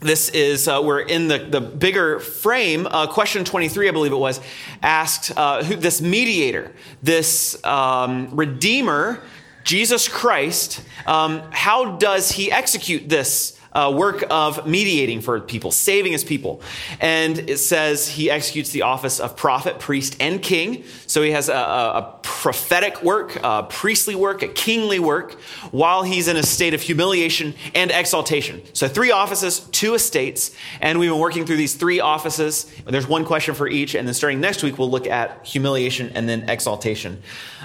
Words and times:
this 0.07 0.29
is 0.31 0.69
uh, 0.69 0.81
we're 0.83 1.01
in 1.01 1.29
the, 1.29 1.39
the 1.39 1.61
bigger 1.61 2.21
frame. 2.21 2.87
Uh, 2.87 3.07
question 3.07 3.45
23, 3.45 3.89
I 3.89 3.93
believe 3.93 4.13
it 4.13 4.17
was, 4.17 4.41
asked 4.83 5.37
uh, 5.37 5.65
who, 5.65 5.77
this 5.77 6.01
mediator, 6.01 6.73
this 7.03 7.63
um, 7.65 8.35
redeemer, 8.35 9.21
Jesus 9.65 10.09
Christ. 10.09 10.83
Um, 11.07 11.43
how 11.51 11.97
does 11.97 12.31
he 12.31 12.53
execute 12.53 13.09
this? 13.09 13.56
Uh, 13.77 13.91
work 13.91 14.25
of 14.31 14.67
mediating 14.67 15.21
for 15.21 15.39
people, 15.39 15.71
saving 15.71 16.13
his 16.13 16.25
people. 16.25 16.63
And 16.99 17.39
it 17.39 17.59
says 17.59 18.09
he 18.09 18.31
executes 18.31 18.71
the 18.71 18.83
office 18.83 19.21
of 19.21 19.37
prophet, 19.37 19.79
priest, 19.79 20.17
and 20.19 20.41
king. 20.41 20.85
So 21.07 21.23
he 21.23 21.33
has 21.33 21.51
a, 21.51 21.53
a 21.53 22.19
prophetic 22.23 23.03
work, 23.03 23.39
a 23.43 23.65
priestly 23.65 24.15
work, 24.15 24.43
a 24.43 24.49
kingly 24.49 24.99
work, 24.99 25.35
while 25.73 26.03
he's 26.03 26.27
in 26.27 26.37
a 26.37 26.43
state 26.43 26.73
of 26.73 26.81
humiliation 26.81 27.55
and 27.75 27.91
exaltation. 27.91 28.63
So 28.73 28.89
three 28.89 29.11
offices, 29.11 29.61
two 29.61 29.95
estates, 29.95 30.53
and 30.81 30.99
we've 30.99 31.11
been 31.11 31.21
working 31.21 31.45
through 31.45 31.59
these 31.59 31.75
three 31.75 32.01
offices. 32.01 32.73
There's 32.87 33.07
one 33.07 33.27
question 33.27 33.55
for 33.55 33.69
each, 33.69 33.95
and 33.95 34.09
then 34.09 34.15
starting 34.15 34.41
next 34.41 34.63
week, 34.63 34.79
we'll 34.79 34.91
look 34.91 35.07
at 35.07 35.47
humiliation 35.47 36.13
and 36.15 36.27
then 36.27 36.49
exaltation. 36.49 37.23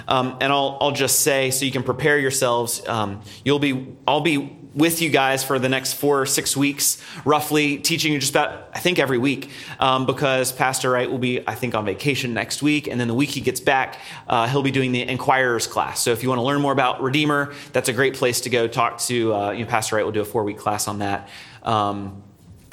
Um, 0.08 0.36
and 0.40 0.52
I'll, 0.52 0.76
I'll 0.80 0.92
just 0.92 1.20
say, 1.20 1.50
so 1.50 1.64
you 1.64 1.72
can 1.72 1.84
prepare 1.84 2.18
yourselves, 2.18 2.86
um, 2.86 3.22
you'll 3.44 3.60
be, 3.60 3.86
I'll 4.06 4.20
be 4.20 4.58
with 4.74 5.02
you 5.02 5.10
guys 5.10 5.44
for 5.44 5.58
the 5.58 5.68
next 5.68 5.94
four 5.94 6.22
or 6.22 6.26
six 6.26 6.56
weeks, 6.56 7.02
roughly, 7.24 7.78
teaching 7.78 8.12
you 8.12 8.18
just 8.18 8.32
about, 8.32 8.70
I 8.72 8.78
think, 8.78 8.98
every 8.98 9.18
week, 9.18 9.50
um, 9.78 10.06
because 10.06 10.52
Pastor 10.52 10.90
Wright 10.90 11.10
will 11.10 11.18
be, 11.18 11.46
I 11.46 11.54
think, 11.54 11.74
on 11.74 11.84
vacation 11.84 12.32
next 12.34 12.62
week. 12.62 12.86
And 12.88 13.00
then 13.00 13.08
the 13.08 13.14
week 13.14 13.30
he 13.30 13.40
gets 13.40 13.60
back, 13.60 13.98
uh, 14.28 14.48
he'll 14.48 14.62
be 14.62 14.70
doing 14.70 14.92
the 14.92 15.02
Inquirer's 15.02 15.66
class. 15.66 16.00
So 16.00 16.12
if 16.12 16.22
you 16.22 16.28
want 16.28 16.38
to 16.38 16.44
learn 16.44 16.60
more 16.60 16.72
about 16.72 17.02
Redeemer, 17.02 17.52
that's 17.72 17.88
a 17.88 17.92
great 17.92 18.14
place 18.14 18.40
to 18.42 18.50
go 18.50 18.66
talk 18.66 18.98
to, 19.00 19.34
uh, 19.34 19.50
you 19.50 19.64
know, 19.64 19.70
Pastor 19.70 19.96
Wright 19.96 20.04
will 20.04 20.12
do 20.12 20.22
a 20.22 20.24
four 20.24 20.44
week 20.44 20.58
class 20.58 20.88
on 20.88 21.00
that. 21.00 21.28
Um, 21.62 22.22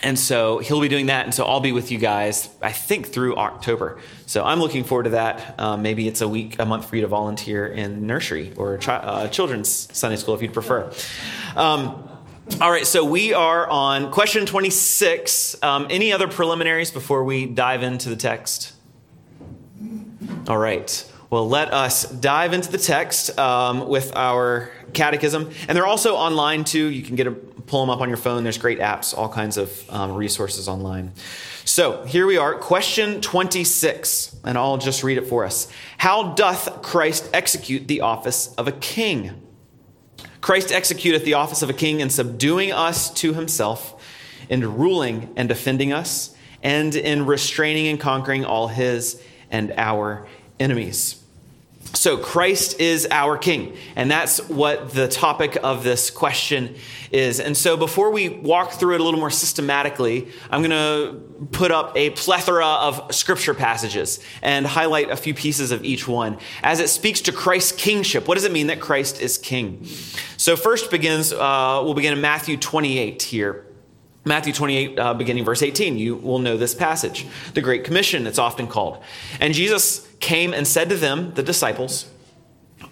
and 0.01 0.17
so 0.17 0.59
he'll 0.59 0.81
be 0.81 0.87
doing 0.87 1.07
that. 1.07 1.25
And 1.25 1.33
so 1.33 1.45
I'll 1.45 1.59
be 1.59 1.71
with 1.71 1.91
you 1.91 1.97
guys, 1.97 2.49
I 2.61 2.71
think, 2.71 3.07
through 3.07 3.35
October. 3.35 3.99
So 4.25 4.43
I'm 4.43 4.59
looking 4.59 4.83
forward 4.83 5.03
to 5.03 5.09
that. 5.11 5.59
Um, 5.59 5.81
maybe 5.81 6.07
it's 6.07 6.21
a 6.21 6.27
week, 6.27 6.57
a 6.59 6.65
month 6.65 6.89
for 6.89 6.95
you 6.95 7.01
to 7.01 7.07
volunteer 7.07 7.67
in 7.67 8.07
nursery 8.07 8.53
or 8.55 8.77
chi- 8.77 8.95
uh, 8.95 9.27
children's 9.27 9.69
Sunday 9.95 10.17
school 10.17 10.35
if 10.35 10.41
you'd 10.41 10.53
prefer. 10.53 10.91
Um, 11.55 12.05
all 12.61 12.71
right, 12.71 12.87
so 12.87 13.05
we 13.05 13.33
are 13.33 13.69
on 13.69 14.11
question 14.11 14.45
26. 14.45 15.61
Um, 15.61 15.87
any 15.89 16.11
other 16.11 16.27
preliminaries 16.27 16.91
before 16.91 17.23
we 17.23 17.45
dive 17.45 17.83
into 17.83 18.09
the 18.09 18.15
text? 18.15 18.73
All 20.47 20.57
right. 20.57 21.11
Well, 21.29 21.47
let 21.47 21.71
us 21.71 22.09
dive 22.09 22.53
into 22.53 22.71
the 22.71 22.79
text 22.79 23.37
um, 23.37 23.87
with 23.87 24.15
our 24.15 24.71
catechism. 24.93 25.51
And 25.67 25.75
they're 25.75 25.85
also 25.85 26.15
online 26.15 26.63
too. 26.63 26.87
You 26.87 27.03
can 27.03 27.15
get 27.15 27.27
a, 27.27 27.35
pull 27.67 27.81
them 27.81 27.89
up 27.89 28.01
on 28.01 28.09
your 28.09 28.17
phone. 28.17 28.43
There's 28.43 28.57
great 28.57 28.79
apps, 28.79 29.17
all 29.17 29.29
kinds 29.29 29.57
of 29.57 29.89
um, 29.89 30.15
resources 30.15 30.67
online. 30.67 31.13
So 31.65 32.03
here 32.05 32.25
we 32.25 32.37
are, 32.37 32.55
question 32.55 33.21
26, 33.21 34.37
and 34.43 34.57
I'll 34.57 34.77
just 34.77 35.03
read 35.03 35.17
it 35.17 35.27
for 35.27 35.45
us. 35.45 35.71
How 35.97 36.33
doth 36.33 36.81
Christ 36.81 37.29
execute 37.33 37.87
the 37.87 38.01
office 38.01 38.53
of 38.55 38.67
a 38.67 38.71
king? 38.71 39.45
Christ 40.41 40.69
executeth 40.69 41.23
the 41.23 41.33
office 41.35 41.61
of 41.61 41.69
a 41.69 41.73
king 41.73 41.99
in 41.99 42.09
subduing 42.09 42.71
us 42.71 43.13
to 43.15 43.33
himself, 43.33 44.01
in 44.49 44.77
ruling 44.77 45.33
and 45.35 45.49
defending 45.49 45.93
us, 45.93 46.35
and 46.63 46.95
in 46.95 47.25
restraining 47.25 47.87
and 47.87 47.99
conquering 47.99 48.45
all 48.45 48.67
his 48.67 49.21
and 49.51 49.73
our 49.77 50.27
enemies. 50.59 51.18
So, 51.93 52.17
Christ 52.17 52.79
is 52.79 53.07
our 53.09 53.37
King, 53.37 53.75
and 53.95 54.11
that's 54.11 54.47
what 54.47 54.91
the 54.93 55.07
topic 55.07 55.57
of 55.63 55.83
this 55.83 56.11
question 56.11 56.75
is. 57.11 57.39
And 57.39 57.57
so, 57.57 57.77
before 57.77 58.11
we 58.11 58.29
walk 58.29 58.73
through 58.73 58.95
it 58.95 59.01
a 59.01 59.03
little 59.03 59.19
more 59.19 59.31
systematically, 59.31 60.27
I'm 60.51 60.61
going 60.61 60.69
to 60.69 61.47
put 61.51 61.71
up 61.71 61.97
a 61.97 62.11
plethora 62.11 62.65
of 62.65 63.15
scripture 63.15 63.53
passages 63.53 64.19
and 64.41 64.67
highlight 64.67 65.09
a 65.09 65.15
few 65.15 65.33
pieces 65.33 65.71
of 65.71 65.83
each 65.83 66.07
one 66.07 66.37
as 66.63 66.79
it 66.79 66.89
speaks 66.89 67.21
to 67.21 67.31
Christ's 67.31 67.71
kingship. 67.71 68.27
What 68.27 68.35
does 68.35 68.43
it 68.43 68.51
mean 68.51 68.67
that 68.67 68.79
Christ 68.79 69.19
is 69.19 69.37
King? 69.37 69.85
So, 70.37 70.55
first 70.55 70.91
begins, 70.91 71.33
uh, 71.33 71.81
we'll 71.83 71.95
begin 71.95 72.13
in 72.13 72.21
Matthew 72.21 72.57
28 72.57 73.23
here. 73.23 73.65
Matthew 74.25 74.53
28, 74.53 74.99
uh, 74.99 75.13
beginning 75.15 75.45
verse 75.45 75.63
18, 75.63 75.97
you 75.97 76.17
will 76.17 76.39
know 76.39 76.55
this 76.55 76.75
passage. 76.75 77.25
The 77.53 77.61
Great 77.61 77.83
Commission, 77.83 78.27
it's 78.27 78.37
often 78.37 78.67
called. 78.67 79.01
And 79.39 79.53
Jesus 79.53 80.08
came 80.19 80.53
and 80.53 80.67
said 80.67 80.89
to 80.89 80.95
them, 80.95 81.33
the 81.33 81.43
disciples, 81.43 82.09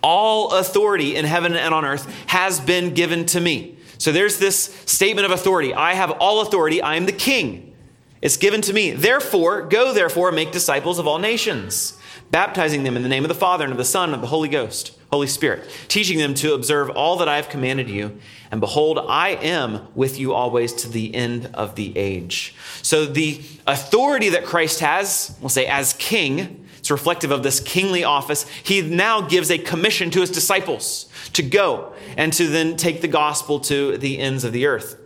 All 0.01 0.51
authority 0.51 1.15
in 1.15 1.25
heaven 1.25 1.55
and 1.55 1.73
on 1.73 1.85
earth 1.85 2.11
has 2.27 2.59
been 2.59 2.93
given 2.93 3.25
to 3.27 3.39
me. 3.39 3.77
So 3.97 4.11
there's 4.11 4.37
this 4.37 4.63
statement 4.85 5.25
of 5.25 5.31
authority. 5.31 5.73
I 5.73 5.93
have 5.93 6.11
all 6.11 6.41
authority. 6.41 6.81
I 6.81 6.95
am 6.95 7.05
the 7.05 7.11
king. 7.11 7.75
It's 8.21 8.37
given 8.37 8.61
to 8.61 8.73
me. 8.73 8.91
Therefore, 8.91 9.63
go 9.63 9.93
therefore 9.93 10.29
and 10.29 10.35
make 10.35 10.51
disciples 10.51 10.99
of 10.99 11.07
all 11.07 11.19
nations, 11.19 11.97
baptizing 12.31 12.83
them 12.83 12.95
in 12.95 13.03
the 13.03 13.09
name 13.09 13.23
of 13.23 13.29
the 13.29 13.35
Father 13.35 13.63
and 13.63 13.71
of 13.71 13.77
the 13.77 13.85
Son 13.85 14.09
and 14.09 14.15
of 14.15 14.21
the 14.21 14.27
Holy 14.27 14.49
Ghost, 14.49 14.97
Holy 15.11 15.27
Spirit, 15.27 15.69
teaching 15.87 16.17
them 16.17 16.33
to 16.35 16.53
observe 16.53 16.89
all 16.89 17.17
that 17.17 17.29
I 17.29 17.35
have 17.35 17.49
commanded 17.49 17.89
you. 17.89 18.17
And 18.51 18.59
behold, 18.59 18.99
I 19.07 19.29
am 19.29 19.87
with 19.93 20.19
you 20.19 20.33
always 20.33 20.73
to 20.73 20.89
the 20.89 21.13
end 21.13 21.51
of 21.53 21.75
the 21.75 21.95
age. 21.97 22.55
So 22.81 23.05
the 23.05 23.41
authority 23.67 24.29
that 24.29 24.45
Christ 24.45 24.79
has, 24.79 25.35
we'll 25.39 25.49
say 25.49 25.67
as 25.67 25.93
king, 25.93 26.66
it's 26.87 26.91
reflective 26.91 27.31
of 27.31 27.43
this 27.43 27.59
kingly 27.59 28.05
office. 28.05 28.47
He 28.63 28.81
now 28.81 29.19
gives 29.19 29.51
a 29.51 29.57
commission 29.57 30.09
to 30.11 30.21
his 30.21 30.31
disciples 30.31 31.09
to 31.33 31.43
go 31.43 31.93
and 32.15 32.31
to 32.31 32.47
then 32.47 32.77
take 32.77 33.01
the 33.01 33.09
gospel 33.09 33.59
to 33.59 33.97
the 33.97 34.19
ends 34.19 34.45
of 34.45 34.53
the 34.53 34.67
earth 34.67 34.97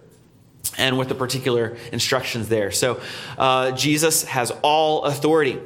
and 0.78 1.00
with 1.00 1.08
the 1.08 1.16
particular 1.16 1.76
instructions 1.92 2.50
there. 2.50 2.70
So 2.70 3.02
uh, 3.36 3.72
Jesus 3.72 4.26
has 4.26 4.52
all 4.62 5.06
authority. 5.06 5.58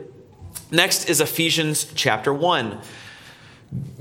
Next 0.71 1.09
is 1.09 1.19
Ephesians 1.19 1.91
chapter 1.95 2.33
1. 2.33 2.79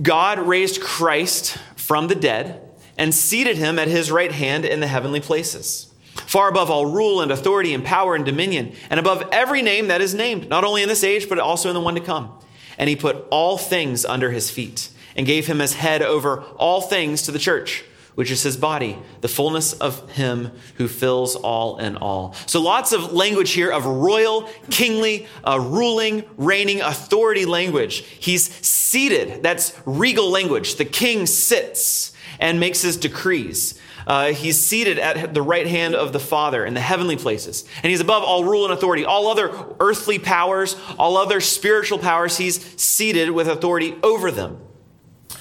God 0.00 0.38
raised 0.38 0.80
Christ 0.80 1.58
from 1.74 2.06
the 2.06 2.14
dead 2.14 2.60
and 2.96 3.12
seated 3.12 3.56
him 3.56 3.76
at 3.76 3.88
his 3.88 4.12
right 4.12 4.30
hand 4.30 4.64
in 4.64 4.78
the 4.78 4.86
heavenly 4.86 5.20
places, 5.20 5.92
far 6.14 6.48
above 6.48 6.70
all 6.70 6.86
rule 6.86 7.20
and 7.20 7.30
authority 7.30 7.74
and 7.74 7.84
power 7.84 8.14
and 8.14 8.24
dominion, 8.24 8.74
and 8.90 9.00
above 9.00 9.28
every 9.32 9.62
name 9.62 9.88
that 9.88 10.00
is 10.00 10.14
named, 10.14 10.48
not 10.48 10.64
only 10.64 10.82
in 10.82 10.88
this 10.88 11.04
age, 11.04 11.28
but 11.28 11.38
also 11.38 11.68
in 11.68 11.74
the 11.74 11.80
one 11.80 11.94
to 11.94 12.00
come. 12.00 12.32
And 12.78 12.88
he 12.88 12.96
put 12.96 13.26
all 13.30 13.58
things 13.58 14.04
under 14.04 14.30
his 14.30 14.50
feet 14.50 14.88
and 15.16 15.26
gave 15.26 15.46
him 15.46 15.60
as 15.60 15.74
head 15.74 16.02
over 16.02 16.42
all 16.56 16.80
things 16.80 17.22
to 17.22 17.32
the 17.32 17.38
church 17.38 17.84
which 18.14 18.30
is 18.30 18.42
his 18.42 18.56
body, 18.56 18.96
the 19.20 19.28
fullness 19.28 19.72
of 19.74 20.10
him 20.12 20.52
who 20.76 20.86
fills 20.86 21.34
all 21.34 21.78
in 21.78 21.96
all. 21.96 22.34
So 22.46 22.60
lots 22.60 22.92
of 22.92 23.12
language 23.12 23.52
here 23.52 23.70
of 23.70 23.84
royal, 23.86 24.48
kingly, 24.70 25.26
uh, 25.42 25.58
ruling, 25.60 26.24
reigning, 26.36 26.80
authority 26.80 27.44
language. 27.44 27.98
He's 27.98 28.54
seated. 28.64 29.42
That's 29.42 29.76
regal 29.84 30.30
language. 30.30 30.76
The 30.76 30.84
king 30.84 31.26
sits 31.26 32.12
and 32.38 32.60
makes 32.60 32.82
his 32.82 32.96
decrees. 32.96 33.78
Uh, 34.06 34.32
he's 34.32 34.58
seated 34.58 34.98
at 34.98 35.34
the 35.34 35.42
right 35.42 35.66
hand 35.66 35.94
of 35.94 36.12
the 36.12 36.20
Father 36.20 36.64
in 36.64 36.74
the 36.74 36.80
heavenly 36.80 37.16
places. 37.16 37.64
And 37.82 37.90
he's 37.90 38.00
above 38.00 38.22
all 38.22 38.44
rule 38.44 38.64
and 38.64 38.72
authority, 38.72 39.04
all 39.04 39.28
other 39.28 39.50
earthly 39.80 40.18
powers, 40.18 40.76
all 40.98 41.16
other 41.16 41.40
spiritual 41.40 41.98
powers. 41.98 42.36
He's 42.36 42.80
seated 42.80 43.30
with 43.30 43.48
authority 43.48 43.94
over 44.02 44.30
them 44.30 44.60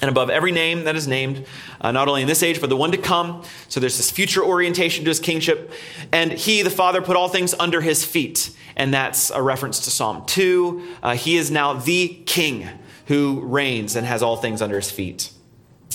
and 0.00 0.10
above 0.10 0.28
every 0.28 0.52
name 0.52 0.84
that 0.84 0.96
is 0.96 1.06
named, 1.06 1.46
uh, 1.80 1.92
not 1.92 2.08
only 2.08 2.22
in 2.22 2.28
this 2.28 2.42
age, 2.42 2.60
but 2.60 2.68
the 2.68 2.76
one 2.76 2.92
to 2.92 2.98
come. 2.98 3.42
So 3.68 3.80
there's 3.80 3.96
this 3.96 4.10
future 4.10 4.42
orientation 4.42 5.04
to 5.04 5.10
his 5.10 5.20
kingship. 5.20 5.72
And 6.12 6.32
he, 6.32 6.62
the 6.62 6.70
Father, 6.70 7.00
put 7.00 7.16
all 7.16 7.28
things 7.28 7.54
under 7.58 7.80
his 7.80 8.04
feet. 8.04 8.50
And 8.76 8.92
that's 8.92 9.30
a 9.30 9.40
reference 9.40 9.80
to 9.84 9.90
Psalm 9.90 10.24
2. 10.26 10.96
Uh, 11.02 11.14
he 11.14 11.36
is 11.36 11.50
now 11.50 11.74
the 11.74 12.08
king 12.26 12.68
who 13.06 13.40
reigns 13.44 13.96
and 13.96 14.06
has 14.06 14.22
all 14.22 14.36
things 14.36 14.60
under 14.60 14.76
his 14.76 14.90
feet. 14.90 15.30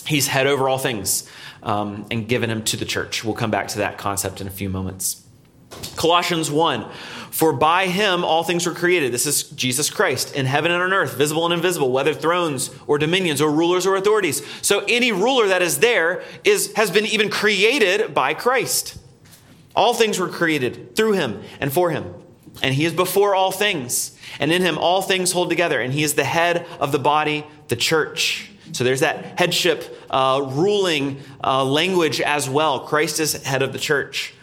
He's 0.06 0.28
head 0.28 0.48
over 0.48 0.70
all 0.70 0.78
things 0.78 1.30
um, 1.64 2.06
and 2.12 2.28
given 2.28 2.50
him 2.50 2.64
to 2.64 2.78
the 2.78 2.86
church. 2.86 3.24
We'll 3.24 3.36
come 3.36 3.52
back 3.52 3.68
to 3.70 3.80
that 3.80 3.98
concept 3.98 4.42
in 4.42 4.48
a 4.48 4.52
few 4.52 4.70
moments. 4.70 5.24
Colossians 5.96 6.50
1 6.50 6.90
For 7.32 7.54
by 7.54 7.88
him 7.88 8.24
all 8.24 8.44
things 8.44 8.66
were 8.66 8.74
created. 8.74 9.12
This 9.12 9.26
is 9.26 9.44
Jesus 9.44 9.90
Christ 9.90 10.36
in 10.36 10.46
heaven 10.46 10.72
and 10.72 10.82
on 10.82 10.94
earth, 10.94 11.16
visible 11.16 11.46
and 11.46 11.54
invisible, 11.54 11.92
whether 11.92 12.14
thrones 12.14 12.72
or 12.88 12.98
dominions 12.98 13.42
or 13.42 13.52
rulers 13.52 13.86
or 13.86 13.96
authorities. 13.96 14.46
So 14.62 14.84
any 14.88 15.12
ruler 15.12 15.48
that 15.48 15.62
is 15.62 15.80
there 15.80 16.24
is, 16.44 16.74
has 16.74 16.92
been 16.92 17.06
even 17.06 17.30
created 17.30 18.14
by 18.14 18.34
Christ. 18.34 18.98
All 19.76 19.94
things 19.94 20.20
were 20.20 20.28
created 20.28 20.96
through 20.96 21.14
him 21.14 21.42
and 21.60 21.72
for 21.72 21.92
him. 21.92 22.16
and 22.62 22.74
he 22.74 22.84
is 22.84 22.92
before 22.92 23.36
all 23.36 23.52
things. 23.52 24.18
And 24.40 24.52
in 24.52 24.62
him 24.62 24.78
all 24.78 25.02
things 25.02 25.32
hold 25.32 25.50
together, 25.50 25.80
and 25.80 25.94
he 25.94 26.04
is 26.04 26.16
the 26.16 26.26
head 26.26 26.66
of 26.80 26.92
the 26.92 27.00
body, 27.00 27.46
the 27.68 27.76
church. 27.76 28.49
So 28.72 28.84
there's 28.84 29.02
that 29.02 29.40
headship 29.40 30.06
uh, 30.10 30.48
ruling 30.52 31.20
uh, 31.44 31.64
language 31.66 32.22
as 32.22 32.50
well. 32.50 32.82
Christ 32.82 33.20
is 33.20 33.34
head 33.44 33.62
of 33.62 33.74
the 33.74 33.80
church. 33.80 34.34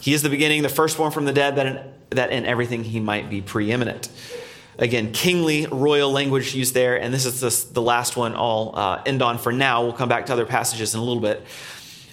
He 0.00 0.12
is 0.12 0.22
the 0.22 0.28
beginning, 0.28 0.62
the 0.62 0.68
firstborn 0.68 1.12
from 1.12 1.24
the 1.24 1.32
dead, 1.32 1.56
that 1.56 1.66
in, 1.66 1.92
that 2.10 2.30
in 2.30 2.44
everything 2.44 2.84
he 2.84 3.00
might 3.00 3.30
be 3.30 3.40
preeminent. 3.40 4.08
Again, 4.78 5.12
kingly, 5.12 5.66
royal 5.66 6.10
language 6.10 6.54
used 6.54 6.74
there, 6.74 7.00
and 7.00 7.14
this 7.14 7.26
is 7.26 7.64
the, 7.70 7.82
last 7.82 8.16
one 8.16 8.34
I'll 8.34 8.72
uh, 8.74 9.02
end 9.06 9.22
on 9.22 9.38
for 9.38 9.52
now. 9.52 9.82
We'll 9.84 9.92
come 9.92 10.08
back 10.08 10.26
to 10.26 10.32
other 10.32 10.46
passages 10.46 10.94
in 10.94 11.00
a 11.00 11.04
little 11.04 11.22
bit. 11.22 11.46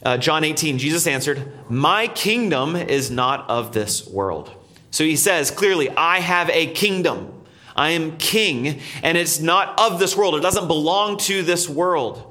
Uh, 0.03 0.17
John 0.17 0.43
18, 0.43 0.77
Jesus 0.77 1.07
answered, 1.07 1.51
My 1.69 2.07
kingdom 2.07 2.75
is 2.75 3.09
not 3.09 3.49
of 3.49 3.73
this 3.73 4.07
world. 4.07 4.51
So 4.91 5.03
he 5.03 5.15
says 5.15 5.49
clearly, 5.49 5.89
I 5.89 6.19
have 6.19 6.49
a 6.49 6.67
kingdom. 6.67 7.40
I 7.75 7.91
am 7.91 8.17
king, 8.17 8.79
and 9.03 9.17
it's 9.17 9.39
not 9.39 9.79
of 9.79 9.99
this 9.99 10.15
world. 10.15 10.35
It 10.35 10.41
doesn't 10.41 10.67
belong 10.67 11.17
to 11.17 11.43
this 11.43 11.69
world. 11.69 12.27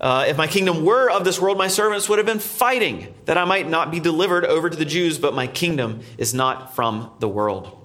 Uh, 0.00 0.24
if 0.26 0.36
my 0.36 0.48
kingdom 0.48 0.84
were 0.84 1.08
of 1.08 1.24
this 1.24 1.40
world, 1.40 1.56
my 1.56 1.68
servants 1.68 2.08
would 2.08 2.18
have 2.18 2.26
been 2.26 2.40
fighting 2.40 3.14
that 3.26 3.38
I 3.38 3.44
might 3.44 3.68
not 3.68 3.92
be 3.92 4.00
delivered 4.00 4.44
over 4.44 4.68
to 4.68 4.76
the 4.76 4.84
Jews, 4.84 5.16
but 5.18 5.32
my 5.32 5.46
kingdom 5.46 6.00
is 6.18 6.34
not 6.34 6.74
from 6.74 7.12
the 7.20 7.28
world. 7.28 7.78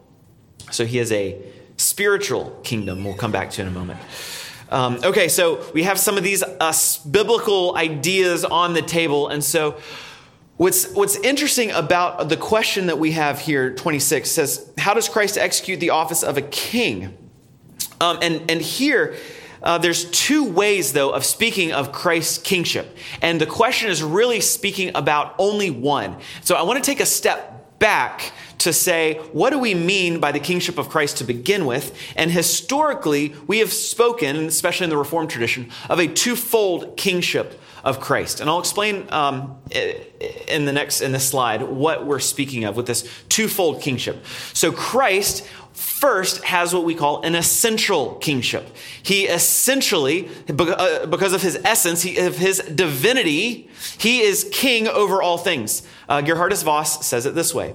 So 0.71 0.85
he 0.85 0.97
has 0.97 1.11
a 1.11 1.39
spiritual 1.77 2.59
kingdom, 2.63 3.03
we'll 3.03 3.13
come 3.13 3.31
back 3.31 3.51
to 3.51 3.61
in 3.61 3.67
a 3.67 3.71
moment. 3.71 3.99
Um, 4.69 4.99
okay, 5.03 5.29
so 5.29 5.63
we 5.73 5.83
have 5.83 5.99
some 5.99 6.17
of 6.17 6.23
these 6.23 6.43
uh, 6.43 6.73
biblical 7.09 7.77
ideas 7.77 8.43
on 8.43 8.73
the 8.73 8.81
table, 8.81 9.29
and 9.29 9.43
so 9.43 9.79
What's, 10.57 10.91
what's 10.93 11.15
interesting 11.17 11.69
about 11.69 12.29
the 12.29 12.37
question 12.37 12.87
that 12.87 12.97
we 12.97 13.11
have 13.11 13.39
here, 13.39 13.75
26, 13.75 14.29
says, 14.29 14.71
How 14.79 14.95
does 14.95 15.07
Christ 15.07 15.37
execute 15.37 15.79
the 15.79 15.91
office 15.91 16.23
of 16.23 16.35
a 16.35 16.41
king? 16.41 17.15
Um, 18.01 18.17
and, 18.23 18.49
and 18.49 18.59
here, 18.59 19.15
uh, 19.61 19.77
there's 19.77 20.09
two 20.09 20.43
ways, 20.43 20.93
though, 20.93 21.11
of 21.11 21.25
speaking 21.25 21.73
of 21.73 21.91
Christ's 21.91 22.39
kingship. 22.39 22.97
And 23.21 23.39
the 23.39 23.45
question 23.45 23.91
is 23.91 24.01
really 24.01 24.41
speaking 24.41 24.91
about 24.95 25.35
only 25.37 25.69
one. 25.69 26.17
So 26.41 26.55
I 26.55 26.63
want 26.63 26.83
to 26.83 26.91
take 26.91 27.01
a 27.01 27.05
step 27.05 27.79
back 27.79 28.31
to 28.59 28.73
say, 28.73 29.15
what 29.33 29.51
do 29.51 29.59
we 29.59 29.75
mean 29.75 30.19
by 30.19 30.31
the 30.31 30.39
kingship 30.39 30.79
of 30.79 30.89
Christ 30.89 31.17
to 31.17 31.23
begin 31.23 31.67
with? 31.67 31.95
And 32.15 32.31
historically, 32.31 33.35
we 33.45 33.59
have 33.59 33.71
spoken, 33.71 34.47
especially 34.47 34.85
in 34.85 34.89
the 34.89 34.97
Reformed 34.97 35.29
tradition, 35.29 35.69
of 35.87 35.99
a 35.99 36.07
twofold 36.07 36.97
kingship 36.97 37.59
of 37.87 38.01
Christ. 38.01 38.41
And 38.41 38.49
I'll 38.49 38.59
explain 38.59 39.07
um, 39.13 39.59
in 39.71 40.65
the 40.65 40.73
next 40.73 40.99
in 40.99 41.13
this 41.13 41.29
slide 41.29 41.63
what 41.63 42.05
we're 42.05 42.19
speaking 42.19 42.65
of 42.65 42.75
with 42.75 42.85
this 42.85 43.09
twofold 43.29 43.81
kingship. 43.81 44.25
So 44.53 44.73
Christ 44.73 45.47
first 45.71 46.43
has 46.43 46.73
what 46.73 46.83
we 46.83 46.93
call 46.93 47.21
an 47.21 47.33
essential 47.33 48.15
kingship. 48.15 48.67
He 49.01 49.23
essentially, 49.23 50.27
uh, 50.49 51.05
because 51.05 51.31
of 51.31 51.41
his 51.41 51.55
essence, 51.63 52.03
of 52.03 52.37
his 52.37 52.59
divinity, 52.59 53.69
he 53.97 54.19
is 54.19 54.49
king 54.51 54.89
over 54.89 55.21
all 55.21 55.37
things. 55.37 55.87
Uh, 56.09 56.17
Geerhardus 56.17 56.65
Vos 56.65 57.05
says 57.05 57.25
it 57.25 57.35
this 57.35 57.55
way. 57.55 57.73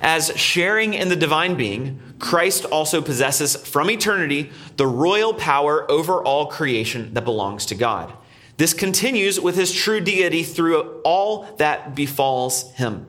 As 0.00 0.36
sharing 0.36 0.92
in 0.94 1.08
the 1.08 1.16
divine 1.16 1.54
being, 1.54 2.00
Christ 2.18 2.64
also 2.64 3.00
possesses 3.00 3.54
from 3.54 3.90
eternity 3.90 4.50
the 4.76 4.88
royal 4.88 5.34
power 5.34 5.88
over 5.88 6.22
all 6.22 6.46
creation 6.46 7.14
that 7.14 7.24
belongs 7.24 7.66
to 7.66 7.76
God. 7.76 8.12
This 8.58 8.74
continues 8.74 9.40
with 9.40 9.56
his 9.56 9.72
true 9.72 10.00
deity 10.00 10.42
through 10.42 11.00
all 11.04 11.44
that 11.56 11.94
befalls 11.94 12.70
him. 12.72 13.06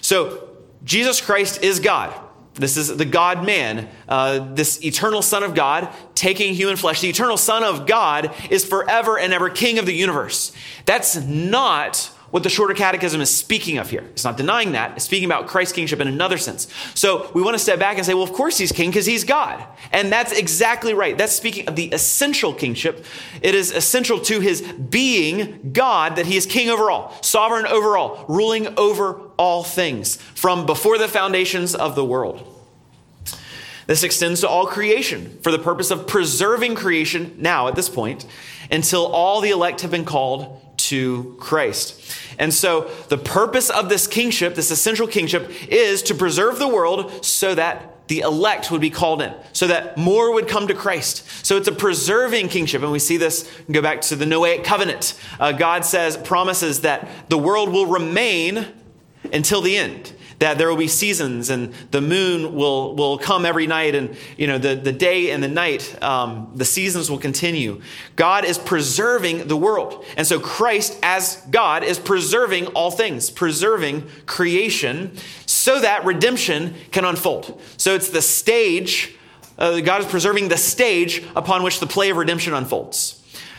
So, 0.00 0.48
Jesus 0.84 1.20
Christ 1.20 1.62
is 1.62 1.80
God. 1.80 2.14
This 2.54 2.76
is 2.76 2.96
the 2.96 3.04
God 3.04 3.46
man, 3.46 3.88
uh, 4.08 4.54
this 4.54 4.84
eternal 4.84 5.22
Son 5.22 5.44
of 5.44 5.54
God 5.54 5.88
taking 6.16 6.54
human 6.54 6.76
flesh. 6.76 7.00
The 7.00 7.08
eternal 7.08 7.36
Son 7.36 7.62
of 7.62 7.86
God 7.86 8.34
is 8.50 8.64
forever 8.64 9.16
and 9.16 9.32
ever 9.32 9.48
King 9.48 9.78
of 9.78 9.86
the 9.86 9.94
universe. 9.94 10.50
That's 10.84 11.16
not 11.16 12.10
what 12.30 12.42
the 12.42 12.50
shorter 12.50 12.74
catechism 12.74 13.20
is 13.20 13.34
speaking 13.34 13.78
of 13.78 13.88
here. 13.88 14.02
It's 14.10 14.24
not 14.24 14.36
denying 14.36 14.72
that. 14.72 14.92
It's 14.96 15.04
speaking 15.04 15.24
about 15.24 15.46
Christ's 15.46 15.74
kingship 15.74 16.00
in 16.00 16.08
another 16.08 16.36
sense. 16.36 16.68
So 16.94 17.30
we 17.32 17.40
want 17.40 17.54
to 17.54 17.58
step 17.58 17.78
back 17.78 17.96
and 17.96 18.04
say, 18.04 18.12
well, 18.12 18.22
of 18.22 18.32
course 18.32 18.58
he's 18.58 18.70
king 18.70 18.90
because 18.90 19.06
he's 19.06 19.24
God. 19.24 19.64
And 19.92 20.12
that's 20.12 20.32
exactly 20.32 20.92
right. 20.92 21.16
That's 21.16 21.32
speaking 21.32 21.66
of 21.68 21.76
the 21.76 21.86
essential 21.86 22.52
kingship. 22.52 23.04
It 23.40 23.54
is 23.54 23.70
essential 23.70 24.20
to 24.20 24.40
his 24.40 24.60
being 24.60 25.70
God 25.72 26.16
that 26.16 26.26
he 26.26 26.36
is 26.36 26.44
king 26.44 26.68
over 26.68 26.90
all, 26.90 27.16
sovereign 27.22 27.66
over 27.66 27.96
all, 27.96 28.26
ruling 28.28 28.78
over 28.78 29.14
all 29.38 29.64
things 29.64 30.16
from 30.16 30.66
before 30.66 30.98
the 30.98 31.08
foundations 31.08 31.74
of 31.74 31.94
the 31.94 32.04
world. 32.04 32.54
This 33.86 34.02
extends 34.02 34.42
to 34.42 34.48
all 34.48 34.66
creation 34.66 35.38
for 35.40 35.50
the 35.50 35.58
purpose 35.58 35.90
of 35.90 36.06
preserving 36.06 36.74
creation 36.74 37.36
now 37.38 37.68
at 37.68 37.74
this 37.74 37.88
point 37.88 38.26
until 38.70 39.06
all 39.06 39.40
the 39.40 39.48
elect 39.48 39.80
have 39.80 39.90
been 39.90 40.04
called 40.04 40.60
to 40.78 41.36
Christ. 41.38 42.00
And 42.38 42.54
so, 42.54 42.90
the 43.08 43.18
purpose 43.18 43.68
of 43.70 43.88
this 43.88 44.06
kingship, 44.06 44.54
this 44.54 44.70
essential 44.70 45.06
kingship, 45.06 45.50
is 45.68 46.02
to 46.04 46.14
preserve 46.14 46.58
the 46.58 46.68
world 46.68 47.24
so 47.24 47.54
that 47.54 48.08
the 48.08 48.20
elect 48.20 48.70
would 48.70 48.80
be 48.80 48.90
called 48.90 49.20
in, 49.20 49.34
so 49.52 49.66
that 49.66 49.98
more 49.98 50.32
would 50.32 50.48
come 50.48 50.66
to 50.68 50.74
Christ. 50.74 51.24
So 51.44 51.56
it's 51.56 51.68
a 51.68 51.72
preserving 51.72 52.48
kingship. 52.48 52.82
And 52.82 52.90
we 52.90 52.98
see 52.98 53.18
this, 53.18 53.50
go 53.70 53.82
back 53.82 54.00
to 54.02 54.16
the 54.16 54.24
Noahic 54.24 54.64
covenant. 54.64 55.12
Uh, 55.38 55.52
God 55.52 55.84
says, 55.84 56.16
promises 56.16 56.80
that 56.80 57.06
the 57.28 57.36
world 57.36 57.70
will 57.70 57.86
remain 57.86 58.66
until 59.30 59.60
the 59.60 59.76
end 59.76 60.14
that 60.38 60.56
there 60.58 60.68
will 60.68 60.76
be 60.76 60.88
seasons 60.88 61.50
and 61.50 61.72
the 61.90 62.00
moon 62.00 62.54
will, 62.54 62.94
will 62.94 63.18
come 63.18 63.44
every 63.44 63.66
night 63.66 63.94
and 63.94 64.16
you 64.36 64.46
know 64.46 64.58
the, 64.58 64.76
the 64.76 64.92
day 64.92 65.30
and 65.30 65.42
the 65.42 65.48
night 65.48 66.00
um, 66.02 66.52
the 66.54 66.64
seasons 66.64 67.10
will 67.10 67.18
continue. 67.18 67.80
God 68.16 68.44
is 68.44 68.58
preserving 68.58 69.48
the 69.48 69.56
world. 69.56 70.04
And 70.16 70.26
so 70.26 70.38
christ 70.38 70.98
as 71.02 71.42
god 71.50 71.82
is 71.82 71.98
preserving 71.98 72.68
all 72.68 72.90
things 72.90 73.30
preserving 73.30 74.08
creation 74.26 75.16
so 75.46 75.80
that 75.80 76.04
redemption 76.04 76.74
can 76.92 77.04
unfold. 77.04 77.60
So 77.76 77.94
it's 77.94 78.10
the 78.10 78.22
stage 78.22 79.14
uh, 79.58 79.80
god 79.80 80.02
is 80.02 80.06
preserving 80.06 80.48
the 80.48 80.56
stage 80.56 81.24
upon 81.34 81.62
which 81.62 81.80
the 81.80 81.86
play 81.86 82.10
of 82.10 82.16
redemption 82.16 82.54
unfolds. 82.54 83.14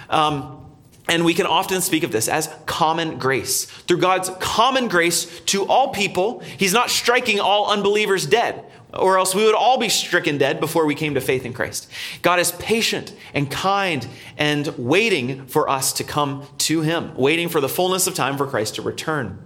Um, 0.09 0.68
and 1.09 1.25
we 1.25 1.33
can 1.33 1.47
often 1.47 1.81
speak 1.81 2.03
of 2.03 2.11
this 2.11 2.27
as 2.27 2.53
common 2.65 3.17
grace. 3.17 3.65
Through 3.65 3.97
God's 3.97 4.29
common 4.39 4.87
grace 4.87 5.41
to 5.47 5.65
all 5.65 5.89
people, 5.89 6.39
He's 6.39 6.71
not 6.71 6.89
striking 6.89 7.39
all 7.39 7.71
unbelievers 7.71 8.25
dead, 8.25 8.63
or 8.93 9.17
else 9.17 9.33
we 9.33 9.43
would 9.43 9.55
all 9.55 9.79
be 9.79 9.89
stricken 9.89 10.37
dead 10.37 10.59
before 10.59 10.85
we 10.85 10.95
came 10.95 11.15
to 11.15 11.21
faith 11.21 11.45
in 11.45 11.53
Christ. 11.53 11.89
God 12.21 12.39
is 12.39 12.51
patient 12.53 13.13
and 13.33 13.49
kind 13.49 14.07
and 14.37 14.67
waiting 14.77 15.47
for 15.47 15.67
us 15.67 15.93
to 15.93 16.03
come 16.03 16.45
to 16.59 16.81
Him, 16.81 17.15
waiting 17.17 17.49
for 17.49 17.59
the 17.59 17.69
fullness 17.69 18.05
of 18.07 18.13
time 18.13 18.37
for 18.37 18.45
Christ 18.45 18.75
to 18.75 18.83
return. 18.83 19.43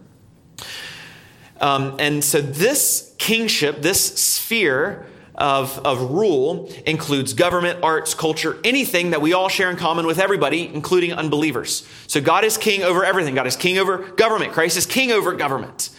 Um, 1.61 1.95
and 1.97 2.21
so, 2.23 2.41
this 2.41 3.15
kingship, 3.17 3.81
this 3.81 4.19
sphere, 4.21 5.07
of, 5.35 5.79
of 5.85 6.11
rule 6.11 6.71
includes 6.85 7.33
government, 7.33 7.79
arts, 7.83 8.13
culture, 8.13 8.59
anything 8.63 9.11
that 9.11 9.21
we 9.21 9.33
all 9.33 9.49
share 9.49 9.69
in 9.69 9.77
common 9.77 10.05
with 10.05 10.19
everybody, 10.19 10.67
including 10.73 11.13
unbelievers. 11.13 11.87
So 12.07 12.21
God 12.21 12.43
is 12.43 12.57
king 12.57 12.83
over 12.83 13.03
everything. 13.03 13.33
God 13.35 13.47
is 13.47 13.55
king 13.55 13.77
over 13.77 13.97
government. 13.97 14.53
Christ 14.53 14.77
is 14.77 14.85
king 14.85 15.11
over 15.11 15.33
government. 15.33 15.89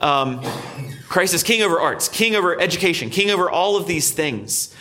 Um, 0.00 0.42
Christ 1.08 1.32
is 1.32 1.42
king 1.42 1.62
over 1.62 1.80
arts, 1.80 2.08
king 2.08 2.34
over 2.34 2.60
education, 2.60 3.08
king 3.08 3.30
over 3.30 3.48
all 3.48 3.76
of 3.76 3.86
these 3.86 4.10
things, 4.10 4.74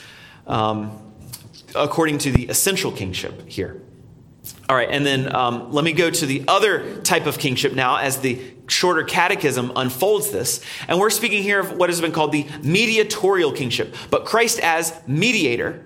um, 0.48 1.13
according 1.75 2.18
to 2.20 2.32
the 2.32 2.48
essential 2.48 2.92
kingship 2.92 3.48
here. 3.48 3.82
All 4.67 4.75
right, 4.75 4.89
and 4.89 5.05
then 5.05 5.34
um, 5.36 5.72
let 5.72 5.86
me 5.86 5.93
go 5.93 6.10
to 6.10 6.25
the 6.25 6.43
other 6.48 7.00
type 7.01 7.27
of 7.27 7.38
kingship 7.38 7.74
now 7.74 7.98
as 7.98 8.19
the 8.19 8.41
shorter 8.67 9.03
catechism 9.03 9.72
unfolds 9.75 10.31
this. 10.31 10.60
And 10.88 11.00
we're 11.00 11.12
speaking 11.12 11.43
here 11.43 11.60
of 11.60 11.74
what 11.74 11.89
has 11.89 12.01
been 12.01 12.12
called 12.12 12.31
the 12.31 12.48
mediatorial 12.63 13.51
kingship. 13.51 13.93
But 14.10 14.25
Christ 14.25 14.60
as 14.60 15.00
mediator, 15.05 15.86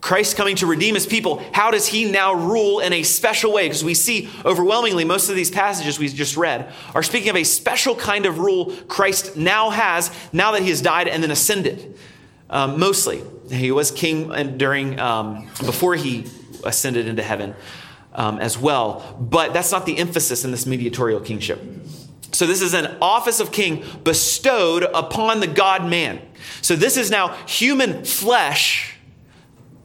Christ 0.00 0.36
coming 0.36 0.54
to 0.56 0.66
redeem 0.66 0.94
his 0.94 1.04
people, 1.04 1.42
how 1.52 1.72
does 1.72 1.88
he 1.88 2.08
now 2.08 2.32
rule 2.34 2.78
in 2.78 2.92
a 2.92 3.02
special 3.02 3.52
way? 3.52 3.66
Because 3.66 3.82
we 3.82 3.94
see 3.94 4.30
overwhelmingly 4.44 5.04
most 5.04 5.28
of 5.28 5.34
these 5.34 5.50
passages 5.50 5.98
we 5.98 6.06
just 6.08 6.36
read 6.36 6.72
are 6.94 7.02
speaking 7.02 7.30
of 7.30 7.36
a 7.36 7.44
special 7.44 7.96
kind 7.96 8.24
of 8.24 8.38
rule 8.38 8.72
Christ 8.86 9.36
now 9.36 9.70
has 9.70 10.12
now 10.32 10.52
that 10.52 10.62
he 10.62 10.68
has 10.68 10.80
died 10.80 11.08
and 11.08 11.24
then 11.24 11.32
ascended. 11.32 11.98
Um, 12.48 12.78
mostly, 12.78 13.22
he 13.50 13.72
was 13.72 13.90
king 13.90 14.56
during 14.58 15.00
um, 15.00 15.48
before 15.64 15.96
he 15.96 16.26
ascended 16.64 17.08
into 17.08 17.22
heaven 17.24 17.56
um, 18.14 18.38
as 18.38 18.58
well. 18.58 19.16
But 19.20 19.52
that's 19.52 19.72
not 19.72 19.86
the 19.86 19.98
emphasis 19.98 20.44
in 20.44 20.50
this 20.50 20.66
mediatorial 20.66 21.20
kingship. 21.20 21.60
So, 22.32 22.46
this 22.46 22.62
is 22.62 22.72
an 22.72 22.96
office 23.02 23.40
of 23.40 23.52
king 23.52 23.84
bestowed 24.04 24.84
upon 24.84 25.40
the 25.40 25.46
God 25.46 25.84
man. 25.84 26.20
So, 26.62 26.76
this 26.76 26.96
is 26.96 27.10
now 27.10 27.34
human 27.46 28.04
flesh 28.04 28.96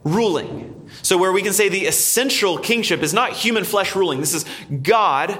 ruling. 0.02 0.88
So, 1.02 1.18
where 1.18 1.30
we 1.30 1.42
can 1.42 1.52
say 1.52 1.68
the 1.68 1.84
essential 1.84 2.58
kingship 2.58 3.02
is 3.02 3.12
not 3.12 3.32
human 3.32 3.64
flesh 3.64 3.94
ruling, 3.94 4.20
this 4.20 4.32
is 4.32 4.46
God 4.82 5.38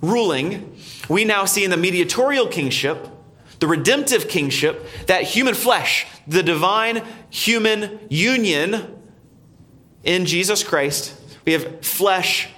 ruling. 0.00 0.74
We 1.08 1.24
now 1.24 1.44
see 1.44 1.62
in 1.64 1.70
the 1.70 1.76
mediatorial 1.76 2.48
kingship 2.48 3.08
The 3.58 3.66
redemptive 3.66 4.28
kingship, 4.28 4.86
that 5.06 5.22
human 5.22 5.54
flesh, 5.54 6.06
the 6.26 6.42
divine 6.42 7.02
human 7.30 7.98
union 8.10 8.98
in 10.04 10.26
Jesus 10.26 10.62
Christ, 10.62 11.14
we 11.46 11.52
have 11.52 11.84
flesh 11.84 12.48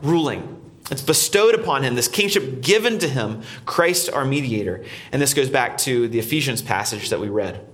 ruling. 0.00 0.60
It's 0.90 1.02
bestowed 1.02 1.54
upon 1.54 1.82
him, 1.82 1.94
this 1.94 2.08
kingship 2.08 2.60
given 2.60 2.98
to 3.00 3.08
him, 3.08 3.42
Christ 3.66 4.10
our 4.10 4.24
mediator. 4.24 4.84
And 5.10 5.20
this 5.20 5.34
goes 5.34 5.50
back 5.50 5.78
to 5.78 6.08
the 6.08 6.18
Ephesians 6.18 6.62
passage 6.62 7.10
that 7.10 7.20
we 7.20 7.28
read. 7.28 7.66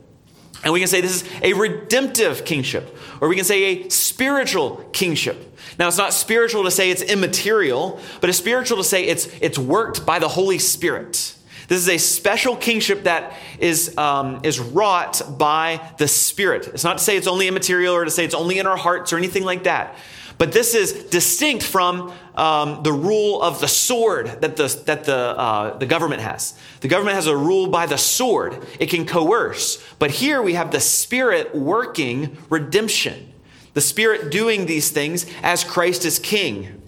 And 0.64 0.72
we 0.72 0.80
can 0.80 0.88
say 0.88 1.00
this 1.00 1.22
is 1.22 1.30
a 1.42 1.52
redemptive 1.52 2.44
kingship, 2.44 2.96
or 3.20 3.28
we 3.28 3.36
can 3.36 3.44
say 3.44 3.62
a 3.64 3.88
spiritual 3.88 4.76
kingship. 4.92 5.44
Now, 5.78 5.86
it's 5.86 5.98
not 5.98 6.12
spiritual 6.12 6.64
to 6.64 6.70
say 6.70 6.90
it's 6.90 7.02
immaterial, 7.02 8.00
but 8.20 8.28
it's 8.28 8.38
spiritual 8.38 8.78
to 8.78 8.84
say 8.84 9.04
it's, 9.04 9.28
it's 9.40 9.58
worked 9.58 10.04
by 10.04 10.18
the 10.18 10.28
Holy 10.28 10.58
Spirit. 10.58 11.34
This 11.68 11.78
is 11.78 11.88
a 11.88 11.98
special 11.98 12.56
kingship 12.56 13.04
that 13.04 13.34
is, 13.60 13.96
um, 13.98 14.40
is 14.42 14.58
wrought 14.58 15.22
by 15.38 15.92
the 15.98 16.08
Spirit. 16.08 16.66
It's 16.68 16.82
not 16.82 16.98
to 16.98 17.04
say 17.04 17.16
it's 17.16 17.26
only 17.26 17.46
immaterial 17.46 17.94
or 17.94 18.04
to 18.04 18.10
say 18.10 18.24
it's 18.24 18.34
only 18.34 18.58
in 18.58 18.66
our 18.66 18.76
hearts 18.76 19.12
or 19.12 19.18
anything 19.18 19.44
like 19.44 19.64
that. 19.64 19.94
But 20.38 20.52
this 20.52 20.74
is 20.74 20.92
distinct 21.04 21.64
from 21.64 22.12
um, 22.36 22.84
the 22.84 22.92
rule 22.92 23.42
of 23.42 23.60
the 23.60 23.66
sword 23.66 24.40
that 24.40 24.56
the, 24.56 24.82
that 24.86 25.04
the, 25.04 25.16
uh, 25.16 25.76
the 25.76 25.86
government 25.86 26.22
has. 26.22 26.56
The 26.80 26.86
government 26.86 27.16
has 27.16 27.26
a 27.26 27.36
rule 27.36 27.66
by 27.66 27.86
the 27.86 27.98
sword, 27.98 28.64
it 28.78 28.86
can 28.86 29.04
coerce. 29.04 29.84
But 29.98 30.12
here 30.12 30.40
we 30.40 30.54
have 30.54 30.70
the 30.70 30.80
Spirit 30.80 31.54
working 31.56 32.38
redemption, 32.48 33.32
the 33.74 33.80
Spirit 33.80 34.30
doing 34.30 34.66
these 34.66 34.90
things 34.90 35.26
as 35.42 35.64
Christ 35.64 36.04
is 36.04 36.20
King. 36.20 36.80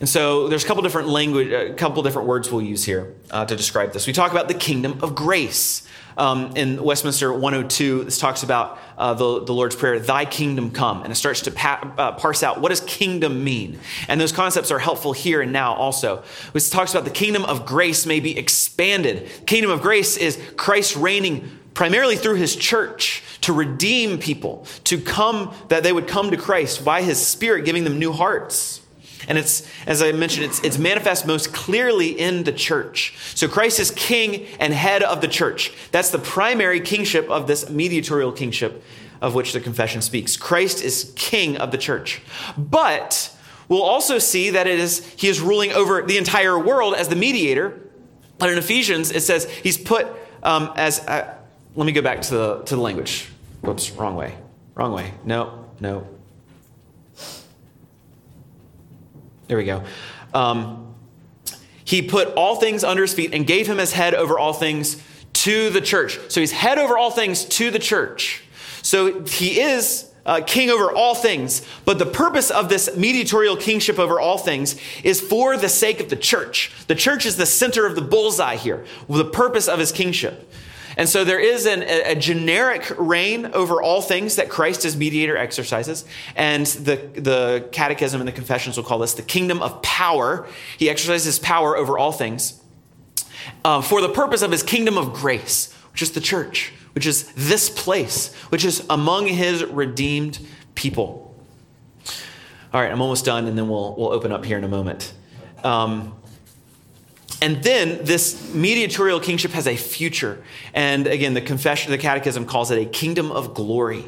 And 0.00 0.08
so 0.08 0.48
there's 0.48 0.64
a 0.64 0.66
couple 0.66 0.82
different 0.82 1.08
language, 1.08 1.52
a 1.52 1.72
couple 1.74 2.02
different 2.02 2.26
words 2.26 2.50
we'll 2.50 2.60
use 2.60 2.84
here 2.84 3.14
uh, 3.30 3.44
to 3.46 3.56
describe 3.56 3.92
this. 3.92 4.06
We 4.06 4.12
talk 4.12 4.32
about 4.32 4.48
the 4.48 4.54
kingdom 4.54 4.98
of 5.02 5.14
grace. 5.14 5.86
Um, 6.16 6.56
in 6.56 6.82
Westminster 6.82 7.32
102, 7.32 8.04
this 8.04 8.18
talks 8.18 8.42
about 8.42 8.78
uh, 8.96 9.14
the, 9.14 9.44
the 9.44 9.52
Lord's 9.52 9.76
Prayer, 9.76 9.98
Thy 9.98 10.24
kingdom 10.24 10.70
come. 10.70 11.02
And 11.02 11.12
it 11.12 11.16
starts 11.16 11.42
to 11.42 11.50
pa- 11.50 11.92
uh, 11.98 12.12
parse 12.12 12.42
out 12.42 12.60
what 12.60 12.70
does 12.70 12.80
kingdom 12.80 13.44
mean? 13.44 13.78
And 14.08 14.20
those 14.20 14.32
concepts 14.32 14.70
are 14.70 14.78
helpful 14.78 15.12
here 15.12 15.40
and 15.40 15.52
now 15.52 15.74
also. 15.74 16.22
It 16.54 16.60
talks 16.70 16.92
about 16.92 17.04
the 17.04 17.10
kingdom 17.10 17.44
of 17.44 17.66
grace 17.66 18.06
may 18.06 18.20
be 18.20 18.38
expanded. 18.38 19.28
Kingdom 19.46 19.70
of 19.70 19.82
grace 19.82 20.16
is 20.16 20.40
Christ 20.56 20.96
reigning 20.96 21.60
primarily 21.74 22.16
through 22.16 22.36
his 22.36 22.54
church 22.54 23.22
to 23.42 23.52
redeem 23.52 24.18
people, 24.18 24.66
to 24.84 24.98
come, 24.98 25.54
that 25.68 25.82
they 25.82 25.92
would 25.92 26.06
come 26.06 26.30
to 26.30 26.36
Christ 26.36 26.84
by 26.84 27.02
his 27.02 27.24
Spirit, 27.24 27.64
giving 27.64 27.84
them 27.84 27.98
new 27.98 28.12
hearts. 28.12 28.80
And 29.28 29.38
it's, 29.38 29.68
as 29.86 30.02
I 30.02 30.12
mentioned, 30.12 30.46
it's, 30.46 30.60
it's 30.60 30.78
manifest 30.78 31.26
most 31.26 31.52
clearly 31.52 32.08
in 32.08 32.44
the 32.44 32.52
church. 32.52 33.14
So 33.34 33.48
Christ 33.48 33.80
is 33.80 33.90
king 33.90 34.46
and 34.60 34.72
head 34.72 35.02
of 35.02 35.20
the 35.20 35.28
church. 35.28 35.72
That's 35.90 36.10
the 36.10 36.18
primary 36.18 36.80
kingship 36.80 37.28
of 37.30 37.46
this 37.46 37.70
mediatorial 37.70 38.32
kingship 38.32 38.82
of 39.20 39.34
which 39.34 39.52
the 39.52 39.60
confession 39.60 40.02
speaks. 40.02 40.36
Christ 40.36 40.82
is 40.82 41.12
king 41.16 41.56
of 41.56 41.70
the 41.70 41.78
church. 41.78 42.20
But 42.58 43.34
we'll 43.68 43.82
also 43.82 44.18
see 44.18 44.50
that 44.50 44.66
it 44.66 44.78
is, 44.78 45.06
he 45.16 45.28
is 45.28 45.40
ruling 45.40 45.72
over 45.72 46.02
the 46.02 46.18
entire 46.18 46.58
world 46.58 46.94
as 46.94 47.08
the 47.08 47.16
mediator. 47.16 47.80
But 48.38 48.50
in 48.50 48.58
Ephesians, 48.58 49.10
it 49.10 49.22
says 49.22 49.48
he's 49.50 49.78
put 49.78 50.06
um, 50.42 50.70
as, 50.76 51.00
uh, 51.06 51.34
let 51.74 51.86
me 51.86 51.92
go 51.92 52.02
back 52.02 52.20
to 52.22 52.34
the, 52.34 52.62
to 52.64 52.76
the 52.76 52.80
language. 52.80 53.30
Whoops, 53.62 53.90
wrong 53.92 54.14
way. 54.14 54.34
Wrong 54.74 54.92
way. 54.92 55.14
No, 55.24 55.66
no, 55.80 56.06
There 59.46 59.56
we 59.56 59.64
go. 59.64 59.84
Um, 60.32 60.94
he 61.84 62.02
put 62.02 62.28
all 62.34 62.56
things 62.56 62.82
under 62.82 63.02
his 63.02 63.12
feet 63.12 63.34
and 63.34 63.46
gave 63.46 63.66
him 63.66 63.78
his 63.78 63.92
head 63.92 64.14
over 64.14 64.38
all 64.38 64.52
things 64.52 65.02
to 65.34 65.70
the 65.70 65.80
church. 65.80 66.18
So 66.28 66.40
he's 66.40 66.52
head 66.52 66.78
over 66.78 66.96
all 66.96 67.10
things 67.10 67.44
to 67.44 67.70
the 67.70 67.78
church. 67.78 68.42
So 68.82 69.24
he 69.24 69.60
is 69.60 70.10
uh, 70.26 70.40
king 70.46 70.70
over 70.70 70.90
all 70.90 71.14
things. 71.14 71.62
But 71.84 71.98
the 71.98 72.06
purpose 72.06 72.50
of 72.50 72.68
this 72.68 72.96
mediatorial 72.96 73.56
kingship 73.56 73.98
over 73.98 74.18
all 74.18 74.38
things 74.38 74.76
is 75.02 75.20
for 75.20 75.56
the 75.56 75.68
sake 75.68 76.00
of 76.00 76.08
the 76.08 76.16
church. 76.16 76.72
The 76.86 76.94
church 76.94 77.26
is 77.26 77.36
the 77.36 77.46
center 77.46 77.86
of 77.86 77.94
the 77.94 78.02
bullseye 78.02 78.56
here, 78.56 78.84
the 79.08 79.24
purpose 79.24 79.68
of 79.68 79.78
his 79.78 79.92
kingship. 79.92 80.50
And 80.96 81.08
so 81.08 81.24
there 81.24 81.40
is 81.40 81.66
an, 81.66 81.82
a, 81.82 82.14
generic 82.14 82.92
reign 82.96 83.46
over 83.46 83.82
all 83.82 84.00
things 84.00 84.36
that 84.36 84.48
Christ 84.48 84.84
as 84.84 84.96
mediator 84.96 85.36
exercises. 85.36 86.04
And 86.36 86.66
the, 86.66 86.96
the 86.96 87.68
catechism 87.72 88.20
and 88.20 88.28
the 88.28 88.32
confessions 88.32 88.76
will 88.76 88.84
call 88.84 88.98
this 88.98 89.14
the 89.14 89.22
kingdom 89.22 89.62
of 89.62 89.82
power. 89.82 90.46
He 90.78 90.88
exercises 90.88 91.38
power 91.38 91.76
over 91.76 91.98
all 91.98 92.12
things 92.12 92.60
uh, 93.64 93.80
for 93.80 94.00
the 94.00 94.08
purpose 94.08 94.42
of 94.42 94.50
his 94.50 94.62
kingdom 94.62 94.96
of 94.96 95.12
grace, 95.12 95.72
which 95.92 96.02
is 96.02 96.12
the 96.12 96.20
church, 96.20 96.72
which 96.94 97.06
is 97.06 97.32
this 97.32 97.70
place, 97.70 98.32
which 98.48 98.64
is 98.64 98.84
among 98.88 99.26
his 99.26 99.64
redeemed 99.64 100.38
people. 100.74 101.34
All 102.72 102.80
right, 102.80 102.90
I'm 102.90 103.00
almost 103.00 103.24
done, 103.24 103.46
and 103.46 103.56
then 103.56 103.68
we'll, 103.68 103.94
we'll 103.96 104.12
open 104.12 104.32
up 104.32 104.44
here 104.44 104.58
in 104.58 104.64
a 104.64 104.68
moment. 104.68 105.12
Um, 105.62 106.14
and 107.40 107.62
then 107.62 108.04
this 108.04 108.54
mediatorial 108.54 109.20
kingship 109.20 109.52
has 109.52 109.66
a 109.66 109.76
future. 109.76 110.42
And 110.72 111.06
again, 111.06 111.34
the 111.34 111.40
confession, 111.40 111.92
of 111.92 111.98
the 111.98 112.02
catechism 112.02 112.46
calls 112.46 112.70
it 112.70 112.78
a 112.80 112.86
kingdom 112.86 113.30
of 113.30 113.54
glory. 113.54 114.04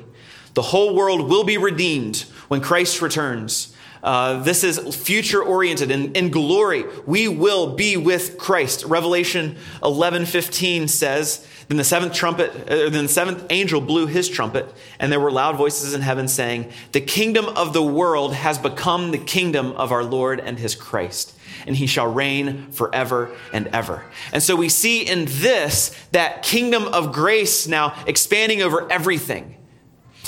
The 0.54 0.62
whole 0.62 0.94
world 0.94 1.28
will 1.28 1.44
be 1.44 1.58
redeemed 1.58 2.20
when 2.48 2.60
Christ 2.60 3.02
returns. 3.02 3.74
Uh, 4.02 4.42
this 4.42 4.62
is 4.62 4.94
future 4.94 5.42
oriented 5.42 5.90
in, 5.90 6.12
in 6.12 6.30
glory. 6.30 6.84
We 7.06 7.28
will 7.28 7.74
be 7.74 7.96
with 7.96 8.38
Christ. 8.38 8.84
Revelation 8.84 9.56
11 9.82 10.26
15 10.26 10.88
says, 10.88 11.46
Then 11.68 11.76
the 11.76 11.84
seventh 11.84 12.14
trumpet, 12.14 12.50
uh, 12.70 12.88
then 12.88 13.04
the 13.04 13.08
seventh 13.08 13.44
angel 13.50 13.80
blew 13.80 14.06
his 14.06 14.28
trumpet, 14.28 14.72
and 15.00 15.10
there 15.10 15.20
were 15.20 15.32
loud 15.32 15.56
voices 15.56 15.92
in 15.92 16.02
heaven 16.02 16.28
saying, 16.28 16.70
The 16.92 17.00
kingdom 17.00 17.46
of 17.46 17.72
the 17.72 17.82
world 17.82 18.34
has 18.34 18.58
become 18.58 19.10
the 19.10 19.18
kingdom 19.18 19.72
of 19.72 19.90
our 19.90 20.04
Lord 20.04 20.40
and 20.40 20.58
his 20.58 20.74
Christ 20.74 21.35
and 21.66 21.76
he 21.76 21.86
shall 21.86 22.12
reign 22.12 22.70
forever 22.70 23.30
and 23.52 23.68
ever. 23.68 24.04
And 24.32 24.42
so 24.42 24.56
we 24.56 24.68
see 24.68 25.02
in 25.02 25.26
this 25.26 25.94
that 26.12 26.42
kingdom 26.42 26.84
of 26.84 27.12
grace 27.12 27.66
now 27.66 27.94
expanding 28.06 28.62
over 28.62 28.90
everything. 28.90 29.56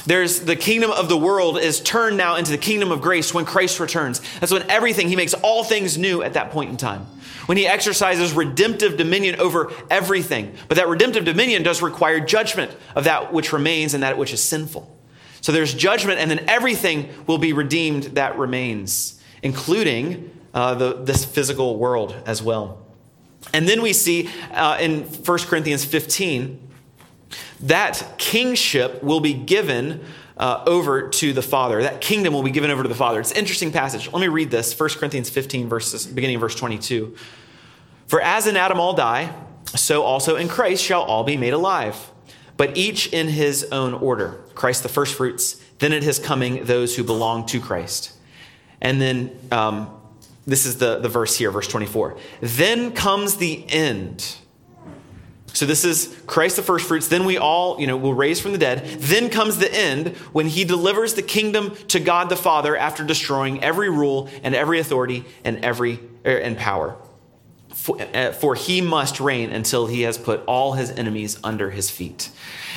There's 0.07 0.41
the 0.41 0.57
kingdom 0.57 0.91
of 0.91 1.09
the 1.09 1.17
world 1.17 1.59
is 1.59 1.81
turned 1.81 2.17
now 2.17 2.37
into 2.37 2.51
the 2.51 2.59
kingdom 2.59 2.93
of 2.93 3.01
grace 3.01 3.35
when 3.35 3.45
Christ 3.45 3.81
returns. 3.81 4.21
That's 4.41 4.53
when 4.53 4.69
everything, 4.71 5.09
he 5.09 5.17
makes 5.17 5.35
all 5.35 5.65
things 5.65 5.99
new 5.99 6.23
at 6.23 6.35
that 6.35 6.51
point 6.51 6.71
in 6.71 6.77
time. 6.77 7.07
When 7.47 7.59
he 7.59 7.67
exercises 7.67 8.33
redemptive 8.33 8.97
dominion 8.97 9.41
over 9.41 9.73
everything. 9.91 10.55
But 10.69 10.77
that 10.77 10.89
redemptive 10.89 11.25
dominion 11.25 11.63
does 11.63 11.83
require 11.83 12.21
judgment 12.21 12.75
of 12.95 13.05
that 13.05 13.33
which 13.33 13.53
remains 13.53 13.95
and 13.95 14.03
that 14.03 14.19
which 14.19 14.33
is 14.33 14.43
sinful. 14.43 14.95
So 15.41 15.53
there's 15.53 15.73
judgment, 15.73 16.19
and 16.19 16.31
then 16.31 16.45
everything 16.49 17.09
will 17.27 17.39
be 17.39 17.53
redeemed 17.53 18.05
that 18.15 18.39
remains, 18.39 19.21
including 19.43 20.31
uh, 20.55 20.75
the, 20.75 20.95
this 20.95 21.25
physical 21.25 21.77
world 21.77 22.15
as 22.27 22.43
well. 22.43 22.85
And 23.53 23.69
then 23.69 23.83
we 23.83 23.93
see 23.93 24.29
uh, 24.53 24.79
in 24.81 25.03
1 25.03 25.39
Corinthians 25.41 25.85
15 25.85 26.69
that 27.61 28.15
kingship 28.19 29.03
will 29.03 29.21
be 29.21 29.35
given 29.35 30.05
uh, 30.37 30.63
over 30.67 31.09
to 31.09 31.33
the 31.33 31.43
Father. 31.43 31.83
That 31.83 32.01
kingdom 32.01 32.33
will 32.33 32.43
be 32.43 32.51
given 32.51 32.71
over 32.71 32.83
to 32.83 32.89
the 32.89 32.95
Father. 32.95 33.21
It's 33.21 33.33
an 33.33 33.39
interesting 33.39 33.73
passage. 33.73 34.11
Let 34.13 34.21
me 34.21 34.29
read 34.29 34.51
this 34.51 34.79
1 34.79 34.91
Corinthians 34.91 35.29
15, 35.29 35.69
verses, 35.69 36.07
beginning 36.07 36.37
of 36.37 36.41
verse 36.41 36.55
22. 36.55 37.17
For 38.07 38.21
as 38.21 38.47
in 38.47 38.57
Adam 38.57 38.81
all 38.81 38.95
die, 38.95 39.35
so 39.75 40.03
also 40.03 40.37
in 40.37 40.49
Christ 40.49 40.83
shall 40.83 41.03
all 41.03 41.25
be 41.25 41.37
made 41.37 41.53
alive, 41.53 42.11
but 42.57 42.77
each 42.77 43.13
in 43.13 43.29
his 43.29 43.65
own 43.73 43.95
order. 43.95 44.41
Christ 44.55 44.83
the 44.83 44.89
firstfruits, 44.89 45.61
then 45.79 45.93
at 45.93 46.03
his 46.03 46.19
coming, 46.19 46.65
those 46.65 46.97
who 46.97 47.05
belong 47.05 47.47
to 47.47 47.61
Christ. 47.61 48.13
And 48.81 49.01
then 49.01 49.37
um, 49.51 49.91
this 50.49 50.65
is 50.65 50.79
the, 50.79 50.99
the 50.99 51.11
verse 51.11 51.37
here, 51.37 51.51
verse 51.51 51.69
24. 51.69 52.17
Then 52.41 52.93
comes 52.93 53.37
the 53.37 53.67
end. 53.69 54.37
So 55.53 55.67
this 55.67 55.85
is 55.85 56.17
Christ 56.27 56.57
the 56.57 56.63
first 56.63 56.87
fruits. 56.87 57.09
Then 57.09 57.27
we 57.27 57.37
all, 57.37 57.79
you 57.79 57.87
know, 57.87 57.99
will 57.99 58.15
raise 58.15 58.41
from 58.41 58.53
the 58.53 58.59
dead. 58.59 58.85
Then 58.99 59.29
comes 59.29 59.59
the 59.59 59.73
end 59.73 60.17
when 60.33 60.47
he 60.47 60.65
delivers 60.65 61.15
the 61.15 61.23
kingdom 61.23 61.75
to 61.89 62.01
God 62.01 62.31
the 62.31 62.37
Father 62.37 62.77
after 62.77 63.05
destroying 63.05 63.63
every 63.63 63.91
rule 63.91 64.31
and 64.43 64.55
every 64.55 64.81
authority 64.81 65.25
and 65.45 65.63
every 65.63 66.01
er, 66.25 66.39
and 66.39 66.57
power. 66.57 66.97
For, 67.79 67.97
uh, 68.03 68.33
for 68.33 68.55
he 68.57 68.81
must 68.81 69.21
reign 69.21 69.51
until 69.51 69.87
he 69.87 70.03
has 70.03 70.19
put 70.19 70.43
all 70.47 70.73
his 70.73 70.91
enemies 70.91 71.39
under 71.45 71.71
his 71.71 71.89
feet. 71.89 72.29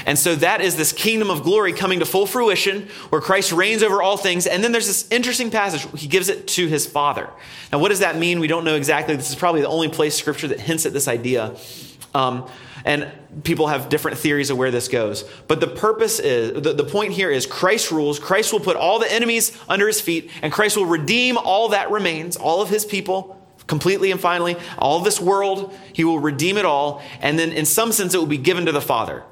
And 0.05 0.17
so 0.17 0.36
that 0.36 0.62
is 0.62 0.77
this 0.77 0.93
kingdom 0.93 1.31
of 1.31 1.41
glory 1.41 1.74
coming 1.74 2.00
to 2.00 2.05
full 2.05 2.27
fruition 2.27 2.88
where 3.10 3.20
Christ 3.20 3.51
reigns 3.51 3.81
over 3.81 4.01
all 4.01 4.15
things. 4.15 4.46
And 4.46 4.63
then 4.63 4.72
there's 4.72 4.88
this 4.88 5.10
interesting 5.12 5.50
passage. 5.50 5.86
He 6.00 6.08
gives 6.08 6.29
it 6.29 6.48
to 6.50 6.67
his 6.67 6.86
Father. 6.86 7.29
Now, 7.72 7.79
what 7.79 7.89
does 7.89 8.00
that 8.00 8.15
mean? 8.15 8.39
We 8.39 8.48
don't 8.48 8.63
know 8.63 8.75
exactly. 8.75 9.15
This 9.15 9.31
is 9.31 9.36
probably 9.36 9.62
the 9.62 9.70
only 9.70 9.89
place 9.89 10.15
scripture 10.15 10.48
that 10.50 10.60
hints 10.60 10.86
at 10.86 10.93
this 10.93 11.08
idea. 11.08 11.55
Um, 12.13 12.48
and 12.86 13.12
people 13.43 13.67
have 13.67 13.89
different 13.89 14.20
theories 14.20 14.51
of 14.51 14.58
where 14.58 14.72
this 14.72 14.88
goes. 14.88 15.24
But 15.48 15.60
the 15.60 15.67
purpose 15.67 16.20
is, 16.20 16.62
the, 16.62 16.74
the 16.74 16.86
point 16.86 17.13
here 17.13 17.31
is 17.31 17.48
Christ 17.48 17.91
rules. 17.91 18.20
Christ 18.20 18.53
will 18.53 18.60
put 18.60 18.77
all 18.77 19.00
the 19.00 19.12
enemies 19.12 19.58
under 19.67 19.88
his 19.88 20.00
feet, 20.00 20.29
and 20.41 20.53
Christ 20.53 20.77
will 20.77 20.86
redeem 20.86 21.38
all 21.38 21.70
that 21.70 21.89
remains, 21.89 22.38
all 22.38 22.62
of 22.62 22.70
his 22.70 22.86
people 22.86 23.40
completely 23.71 24.11
and 24.11 24.19
finally. 24.19 24.57
All 24.77 24.99
this 24.99 25.21
world, 25.21 25.73
he 25.93 26.03
will 26.03 26.19
redeem 26.19 26.57
it 26.57 26.65
all. 26.65 27.01
And 27.21 27.39
then, 27.39 27.53
in 27.53 27.65
some 27.65 27.93
sense, 27.93 28.13
it 28.13 28.17
will 28.17 28.25
be 28.25 28.37
given 28.37 28.65
to 28.65 28.73
the 28.73 28.81
Father. 28.81 29.23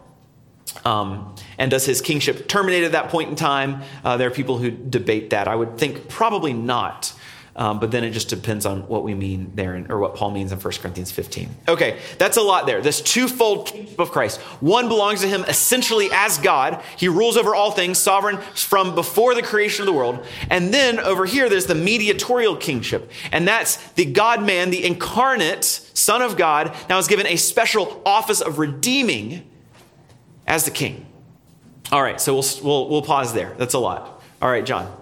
Um, 0.86 1.36
and 1.58 1.70
does 1.70 1.86
his 1.86 2.00
kingship 2.00 2.48
terminate 2.48 2.86
at 2.86 2.94
that 2.94 3.10
point 3.10 3.30
in 3.30 3.36
time? 3.36 3.82
Uh, 4.02 4.16
there 4.16 4.30
are 4.30 4.32
people 4.32 4.58
who 4.58 4.72
debate 4.72 5.32
that. 5.32 5.50
I 5.50 5.58
would 5.58 5.78
think 5.78 6.08
probably 6.08 6.54
not. 6.54 7.14
Um, 7.60 7.78
but 7.78 7.92
then 7.92 8.06
it 8.06 8.12
just 8.12 8.30
depends 8.30 8.66
on 8.66 8.88
what 8.88 9.04
we 9.04 9.14
mean 9.14 9.52
there, 9.54 9.76
in, 9.76 9.92
or 9.92 10.00
what 10.00 10.16
Paul 10.16 10.32
means 10.32 10.54
in 10.54 10.60
1 10.60 10.74
Corinthians 10.76 11.12
15. 11.12 11.50
Okay, 11.68 12.00
that's 12.18 12.38
a 12.38 12.42
lot 12.42 12.66
there. 12.66 12.82
This 12.82 13.02
twofold 13.02 13.68
kingship 13.68 14.00
of 14.00 14.12
Christ. 14.12 14.40
One 14.62 14.88
belongs 14.88 15.20
to 15.22 15.28
him 15.28 15.44
essentially 15.46 16.08
as 16.14 16.38
God. 16.38 16.82
He 16.96 17.10
rules 17.10 17.36
over 17.36 17.54
all 17.54 17.72
things, 17.72 17.98
sovereign 17.98 18.38
from 18.38 18.96
before 18.96 19.36
the 19.36 19.42
creation 19.42 19.82
of 19.82 19.88
the 19.88 19.94
world. 19.94 20.26
And 20.50 20.74
then 20.74 21.02
over 21.02 21.26
here, 21.26 21.50
there's 21.50 21.66
the 21.66 21.76
mediatorial 21.76 22.56
kingship. 22.56 23.12
And 23.30 23.46
that's 23.46 23.76
the 23.92 24.06
God 24.06 24.42
man, 24.42 24.70
the 24.70 24.86
incarnate 24.86 25.66
Son 25.66 26.22
of 26.22 26.38
God, 26.38 26.74
now 26.88 26.98
is 26.98 27.10
given 27.10 27.28
a 27.28 27.36
special 27.36 28.02
office 28.06 28.40
of 28.40 28.58
redeeming 28.58 29.46
as 30.48 30.64
the 30.64 30.72
king. 30.72 31.06
All 31.92 32.02
right, 32.02 32.22
so 32.22 32.36
we'll, 32.36 32.46
we'll, 32.64 32.90
we'll 32.90 33.02
pause 33.02 33.34
there. 33.34 33.54
That's 33.58 33.74
a 33.74 33.80
lot. 33.80 34.24
All 34.42 34.50
right, 34.50 34.66
John. 34.66 34.96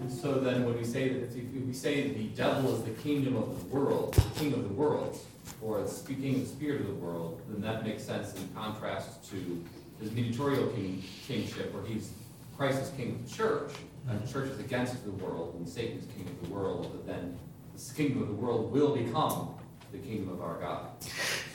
And 0.00 0.12
so 0.12 0.34
then 0.34 0.64
when 0.64 0.76
we 0.76 0.84
say 0.84 1.08
that, 1.08 1.36
if 1.36 1.66
we 1.66 1.72
say 1.72 2.08
the 2.08 2.24
devil 2.28 2.74
is 2.74 2.82
the 2.82 2.90
kingdom 3.02 3.36
of 3.36 3.58
the 3.58 3.76
world, 3.76 4.14
the 4.14 4.38
king 4.38 4.52
of 4.52 4.62
the 4.62 4.74
world, 4.74 5.18
or 5.60 5.82
the 5.82 6.14
king, 6.14 6.40
the 6.40 6.46
spirit 6.46 6.82
of 6.82 6.86
the 6.86 6.94
world, 6.94 7.40
then 7.48 7.60
that 7.62 7.84
makes 7.84 8.04
sense 8.04 8.34
in 8.34 8.48
contrast 8.54 9.28
to 9.30 9.64
his 10.00 10.12
mediatorial 10.12 10.68
king, 10.68 11.02
kingship, 11.26 11.74
where 11.74 11.84
he's 11.84 12.12
Christ 12.56 12.80
is 12.82 12.90
king 12.90 13.12
of 13.12 13.28
the 13.28 13.36
church, 13.36 13.70
and 14.08 14.20
the 14.20 14.32
church 14.32 14.50
is 14.50 14.58
against 14.58 15.04
the 15.04 15.12
world, 15.12 15.54
and 15.56 15.68
Satan 15.68 15.98
is 15.98 16.04
king 16.16 16.26
of 16.26 16.48
the 16.48 16.54
world, 16.54 16.90
but 16.92 17.06
then 17.06 17.38
the 17.76 17.94
kingdom 17.94 18.22
of 18.22 18.28
the 18.28 18.34
world 18.34 18.72
will 18.72 18.96
become 18.96 19.54
the 19.92 19.98
kingdom 19.98 20.28
of 20.30 20.42
our 20.42 20.60
God. 20.60 20.88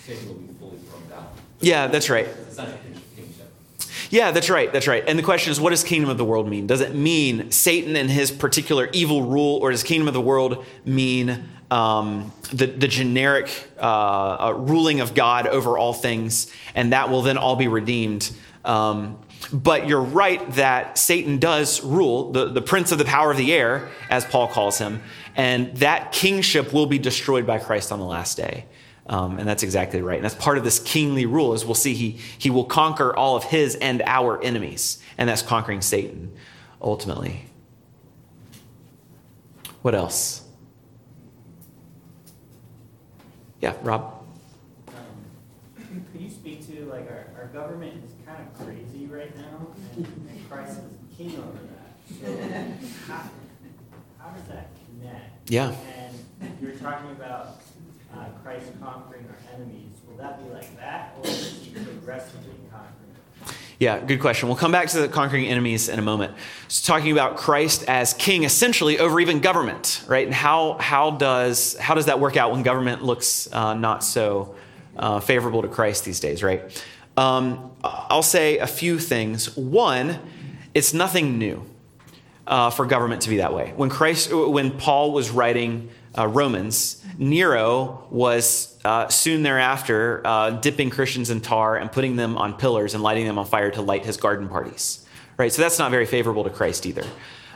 Satan 0.05 0.27
will 0.27 0.35
be 0.35 0.53
fully 0.53 0.77
thrown 0.77 1.07
down. 1.09 1.27
Yeah, 1.59 1.87
that's 1.87 2.09
right. 2.09 2.27
Yeah, 4.13 4.29
that's 4.29 4.47
right. 4.47 4.71
That's 4.71 4.87
right. 4.87 5.03
And 5.07 5.17
the 5.17 5.23
question 5.23 5.49
is, 5.49 5.59
what 5.59 5.71
does 5.71 5.83
kingdom 5.83 6.07
of 6.11 6.19
the 6.19 6.23
world 6.23 6.47
mean? 6.47 6.67
Does 6.67 6.81
it 6.81 6.93
mean 6.93 7.49
Satan 7.49 7.95
and 7.95 8.11
his 8.11 8.29
particular 8.29 8.87
evil 8.93 9.23
rule, 9.23 9.57
or 9.57 9.71
does 9.71 9.81
kingdom 9.81 10.07
of 10.07 10.13
the 10.13 10.21
world 10.21 10.63
mean 10.85 11.49
um, 11.71 12.31
the, 12.51 12.67
the 12.67 12.87
generic 12.87 13.49
uh, 13.79 13.81
uh, 13.81 14.53
ruling 14.55 14.99
of 14.99 15.15
God 15.15 15.47
over 15.47 15.79
all 15.79 15.93
things, 15.93 16.53
and 16.75 16.93
that 16.93 17.09
will 17.09 17.23
then 17.23 17.39
all 17.39 17.55
be 17.55 17.67
redeemed? 17.67 18.29
Um, 18.63 19.17
but 19.51 19.87
you're 19.87 19.99
right 19.99 20.47
that 20.51 20.99
Satan 20.99 21.39
does 21.39 21.83
rule, 21.83 22.33
the, 22.33 22.49
the 22.49 22.61
prince 22.61 22.91
of 22.91 22.99
the 22.99 23.05
power 23.05 23.31
of 23.31 23.37
the 23.37 23.51
air, 23.51 23.89
as 24.11 24.25
Paul 24.25 24.47
calls 24.47 24.77
him, 24.77 25.01
and 25.35 25.75
that 25.77 26.11
kingship 26.11 26.71
will 26.71 26.85
be 26.85 26.99
destroyed 26.99 27.47
by 27.47 27.57
Christ 27.57 27.91
on 27.91 27.97
the 27.97 28.05
last 28.05 28.37
day. 28.37 28.65
Um, 29.05 29.37
and 29.37 29.47
that's 29.47 29.63
exactly 29.63 30.01
right. 30.01 30.15
And 30.15 30.23
that's 30.23 30.35
part 30.35 30.57
of 30.57 30.63
this 30.63 30.79
kingly 30.79 31.25
rule, 31.25 31.53
as 31.53 31.65
we'll 31.65 31.75
see, 31.75 31.93
he, 31.93 32.19
he 32.37 32.49
will 32.49 32.63
conquer 32.63 33.13
all 33.13 33.35
of 33.35 33.43
his 33.43 33.75
and 33.75 34.01
our 34.05 34.41
enemies. 34.41 35.03
And 35.17 35.27
that's 35.27 35.41
conquering 35.41 35.81
Satan, 35.81 36.31
ultimately. 36.81 37.45
What 39.81 39.93
else? 39.93 40.47
Yeah, 43.59 43.73
Rob? 43.81 44.25
Um, 44.87 44.95
Could 46.11 46.21
you 46.21 46.29
speak 46.29 46.65
to, 46.67 46.85
like, 46.85 47.09
our, 47.09 47.27
our 47.37 47.47
government 47.47 48.03
is 48.05 48.11
kind 48.25 48.41
of 48.41 48.65
crazy 48.65 49.05
right 49.07 49.35
now, 49.37 49.67
and 49.95 50.05
and 50.05 50.49
Christ 50.49 50.79
is 50.79 51.17
king 51.17 51.37
over 51.37 51.59
that. 51.59 51.97
So 52.21 53.11
how, 53.11 53.29
how 54.17 54.29
does 54.35 54.47
that 54.47 54.69
connect? 54.85 55.49
Yeah. 55.49 55.75
And 55.97 56.57
you're 56.61 56.71
talking 56.71 57.11
about 57.11 57.61
uh, 58.13 58.25
Christ 58.43 58.71
conquering 58.81 59.25
our 59.29 59.53
enemies. 59.53 59.91
Will 60.07 60.17
that 60.17 60.43
be 60.43 60.53
like 60.53 60.75
that, 60.77 61.15
or 61.17 61.27
is 61.27 61.61
he 61.63 61.71
progressively 61.71 62.53
conquering? 62.71 62.93
Yeah, 63.79 63.99
good 63.99 64.21
question. 64.21 64.47
We'll 64.47 64.57
come 64.57 64.71
back 64.71 64.87
to 64.89 65.01
the 65.01 65.07
conquering 65.07 65.45
enemies 65.45 65.89
in 65.89 65.99
a 65.99 66.01
moment. 66.01 66.33
It's 66.65 66.81
talking 66.81 67.11
about 67.11 67.37
Christ 67.37 67.83
as 67.87 68.13
king 68.13 68.43
essentially 68.43 68.99
over 68.99 69.19
even 69.19 69.39
government, 69.39 70.03
right? 70.07 70.25
And 70.25 70.33
how, 70.33 70.77
how, 70.79 71.11
does, 71.11 71.75
how 71.77 71.93
does 71.93 72.05
that 72.05 72.19
work 72.19 72.37
out 72.37 72.51
when 72.51 72.63
government 72.63 73.03
looks 73.03 73.51
uh, 73.51 73.73
not 73.73 74.03
so 74.03 74.55
uh, 74.95 75.19
favorable 75.19 75.63
to 75.63 75.67
Christ 75.67 76.05
these 76.05 76.19
days, 76.19 76.43
right? 76.43 76.83
Um, 77.17 77.71
I'll 77.83 78.23
say 78.23 78.59
a 78.59 78.67
few 78.67 78.99
things. 78.99 79.57
One, 79.57 80.19
it's 80.73 80.93
nothing 80.93 81.37
new 81.37 81.65
uh, 82.47 82.69
for 82.69 82.85
government 82.85 83.21
to 83.23 83.29
be 83.29 83.37
that 83.37 83.53
way. 83.53 83.73
When 83.75 83.89
Christ, 83.89 84.33
when 84.33 84.71
Paul 84.71 85.11
was 85.11 85.29
writing 85.29 85.89
uh, 86.17 86.27
Romans, 86.27 87.03
Nero 87.17 88.05
was 88.09 88.77
uh, 88.85 89.07
soon 89.07 89.43
thereafter 89.43 90.21
uh, 90.25 90.51
dipping 90.51 90.89
Christians 90.89 91.29
in 91.29 91.41
tar 91.41 91.77
and 91.77 91.91
putting 91.91 92.15
them 92.15 92.37
on 92.37 92.53
pillars 92.53 92.93
and 92.93 93.03
lighting 93.03 93.25
them 93.25 93.37
on 93.37 93.45
fire 93.45 93.71
to 93.71 93.81
light 93.81 94.05
his 94.05 94.17
garden 94.17 94.47
parties. 94.47 95.05
Right, 95.37 95.51
so 95.51 95.61
that's 95.61 95.79
not 95.79 95.89
very 95.89 96.05
favorable 96.05 96.43
to 96.43 96.51
Christ 96.51 96.85
either. 96.85 97.05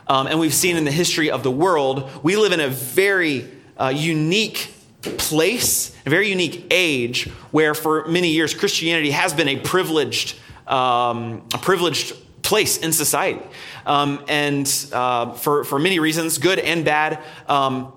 Um, 0.07 0.25
and 0.25 0.39
we've 0.39 0.53
seen 0.53 0.77
in 0.77 0.85
the 0.85 0.91
history 0.91 1.29
of 1.29 1.43
the 1.43 1.51
world, 1.51 2.09
we 2.23 2.35
live 2.35 2.51
in 2.51 2.59
a 2.59 2.69
very 2.69 3.47
uh, 3.77 3.93
unique 3.95 4.71
place, 5.01 5.95
a 6.05 6.09
very 6.09 6.29
unique 6.29 6.65
age, 6.71 7.29
where 7.51 7.75
for 7.75 8.07
many 8.07 8.29
years 8.29 8.53
Christianity 8.53 9.11
has 9.11 9.33
been 9.33 9.47
a 9.47 9.59
privileged, 9.59 10.37
um, 10.65 11.43
a 11.53 11.57
privileged 11.57 12.15
place 12.41 12.77
in 12.77 12.93
society. 12.93 13.45
Um, 13.85 14.23
and 14.27 14.67
uh, 14.93 15.33
for, 15.33 15.63
for 15.65 15.77
many 15.77 15.99
reasons, 15.99 16.37
good 16.37 16.59
and 16.59 16.83
bad. 16.83 17.19
Um, 17.47 17.93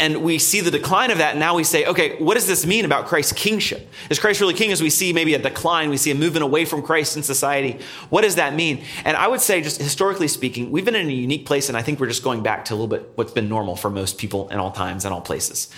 and 0.00 0.22
we 0.22 0.38
see 0.38 0.60
the 0.60 0.70
decline 0.70 1.10
of 1.10 1.18
that. 1.18 1.32
And 1.32 1.40
now 1.40 1.56
we 1.56 1.64
say, 1.64 1.84
okay, 1.84 2.16
what 2.22 2.34
does 2.34 2.46
this 2.46 2.64
mean 2.64 2.84
about 2.84 3.06
Christ's 3.06 3.32
kingship? 3.32 3.88
Is 4.10 4.18
Christ 4.18 4.40
really 4.40 4.54
king 4.54 4.70
as 4.70 4.80
we 4.80 4.90
see 4.90 5.12
maybe 5.12 5.34
a 5.34 5.38
decline? 5.38 5.90
We 5.90 5.96
see 5.96 6.12
a 6.12 6.14
movement 6.14 6.44
away 6.44 6.64
from 6.64 6.82
Christ 6.82 7.16
in 7.16 7.22
society. 7.24 7.78
What 8.08 8.22
does 8.22 8.36
that 8.36 8.54
mean? 8.54 8.84
And 9.04 9.16
I 9.16 9.26
would 9.26 9.40
say, 9.40 9.60
just 9.60 9.80
historically 9.82 10.28
speaking, 10.28 10.70
we've 10.70 10.84
been 10.84 10.94
in 10.94 11.08
a 11.08 11.12
unique 11.12 11.46
place. 11.46 11.68
And 11.68 11.76
I 11.76 11.82
think 11.82 11.98
we're 11.98 12.06
just 12.06 12.22
going 12.22 12.42
back 12.42 12.64
to 12.66 12.74
a 12.74 12.76
little 12.76 12.86
bit 12.86 13.10
what's 13.16 13.32
been 13.32 13.48
normal 13.48 13.74
for 13.74 13.90
most 13.90 14.18
people 14.18 14.48
in 14.50 14.58
all 14.58 14.70
times 14.70 15.04
and 15.04 15.12
all 15.12 15.20
places. 15.20 15.68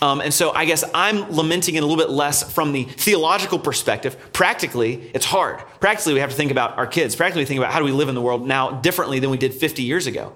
Um, 0.00 0.20
and 0.20 0.32
so 0.32 0.52
I 0.52 0.66
guess 0.66 0.84
I'm 0.94 1.30
lamenting 1.32 1.74
it 1.74 1.82
a 1.82 1.86
little 1.86 2.02
bit 2.02 2.10
less 2.10 2.52
from 2.52 2.72
the 2.72 2.84
theological 2.84 3.58
perspective. 3.58 4.16
Practically, 4.32 5.10
it's 5.14 5.24
hard. 5.24 5.58
Practically, 5.80 6.14
we 6.14 6.20
have 6.20 6.30
to 6.30 6.36
think 6.36 6.50
about 6.50 6.76
our 6.76 6.86
kids. 6.86 7.16
Practically, 7.16 7.42
we 7.42 7.46
think 7.46 7.58
about 7.58 7.72
how 7.72 7.78
do 7.78 7.84
we 7.84 7.92
live 7.92 8.08
in 8.08 8.14
the 8.14 8.20
world 8.20 8.46
now 8.46 8.72
differently 8.72 9.18
than 9.18 9.30
we 9.30 9.38
did 9.38 9.54
50 9.54 9.82
years 9.82 10.06
ago. 10.06 10.34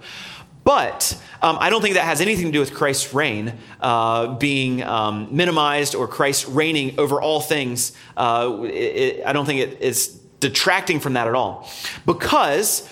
But 0.65 1.21
um, 1.43 1.57
I 1.61 1.71
don't 1.71 1.83
think 1.83 1.95
that 1.95 2.05
has 2.05 2.21
anything 2.21 2.47
to 2.47 2.53
do 2.53 2.61
with 2.61 2.75
Christ's 2.75 3.15
reign 3.15 3.55
uh, 3.81 4.35
being 4.35 4.83
um, 4.83 5.29
minimized 5.31 5.95
or 5.95 6.07
Christ 6.07 6.47
reigning 6.49 6.99
over 6.99 7.21
all 7.21 7.41
things. 7.41 7.93
Uh, 8.17 8.59
it, 8.65 9.25
I 9.25 9.33
don't 9.33 9.47
think 9.47 9.61
it 9.61 9.81
is 9.81 10.21
detracting 10.41 11.01
from 11.01 11.13
that 11.15 11.29
at 11.29 11.35
all. 11.35 11.69
Because 12.07 12.89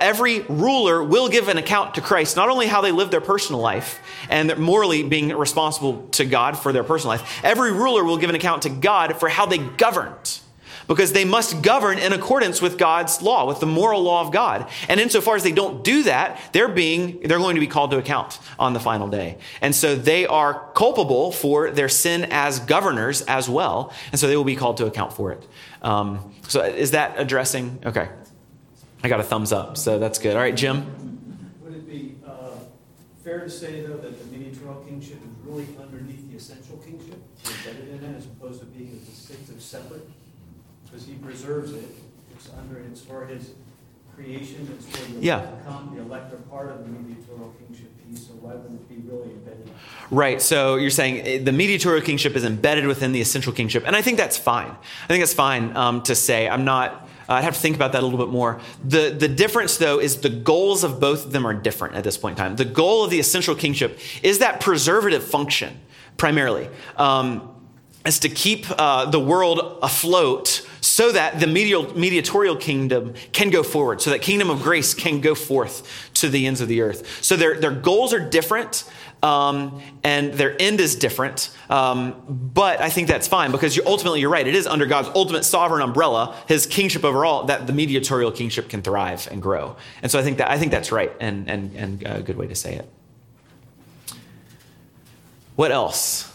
every 0.00 0.40
ruler 0.40 1.02
will 1.02 1.28
give 1.28 1.48
an 1.48 1.56
account 1.56 1.94
to 1.94 2.00
Christ, 2.00 2.36
not 2.36 2.48
only 2.48 2.66
how 2.66 2.80
they 2.80 2.92
live 2.92 3.10
their 3.10 3.20
personal 3.20 3.60
life 3.60 4.00
and 4.28 4.56
morally 4.58 5.02
being 5.02 5.28
responsible 5.30 6.08
to 6.12 6.24
God 6.24 6.58
for 6.58 6.72
their 6.72 6.84
personal 6.84 7.16
life, 7.16 7.40
every 7.44 7.72
ruler 7.72 8.04
will 8.04 8.18
give 8.18 8.30
an 8.30 8.36
account 8.36 8.62
to 8.62 8.70
God 8.70 9.18
for 9.18 9.28
how 9.28 9.46
they 9.46 9.58
governed 9.58 10.40
because 10.88 11.12
they 11.12 11.24
must 11.24 11.62
govern 11.62 11.98
in 11.98 12.12
accordance 12.12 12.60
with 12.60 12.78
God's 12.78 13.22
law, 13.22 13.46
with 13.46 13.60
the 13.60 13.66
moral 13.66 14.02
law 14.02 14.26
of 14.26 14.32
God. 14.32 14.68
And 14.88 14.98
insofar 14.98 15.36
as 15.36 15.44
they 15.44 15.52
don't 15.52 15.84
do 15.84 16.02
that, 16.04 16.40
they're 16.52 16.68
being 16.68 17.20
they're 17.20 17.38
going 17.38 17.54
to 17.54 17.60
be 17.60 17.66
called 17.66 17.92
to 17.92 17.98
account 17.98 18.40
on 18.58 18.72
the 18.72 18.80
final 18.80 19.06
day. 19.06 19.38
And 19.60 19.74
so 19.74 19.94
they 19.94 20.26
are 20.26 20.72
culpable 20.74 21.30
for 21.30 21.70
their 21.70 21.88
sin 21.88 22.26
as 22.30 22.58
governors 22.58 23.22
as 23.22 23.48
well, 23.48 23.92
and 24.10 24.18
so 24.18 24.26
they 24.26 24.36
will 24.36 24.44
be 24.44 24.56
called 24.56 24.78
to 24.78 24.86
account 24.86 25.12
for 25.12 25.30
it. 25.30 25.46
Um, 25.82 26.34
so 26.48 26.64
is 26.64 26.92
that 26.92 27.14
addressing? 27.20 27.78
Okay, 27.84 28.08
I 29.04 29.08
got 29.08 29.20
a 29.20 29.24
thumbs 29.24 29.52
up, 29.52 29.76
so 29.76 29.98
that's 29.98 30.18
good. 30.18 30.34
All 30.34 30.42
right, 30.42 30.56
Jim. 30.56 30.86
Would 31.62 31.74
it 31.74 31.86
be 31.86 32.16
uh, 32.26 32.50
fair 33.22 33.40
to 33.40 33.50
say, 33.50 33.82
though, 33.82 33.98
that 33.98 34.18
the 34.18 34.36
mediatorial 34.36 34.82
kingship 34.88 35.18
is 35.18 35.46
really 35.46 35.66
underneath 35.80 36.30
the 36.30 36.36
essential 36.36 36.78
kingship, 36.78 37.22
embedded 37.44 37.88
in 37.90 38.10
it, 38.10 38.16
as 38.16 38.24
opposed 38.24 38.60
to 38.60 38.66
being 38.66 38.88
a 38.88 39.10
distinctive 39.10 39.62
separate? 39.62 40.08
Because 40.90 41.06
he 41.06 41.14
preserves 41.14 41.72
it, 41.72 41.84
it's 42.34 42.48
under, 42.58 42.78
it's 42.80 43.00
for 43.02 43.26
his 43.26 43.52
creation, 44.14 44.68
it's 44.76 44.86
for 44.86 45.12
the 45.12 45.20
Yeah. 45.20 45.40
become 45.40 45.92
the 45.94 46.02
elector 46.02 46.36
part 46.50 46.70
of 46.70 46.78
the 46.80 46.88
mediatorial 46.88 47.54
kingship 47.58 47.90
piece, 48.06 48.26
so 48.26 48.32
why 48.34 48.54
wouldn't 48.54 48.80
it 48.80 48.88
be 48.88 49.08
really 49.10 49.30
embedded? 49.30 49.70
Right. 50.10 50.40
So 50.40 50.76
you're 50.76 50.90
saying 50.90 51.20
eh, 51.26 51.38
the 51.42 51.52
mediatorial 51.52 52.02
kingship 52.04 52.34
is 52.34 52.44
embedded 52.44 52.86
within 52.86 53.12
the 53.12 53.20
essential 53.20 53.52
kingship, 53.52 53.84
and 53.86 53.94
I 53.94 54.02
think 54.02 54.16
that's 54.18 54.38
fine. 54.38 54.70
I 54.70 55.06
think 55.08 55.22
that's 55.22 55.34
fine 55.34 55.76
um, 55.76 56.02
to 56.02 56.14
say. 56.14 56.48
I'm 56.48 56.64
not. 56.64 57.06
I'd 57.28 57.44
have 57.44 57.54
to 57.54 57.60
think 57.60 57.76
about 57.76 57.92
that 57.92 58.02
a 58.02 58.06
little 58.06 58.18
bit 58.18 58.32
more. 58.32 58.58
The, 58.82 59.10
the 59.10 59.28
difference, 59.28 59.76
though, 59.76 60.00
is 60.00 60.22
the 60.22 60.30
goals 60.30 60.82
of 60.82 60.98
both 60.98 61.26
of 61.26 61.32
them 61.32 61.46
are 61.46 61.52
different 61.52 61.94
at 61.94 62.02
this 62.02 62.16
point 62.16 62.38
in 62.38 62.42
time. 62.42 62.56
The 62.56 62.64
goal 62.64 63.04
of 63.04 63.10
the 63.10 63.20
essential 63.20 63.54
kingship 63.54 63.98
is 64.22 64.38
that 64.38 64.60
preservative 64.60 65.22
function, 65.22 65.78
primarily, 66.16 66.70
um, 66.96 67.54
is 68.08 68.18
to 68.20 68.28
keep 68.28 68.66
uh, 68.70 69.04
the 69.04 69.20
world 69.20 69.78
afloat 69.82 70.66
so 70.80 71.12
that 71.12 71.38
the 71.38 71.46
mediatorial 71.46 72.56
kingdom 72.56 73.14
can 73.32 73.50
go 73.50 73.62
forward, 73.62 74.00
so 74.00 74.10
that 74.10 74.22
kingdom 74.22 74.50
of 74.50 74.62
grace 74.62 74.94
can 74.94 75.20
go 75.20 75.34
forth 75.34 76.10
to 76.14 76.28
the 76.28 76.46
ends 76.46 76.60
of 76.60 76.68
the 76.68 76.80
earth. 76.80 77.22
So 77.22 77.36
their, 77.36 77.60
their 77.60 77.70
goals 77.70 78.12
are 78.12 78.20
different. 78.20 78.84
Um, 79.20 79.82
and 80.04 80.32
their 80.34 80.54
end 80.62 80.78
is 80.78 80.94
different. 80.94 81.50
Um, 81.68 82.22
but 82.28 82.80
I 82.80 82.88
think 82.88 83.08
that's 83.08 83.26
fine 83.26 83.50
because 83.50 83.76
you, 83.76 83.82
ultimately 83.84 84.20
you're 84.20 84.30
right. 84.30 84.46
It 84.46 84.54
is 84.54 84.68
under 84.68 84.86
God's 84.86 85.08
ultimate 85.08 85.44
sovereign 85.44 85.82
umbrella, 85.82 86.36
His 86.46 86.66
kingship 86.66 87.04
overall, 87.04 87.44
that 87.46 87.66
the 87.66 87.72
mediatorial 87.72 88.30
kingship 88.30 88.68
can 88.68 88.80
thrive 88.80 89.26
and 89.28 89.42
grow. 89.42 89.76
And 90.02 90.12
so 90.12 90.20
I 90.20 90.22
think 90.22 90.38
that 90.38 90.48
I 90.48 90.56
think 90.56 90.70
that's 90.70 90.92
right 90.92 91.10
and 91.18 91.50
and 91.50 91.74
and 91.74 92.06
a 92.06 92.22
good 92.22 92.36
way 92.36 92.46
to 92.46 92.54
say 92.54 92.76
it. 92.76 92.88
What 95.56 95.72
else? 95.72 96.27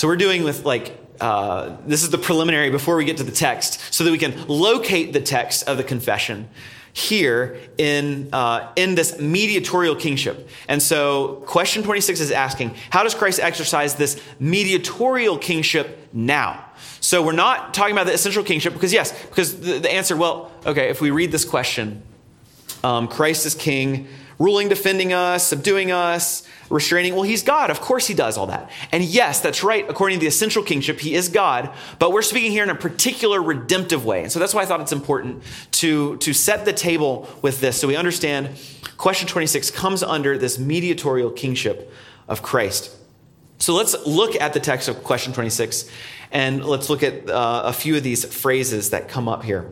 So 0.00 0.08
we're 0.08 0.16
doing 0.16 0.44
with 0.44 0.64
like 0.64 0.98
uh, 1.20 1.76
this 1.86 2.02
is 2.02 2.08
the 2.08 2.16
preliminary 2.16 2.70
before 2.70 2.96
we 2.96 3.04
get 3.04 3.18
to 3.18 3.22
the 3.22 3.30
text, 3.30 3.92
so 3.92 4.02
that 4.02 4.10
we 4.10 4.16
can 4.16 4.46
locate 4.48 5.12
the 5.12 5.20
text 5.20 5.68
of 5.68 5.76
the 5.76 5.84
confession 5.84 6.48
here 6.94 7.60
in, 7.76 8.30
uh, 8.32 8.72
in 8.76 8.94
this 8.94 9.20
mediatorial 9.20 9.94
kingship. 9.94 10.48
And 10.68 10.82
so, 10.82 11.42
question 11.44 11.82
26 11.82 12.18
is 12.18 12.30
asking 12.30 12.76
how 12.88 13.02
does 13.02 13.14
Christ 13.14 13.40
exercise 13.40 13.96
this 13.96 14.18
mediatorial 14.38 15.36
kingship 15.36 16.08
now? 16.14 16.64
So, 17.00 17.22
we're 17.22 17.32
not 17.32 17.74
talking 17.74 17.92
about 17.92 18.06
the 18.06 18.14
essential 18.14 18.42
kingship 18.42 18.72
because, 18.72 18.94
yes, 18.94 19.12
because 19.26 19.60
the, 19.60 19.80
the 19.80 19.92
answer, 19.92 20.16
well, 20.16 20.50
okay, 20.64 20.88
if 20.88 21.02
we 21.02 21.10
read 21.10 21.30
this 21.30 21.44
question, 21.44 22.02
um, 22.82 23.06
Christ 23.06 23.44
is 23.44 23.54
king, 23.54 24.08
ruling, 24.38 24.70
defending 24.70 25.12
us, 25.12 25.46
subduing 25.46 25.92
us, 25.92 26.48
restraining. 26.70 27.14
Well, 27.14 27.24
he's 27.24 27.42
God. 27.42 27.68
Of 27.68 27.80
course, 27.80 28.06
he 28.06 28.14
does 28.14 28.38
all 28.38 28.46
that. 28.46 28.70
And 28.92 29.04
yes, 29.04 29.40
that's 29.40 29.62
right. 29.62 29.84
According 29.88 30.18
to 30.18 30.20
the 30.20 30.28
essential 30.28 30.62
kingship, 30.62 31.00
he 31.00 31.14
is 31.14 31.28
God. 31.28 31.70
But 31.98 32.12
we're 32.12 32.22
speaking 32.22 32.52
here 32.52 32.62
in 32.62 32.70
a 32.70 32.74
particular 32.74 33.42
redemptive 33.42 34.04
way. 34.04 34.22
And 34.22 34.32
so 34.32 34.38
that's 34.38 34.54
why 34.54 34.62
I 34.62 34.66
thought 34.66 34.80
it's 34.80 34.92
important 34.92 35.42
to, 35.72 36.16
to 36.18 36.32
set 36.32 36.64
the 36.64 36.72
table 36.72 37.28
with 37.42 37.60
this 37.60 37.80
so 37.80 37.88
we 37.88 37.96
understand 37.96 38.50
question 38.96 39.26
26 39.26 39.70
comes 39.70 40.02
under 40.02 40.38
this 40.38 40.58
mediatorial 40.58 41.30
kingship 41.30 41.92
of 42.28 42.42
Christ. 42.42 42.96
So 43.58 43.74
let's 43.74 44.06
look 44.06 44.36
at 44.36 44.52
the 44.52 44.60
text 44.60 44.88
of 44.88 45.02
question 45.02 45.32
26 45.32 45.90
and 46.30 46.64
let's 46.64 46.88
look 46.88 47.02
at 47.02 47.28
uh, 47.28 47.62
a 47.64 47.72
few 47.72 47.96
of 47.96 48.02
these 48.02 48.24
phrases 48.24 48.90
that 48.90 49.08
come 49.08 49.28
up 49.28 49.42
here. 49.42 49.70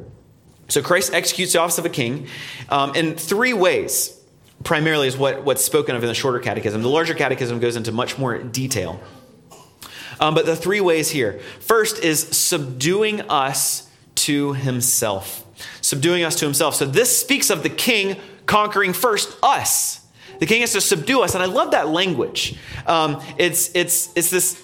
So 0.69 0.83
Christ 0.83 1.15
executes 1.15 1.53
the 1.53 1.61
office 1.61 1.79
of 1.79 1.87
a 1.87 1.91
king 1.91 2.27
um, 2.69 2.95
in 2.95 3.15
three 3.15 3.55
ways 3.55 4.18
primarily 4.65 5.09
is 5.09 5.17
what, 5.17 5.45
what's 5.45 5.65
spoken 5.65 5.97
of 5.97 6.03
in 6.03 6.09
the 6.09 6.15
shorter 6.15 6.39
catechism. 6.39 6.83
The 6.83 6.89
larger 6.89 7.15
catechism 7.15 7.61
goes 7.61 7.77
into 7.77 7.93
much 7.93 8.19
more 8.19 8.39
detail. 8.39 9.01
Um, 10.21 10.35
but 10.35 10.47
the 10.47 10.57
three 10.57 10.81
ways 10.81 11.11
here 11.11 11.41
first 11.61 12.03
is 12.03 12.21
subduing 12.21 13.23
us 13.23 13.89
to 14.17 14.53
himself. 14.55 15.45
Subduing 15.81 16.25
us 16.25 16.35
to 16.37 16.45
himself. 16.45 16.75
So 16.75 16.87
this 16.87 17.17
speaks 17.17 17.51
of 17.51 17.63
the 17.63 17.71
king 17.71 18.17
conquering 18.47 18.93
first 18.93 19.37
us. 19.43 20.05
The 20.41 20.47
king 20.47 20.61
has 20.61 20.73
to 20.73 20.81
subdue 20.81 21.23
us. 21.23 21.35
And 21.35 21.43
I 21.43 21.47
love 21.47 21.73
that 21.73 21.89
language. 21.89 22.57
Um, 22.87 23.23
it's, 23.39 23.71
it's, 23.75 24.11
it's 24.17 24.31
this 24.31 24.63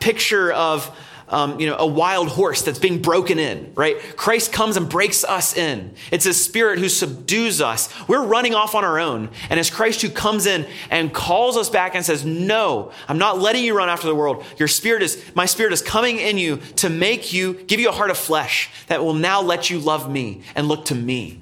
picture 0.00 0.52
of 0.52 0.96
um, 1.28 1.58
you 1.58 1.66
know, 1.66 1.76
a 1.76 1.86
wild 1.86 2.28
horse 2.28 2.62
that's 2.62 2.78
being 2.78 3.02
broken 3.02 3.38
in, 3.38 3.72
right? 3.74 3.98
Christ 4.16 4.52
comes 4.52 4.76
and 4.76 4.88
breaks 4.88 5.24
us 5.24 5.56
in. 5.56 5.94
It's 6.12 6.24
his 6.24 6.42
spirit 6.42 6.78
who 6.78 6.88
subdues 6.88 7.60
us. 7.60 7.88
We're 8.08 8.24
running 8.24 8.54
off 8.54 8.74
on 8.74 8.84
our 8.84 8.98
own. 8.98 9.30
And 9.50 9.58
it's 9.58 9.70
Christ 9.70 10.02
who 10.02 10.08
comes 10.08 10.46
in 10.46 10.66
and 10.90 11.12
calls 11.12 11.56
us 11.56 11.68
back 11.68 11.94
and 11.94 12.04
says, 12.04 12.24
No, 12.24 12.92
I'm 13.08 13.18
not 13.18 13.38
letting 13.38 13.64
you 13.64 13.76
run 13.76 13.88
after 13.88 14.06
the 14.06 14.14
world. 14.14 14.44
Your 14.56 14.68
spirit 14.68 15.02
is, 15.02 15.22
my 15.34 15.46
spirit 15.46 15.72
is 15.72 15.82
coming 15.82 16.18
in 16.18 16.38
you 16.38 16.58
to 16.76 16.88
make 16.88 17.32
you, 17.32 17.54
give 17.54 17.80
you 17.80 17.88
a 17.88 17.92
heart 17.92 18.10
of 18.10 18.18
flesh 18.18 18.70
that 18.86 19.02
will 19.02 19.14
now 19.14 19.42
let 19.42 19.68
you 19.68 19.80
love 19.80 20.10
me 20.10 20.42
and 20.54 20.68
look 20.68 20.84
to 20.86 20.94
me. 20.94 21.40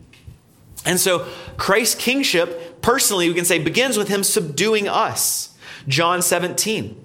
And 0.86 0.98
so 0.98 1.26
Christ's 1.56 1.94
kingship, 1.94 2.80
personally, 2.82 3.28
we 3.28 3.34
can 3.34 3.44
say, 3.44 3.58
begins 3.58 3.96
with 3.96 4.08
him 4.08 4.22
subduing 4.22 4.88
us. 4.88 5.56
John 5.86 6.22
17. 6.22 7.03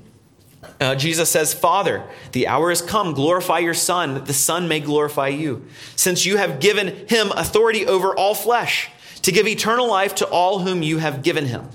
Uh, 0.80 0.96
Jesus 0.96 1.30
says, 1.30 1.54
Father, 1.54 2.04
the 2.32 2.48
hour 2.48 2.70
has 2.70 2.82
come. 2.82 3.13
Glorify 3.13 3.60
your 3.60 3.74
Son, 3.74 4.13
that 4.13 4.26
the 4.28 4.34
Son 4.34 4.68
may 4.68 4.80
glorify 4.80 5.28
you, 5.28 5.65
since 5.96 6.26
you 6.26 6.38
have 6.38 6.60
given 6.60 7.08
him 7.08 7.32
authority 7.32 7.86
over 7.86 8.15
all 8.15 8.34
flesh 8.34 8.89
to 9.24 9.32
give 9.32 9.46
eternal 9.48 9.88
life 9.88 10.15
to 10.15 10.26
all 10.28 10.60
whom 10.60 10.82
you 10.82 10.98
have 11.00 11.22
given 11.22 11.46
him. 11.46 11.68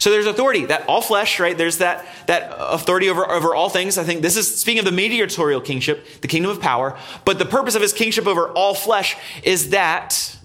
So 0.00 0.10
there's 0.10 0.26
authority, 0.26 0.64
that 0.66 0.88
all 0.88 1.00
flesh, 1.00 1.38
right? 1.38 1.56
There's 1.56 1.78
that, 1.78 2.04
that 2.26 2.52
authority 2.58 3.08
over, 3.08 3.30
over 3.30 3.54
all 3.54 3.68
things. 3.68 3.96
I 3.98 4.02
think 4.02 4.22
this 4.22 4.36
is 4.36 4.58
speaking 4.58 4.80
of 4.80 4.84
the 4.84 4.90
mediatorial 4.90 5.60
kingship, 5.60 6.04
the 6.22 6.26
kingdom 6.26 6.50
of 6.50 6.60
power. 6.60 6.98
But 7.24 7.38
the 7.38 7.46
purpose 7.46 7.76
of 7.76 7.82
his 7.82 7.92
kingship 7.92 8.26
over 8.26 8.48
all 8.48 8.74
flesh 8.74 9.16
is 9.44 9.70
that, 9.70 10.36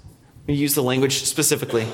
we 0.46 0.54
use 0.54 0.76
the 0.76 0.84
language 0.84 1.24
specifically, 1.24 1.88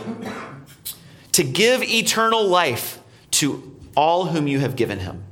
to 1.32 1.44
give 1.46 1.82
eternal 1.84 2.46
life 2.46 3.00
to 3.32 3.80
all 3.96 4.26
whom 4.26 4.48
you 4.48 4.60
have 4.60 4.76
given 4.76 5.00
him. 5.00 5.24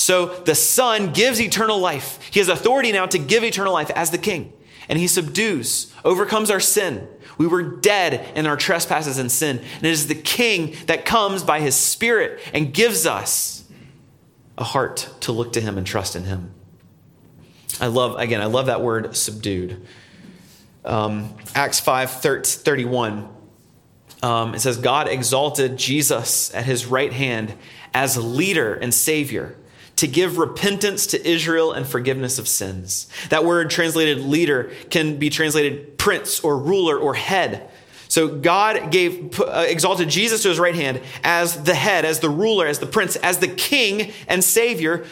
So 0.00 0.28
the 0.44 0.54
Son 0.54 1.12
gives 1.12 1.42
eternal 1.42 1.78
life. 1.78 2.26
He 2.32 2.40
has 2.40 2.48
authority 2.48 2.90
now 2.90 3.04
to 3.04 3.18
give 3.18 3.44
eternal 3.44 3.74
life 3.74 3.90
as 3.90 4.10
the 4.10 4.16
King. 4.16 4.50
And 4.88 4.98
he 4.98 5.06
subdues, 5.06 5.94
overcomes 6.06 6.50
our 6.50 6.58
sin. 6.58 7.06
We 7.36 7.46
were 7.46 7.62
dead 7.62 8.34
in 8.34 8.46
our 8.46 8.56
trespasses 8.56 9.18
and 9.18 9.30
sin. 9.30 9.58
And 9.58 9.84
it 9.84 9.90
is 9.90 10.06
the 10.06 10.14
King 10.14 10.74
that 10.86 11.04
comes 11.04 11.42
by 11.42 11.60
his 11.60 11.74
Spirit 11.74 12.40
and 12.54 12.72
gives 12.72 13.04
us 13.04 13.68
a 14.56 14.64
heart 14.64 15.10
to 15.20 15.32
look 15.32 15.52
to 15.52 15.60
him 15.60 15.76
and 15.76 15.86
trust 15.86 16.16
in 16.16 16.24
him. 16.24 16.54
I 17.78 17.88
love, 17.88 18.18
again, 18.18 18.40
I 18.40 18.46
love 18.46 18.66
that 18.66 18.80
word 18.80 19.14
subdued. 19.14 19.86
Um, 20.82 21.36
Acts 21.54 21.78
5 21.78 22.10
31. 22.10 23.28
Um, 24.22 24.54
it 24.54 24.60
says, 24.60 24.78
God 24.78 25.08
exalted 25.08 25.76
Jesus 25.76 26.54
at 26.54 26.64
his 26.64 26.86
right 26.86 27.12
hand 27.12 27.52
as 27.92 28.16
leader 28.16 28.74
and 28.74 28.94
savior 28.94 29.56
to 30.00 30.08
give 30.08 30.38
repentance 30.38 31.08
to 31.08 31.28
Israel 31.28 31.72
and 31.72 31.86
forgiveness 31.86 32.38
of 32.38 32.48
sins. 32.48 33.06
That 33.28 33.44
word 33.44 33.68
translated 33.68 34.20
leader 34.20 34.72
can 34.88 35.18
be 35.18 35.28
translated 35.28 35.98
prince 35.98 36.40
or 36.40 36.56
ruler 36.56 36.98
or 36.98 37.12
head. 37.12 37.68
So 38.08 38.26
God 38.26 38.90
gave 38.90 39.38
uh, 39.38 39.66
exalted 39.68 40.08
Jesus 40.08 40.42
to 40.42 40.48
his 40.48 40.58
right 40.58 40.74
hand 40.74 41.02
as 41.22 41.64
the 41.64 41.74
head, 41.74 42.06
as 42.06 42.20
the 42.20 42.30
ruler, 42.30 42.66
as 42.66 42.78
the 42.78 42.86
prince, 42.86 43.16
as 43.16 43.40
the 43.40 43.48
king 43.48 44.12
and 44.26 44.42
savior. 44.42 45.04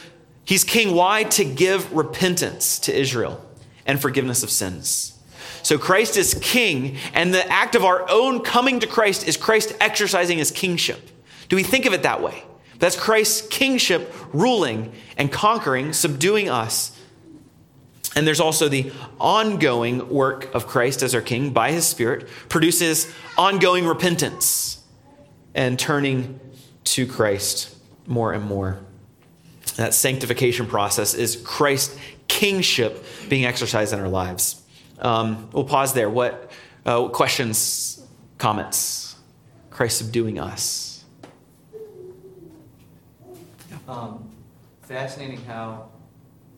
He's 0.46 0.64
king 0.64 0.94
why? 0.94 1.24
To 1.24 1.44
give 1.44 1.92
repentance 1.92 2.78
to 2.80 2.98
Israel 2.98 3.46
and 3.84 4.00
forgiveness 4.00 4.42
of 4.42 4.48
sins. 4.48 5.18
So 5.62 5.76
Christ 5.76 6.16
is 6.16 6.32
king, 6.40 6.96
and 7.12 7.34
the 7.34 7.46
act 7.52 7.74
of 7.74 7.84
our 7.84 8.08
own 8.08 8.40
coming 8.40 8.80
to 8.80 8.86
Christ 8.86 9.28
is 9.28 9.36
Christ 9.36 9.76
exercising 9.82 10.38
his 10.38 10.50
kingship. 10.50 11.10
Do 11.50 11.56
we 11.56 11.62
think 11.62 11.84
of 11.84 11.92
it 11.92 12.04
that 12.04 12.22
way? 12.22 12.42
That's 12.78 12.96
Christ's 12.96 13.46
kingship 13.48 14.14
ruling 14.32 14.92
and 15.16 15.32
conquering, 15.32 15.92
subduing 15.92 16.48
us. 16.48 16.96
And 18.14 18.26
there's 18.26 18.40
also 18.40 18.68
the 18.68 18.92
ongoing 19.20 20.08
work 20.08 20.52
of 20.54 20.66
Christ 20.66 21.02
as 21.02 21.14
our 21.14 21.20
king 21.20 21.50
by 21.52 21.72
his 21.72 21.86
spirit 21.86 22.28
produces 22.48 23.12
ongoing 23.36 23.86
repentance 23.86 24.82
and 25.54 25.78
turning 25.78 26.40
to 26.84 27.06
Christ 27.06 27.76
more 28.06 28.32
and 28.32 28.44
more. 28.44 28.80
That 29.76 29.94
sanctification 29.94 30.66
process 30.66 31.14
is 31.14 31.36
Christ's 31.36 31.96
kingship 32.26 33.04
being 33.28 33.44
exercised 33.44 33.92
in 33.92 34.00
our 34.00 34.08
lives. 34.08 34.62
Um, 34.98 35.48
we'll 35.52 35.64
pause 35.64 35.92
there. 35.92 36.10
What 36.10 36.50
uh, 36.84 37.08
questions, 37.08 38.04
comments? 38.38 39.16
Christ 39.70 39.98
subduing 39.98 40.40
us. 40.40 40.97
Um, 43.88 44.30
fascinating 44.82 45.42
how 45.46 45.88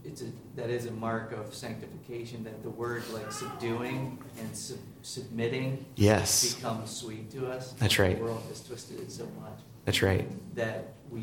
it's 0.05 0.23
a, 0.23 0.27
that 0.57 0.69
is 0.69 0.87
a 0.87 0.90
mark 0.90 1.31
of 1.31 1.55
sanctification 1.55 2.43
that 2.43 2.62
the 2.64 2.71
word 2.71 3.05
like 3.12 3.31
subduing 3.31 4.19
and 4.40 4.57
sub- 4.57 4.79
submitting 5.03 5.85
yes 5.95 6.55
becomes 6.55 6.90
sweet 6.90 7.31
to 7.31 7.47
us. 7.47 7.73
That's 7.79 8.01
right. 8.01 8.19
The 8.19 8.25
world 8.25 8.43
has 8.49 8.61
twisted 8.66 8.99
it 8.99 9.12
so 9.12 9.25
much. 9.40 9.61
That's 9.85 10.03
right. 10.03 10.27
That 10.57 10.95
we 11.11 11.21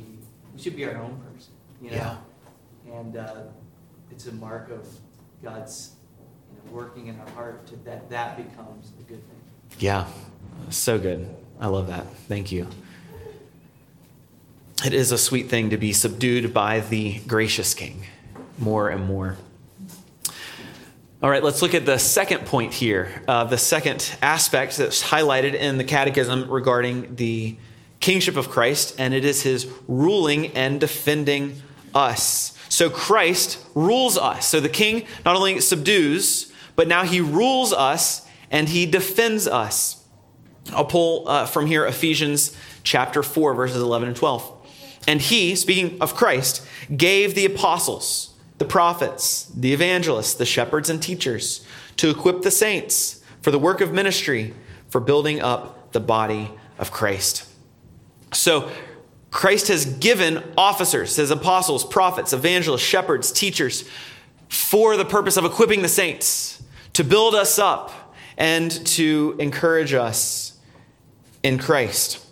we 0.53 0.61
should 0.61 0.77
be 0.77 0.85
our 0.85 0.95
own 0.95 1.19
person, 1.33 1.53
you 1.81 1.91
know. 1.91 1.97
Yeah. 1.97 2.17
And 2.93 3.17
uh, 3.17 3.41
it's 4.09 4.27
a 4.27 4.31
mark 4.31 4.71
of 4.71 4.87
God's 5.43 5.91
you 6.49 6.55
know, 6.55 6.75
working 6.77 7.07
in 7.07 7.19
our 7.19 7.29
heart 7.31 7.67
to 7.67 7.75
that 7.83 8.09
that 8.09 8.37
becomes 8.37 8.93
a 8.97 9.03
good 9.03 9.19
thing. 9.27 9.41
Yeah, 9.79 10.07
so 10.69 10.97
good. 10.97 11.27
I 11.59 11.67
love 11.67 11.87
that. 11.87 12.07
Thank 12.29 12.51
you. 12.53 12.67
It 14.85 14.93
is 14.93 15.11
a 15.11 15.17
sweet 15.17 15.49
thing 15.49 15.71
to 15.71 15.77
be 15.77 15.91
subdued 15.91 16.53
by 16.53 16.81
the 16.81 17.19
gracious 17.21 17.73
King 17.73 18.03
more 18.59 18.89
and 18.89 19.05
more. 19.05 19.37
All 21.21 21.31
right, 21.31 21.43
let's 21.43 21.63
look 21.63 21.73
at 21.73 21.87
the 21.87 21.97
second 21.97 22.45
point 22.45 22.75
here, 22.75 23.23
uh, 23.27 23.43
the 23.45 23.57
second 23.57 24.15
aspect 24.21 24.77
that's 24.77 25.01
highlighted 25.01 25.55
in 25.55 25.79
the 25.79 25.83
Catechism 25.83 26.47
regarding 26.49 27.15
the 27.15 27.57
kingship 27.99 28.37
of 28.37 28.49
Christ, 28.49 28.95
and 28.99 29.15
it 29.15 29.25
is 29.25 29.41
his 29.41 29.67
ruling 29.87 30.47
and 30.55 30.79
defending 30.79 31.59
us. 31.95 32.55
So 32.69 32.91
Christ 32.91 33.65
rules 33.73 34.15
us. 34.15 34.47
So 34.47 34.59
the 34.59 34.69
king 34.69 35.07
not 35.25 35.35
only 35.35 35.59
subdues, 35.59 36.51
but 36.75 36.87
now 36.87 37.03
he 37.03 37.19
rules 37.19 37.73
us 37.73 38.27
and 38.51 38.69
he 38.69 38.85
defends 38.85 39.47
us. 39.47 40.05
I'll 40.71 40.85
pull 40.85 41.27
uh, 41.27 41.47
from 41.47 41.65
here 41.65 41.85
Ephesians 41.85 42.55
chapter 42.83 43.23
4, 43.23 43.55
verses 43.55 43.81
11 43.81 44.09
and 44.09 44.17
12. 44.17 44.56
And 45.07 45.21
he, 45.21 45.55
speaking 45.55 45.97
of 46.01 46.15
Christ, 46.15 46.67
gave 46.95 47.33
the 47.33 47.45
apostles, 47.45 48.35
the 48.57 48.65
prophets, 48.65 49.45
the 49.55 49.73
evangelists, 49.73 50.33
the 50.33 50.45
shepherds, 50.45 50.89
and 50.89 51.01
teachers 51.01 51.65
to 51.95 52.09
equip 52.09 52.41
the 52.41 52.51
saints 52.51 53.23
for 53.41 53.49
the 53.49 53.57
work 53.57 53.79
of 53.79 53.93
ministry, 53.93 54.53
for 54.89 54.99
building 54.99 55.41
up 55.41 55.93
the 55.93 55.99
body 56.01 56.51
of 56.77 56.91
Christ. 56.91 57.47
So, 58.33 58.69
Christ 59.31 59.67
has 59.67 59.85
given 59.85 60.43
officers, 60.57 61.15
his 61.15 61.31
apostles, 61.31 61.83
prophets, 61.83 62.33
evangelists, 62.33 62.81
shepherds, 62.81 63.31
teachers, 63.31 63.87
for 64.49 64.97
the 64.97 65.05
purpose 65.05 65.37
of 65.37 65.45
equipping 65.45 65.81
the 65.81 65.89
saints, 65.89 66.63
to 66.93 67.03
build 67.03 67.35
us 67.35 67.59
up, 67.59 68.15
and 68.37 68.71
to 68.87 69.35
encourage 69.39 69.93
us 69.93 70.57
in 71.43 71.57
Christ. 71.57 72.25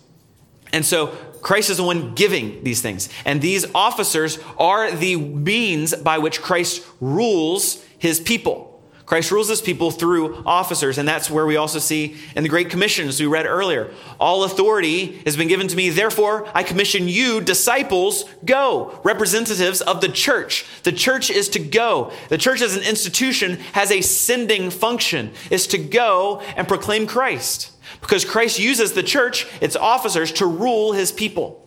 And 0.72 0.84
so 0.84 1.16
Christ 1.46 1.70
is 1.70 1.76
the 1.76 1.84
one 1.84 2.12
giving 2.16 2.64
these 2.64 2.82
things. 2.82 3.08
And 3.24 3.40
these 3.40 3.64
officers 3.72 4.40
are 4.58 4.90
the 4.90 5.14
means 5.14 5.94
by 5.94 6.18
which 6.18 6.42
Christ 6.42 6.84
rules 7.00 7.84
his 7.98 8.18
people. 8.18 8.82
Christ 9.04 9.30
rules 9.30 9.48
his 9.48 9.60
people 9.60 9.92
through 9.92 10.42
officers, 10.44 10.98
and 10.98 11.06
that's 11.06 11.30
where 11.30 11.46
we 11.46 11.54
also 11.54 11.78
see 11.78 12.16
in 12.34 12.42
the 12.42 12.48
Great 12.48 12.68
Commission, 12.68 13.06
as 13.06 13.20
we 13.20 13.26
read 13.26 13.46
earlier. 13.46 13.92
All 14.18 14.42
authority 14.42 15.18
has 15.18 15.36
been 15.36 15.46
given 15.46 15.68
to 15.68 15.76
me, 15.76 15.88
therefore 15.88 16.48
I 16.52 16.64
commission 16.64 17.06
you, 17.06 17.40
disciples, 17.40 18.24
go, 18.44 19.00
representatives 19.04 19.80
of 19.80 20.00
the 20.00 20.08
church. 20.08 20.66
The 20.82 20.90
church 20.90 21.30
is 21.30 21.48
to 21.50 21.60
go. 21.60 22.10
The 22.28 22.38
church 22.38 22.60
as 22.60 22.74
an 22.74 22.82
institution 22.82 23.60
has 23.74 23.92
a 23.92 24.00
sending 24.00 24.70
function, 24.70 25.30
is 25.52 25.68
to 25.68 25.78
go 25.78 26.40
and 26.56 26.66
proclaim 26.66 27.06
Christ. 27.06 27.70
Because 28.00 28.24
Christ 28.24 28.58
uses 28.58 28.92
the 28.92 29.02
church, 29.02 29.46
its 29.60 29.76
officers, 29.76 30.32
to 30.32 30.46
rule 30.46 30.92
his 30.92 31.12
people. 31.12 31.66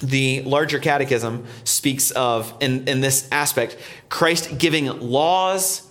the 0.00 0.42
larger 0.42 0.78
catechism 0.78 1.44
speaks 1.64 2.10
of, 2.12 2.54
in, 2.60 2.88
in 2.88 3.00
this 3.00 3.28
aspect, 3.32 3.76
Christ 4.08 4.58
giving 4.58 4.86
laws 5.00 5.90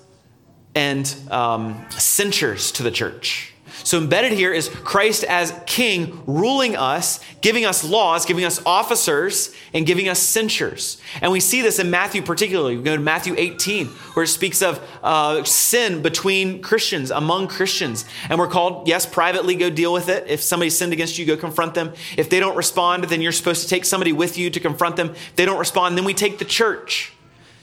and 0.75 1.13
um, 1.29 1.85
censures 1.89 2.71
to 2.73 2.83
the 2.83 2.91
church. 2.91 3.53
So, 3.87 3.97
embedded 3.99 4.33
here 4.33 4.51
is 4.51 4.67
Christ 4.67 5.23
as 5.23 5.57
king 5.65 6.21
ruling 6.27 6.75
us, 6.75 7.21
giving 7.39 7.63
us 7.63 7.85
laws, 7.85 8.25
giving 8.25 8.43
us 8.43 8.61
officers, 8.65 9.55
and 9.73 9.85
giving 9.85 10.09
us 10.09 10.19
censures. 10.19 11.01
And 11.21 11.31
we 11.31 11.39
see 11.39 11.61
this 11.61 11.79
in 11.79 11.89
Matthew, 11.89 12.21
particularly. 12.21 12.75
We 12.75 12.83
go 12.83 12.97
to 12.97 13.01
Matthew 13.01 13.33
18, 13.37 13.87
where 13.87 14.25
it 14.25 14.27
speaks 14.27 14.61
of 14.61 14.85
uh, 15.01 15.45
sin 15.45 16.01
between 16.01 16.61
Christians, 16.61 17.11
among 17.11 17.47
Christians. 17.47 18.03
And 18.27 18.37
we're 18.39 18.49
called, 18.49 18.89
yes, 18.89 19.05
privately 19.05 19.55
go 19.55 19.69
deal 19.69 19.93
with 19.93 20.09
it. 20.09 20.25
If 20.27 20.43
somebody 20.43 20.69
sinned 20.69 20.91
against 20.91 21.17
you, 21.17 21.25
go 21.25 21.37
confront 21.37 21.73
them. 21.73 21.93
If 22.17 22.29
they 22.29 22.41
don't 22.41 22.57
respond, 22.57 23.05
then 23.05 23.21
you're 23.21 23.31
supposed 23.31 23.61
to 23.61 23.69
take 23.69 23.85
somebody 23.85 24.11
with 24.11 24.37
you 24.37 24.49
to 24.49 24.59
confront 24.59 24.97
them. 24.97 25.11
If 25.11 25.37
they 25.37 25.45
don't 25.45 25.59
respond, 25.59 25.97
then 25.97 26.03
we 26.03 26.13
take 26.13 26.39
the 26.39 26.45
church 26.45 27.13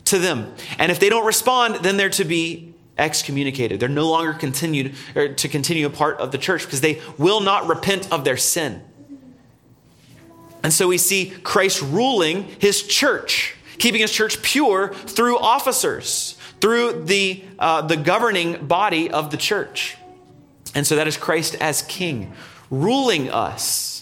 to 0.07 0.19
them. 0.19 0.55
And 0.79 0.91
if 0.91 0.99
they 0.99 1.11
don't 1.11 1.27
respond, 1.27 1.85
then 1.85 1.99
they're 1.99 2.09
to 2.09 2.25
be 2.25 2.74
excommunicated. 2.99 3.81
They're 3.81 3.89
no 3.89 4.09
longer 4.09 4.33
continued 4.33 4.95
or 5.15 5.29
to 5.29 5.49
continue 5.49 5.87
a 5.87 5.91
part 5.91 6.19
of 6.19 6.33
the 6.33 6.39
church 6.39 6.65
because 6.65 6.81
they 6.81 7.01
will 7.19 7.41
not 7.41 7.67
repent 7.67 8.11
of 8.13 8.25
their 8.25 8.37
sin. 8.37 8.83
And 10.63 10.73
so 10.73 10.89
we 10.89 10.99
see 10.99 11.31
Christ 11.43 11.83
ruling 11.83 12.45
his 12.59 12.83
church, 12.83 13.55
keeping 13.79 14.01
his 14.01 14.11
church 14.13 14.41
pure 14.43 14.95
through 14.95 15.39
officers, 15.39 16.39
through 16.61 17.05
the, 17.05 17.45
uh, 17.59 17.83
the 17.83 17.97
governing 17.97 18.67
body 18.67 19.11
of 19.11 19.31
the 19.31 19.37
church. 19.37 19.97
And 20.75 20.87
so 20.87 20.97
that 20.97 21.07
is 21.07 21.17
Christ 21.17 21.57
as 21.57 21.83
king, 21.83 22.33
ruling 22.71 23.31
us 23.31 23.95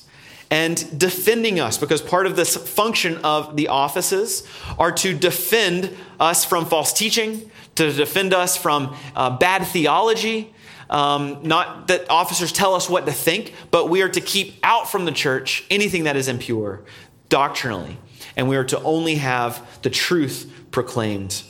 and 0.52 0.98
defending 0.98 1.58
us 1.58 1.78
because 1.78 2.02
part 2.02 2.26
of 2.26 2.36
this 2.36 2.56
function 2.56 3.16
of 3.24 3.56
the 3.56 3.68
offices 3.68 4.46
are 4.78 4.92
to 4.92 5.16
defend 5.16 5.96
us 6.20 6.44
from 6.44 6.66
false 6.66 6.92
teaching, 6.92 7.50
to 7.76 7.92
defend 7.92 8.34
us 8.34 8.56
from 8.56 8.96
uh, 9.16 9.36
bad 9.36 9.66
theology. 9.66 10.54
Um, 10.90 11.38
not 11.42 11.88
that 11.88 12.10
officers 12.10 12.52
tell 12.52 12.74
us 12.74 12.88
what 12.88 13.06
to 13.06 13.12
think, 13.12 13.54
but 13.70 13.88
we 13.88 14.02
are 14.02 14.08
to 14.10 14.20
keep 14.20 14.56
out 14.62 14.90
from 14.90 15.04
the 15.04 15.12
church 15.12 15.64
anything 15.70 16.04
that 16.04 16.16
is 16.16 16.28
impure 16.28 16.82
doctrinally. 17.28 17.96
And 18.36 18.48
we 18.48 18.56
are 18.56 18.64
to 18.64 18.82
only 18.82 19.16
have 19.16 19.80
the 19.82 19.90
truth 19.90 20.52
proclaimed. 20.70 21.42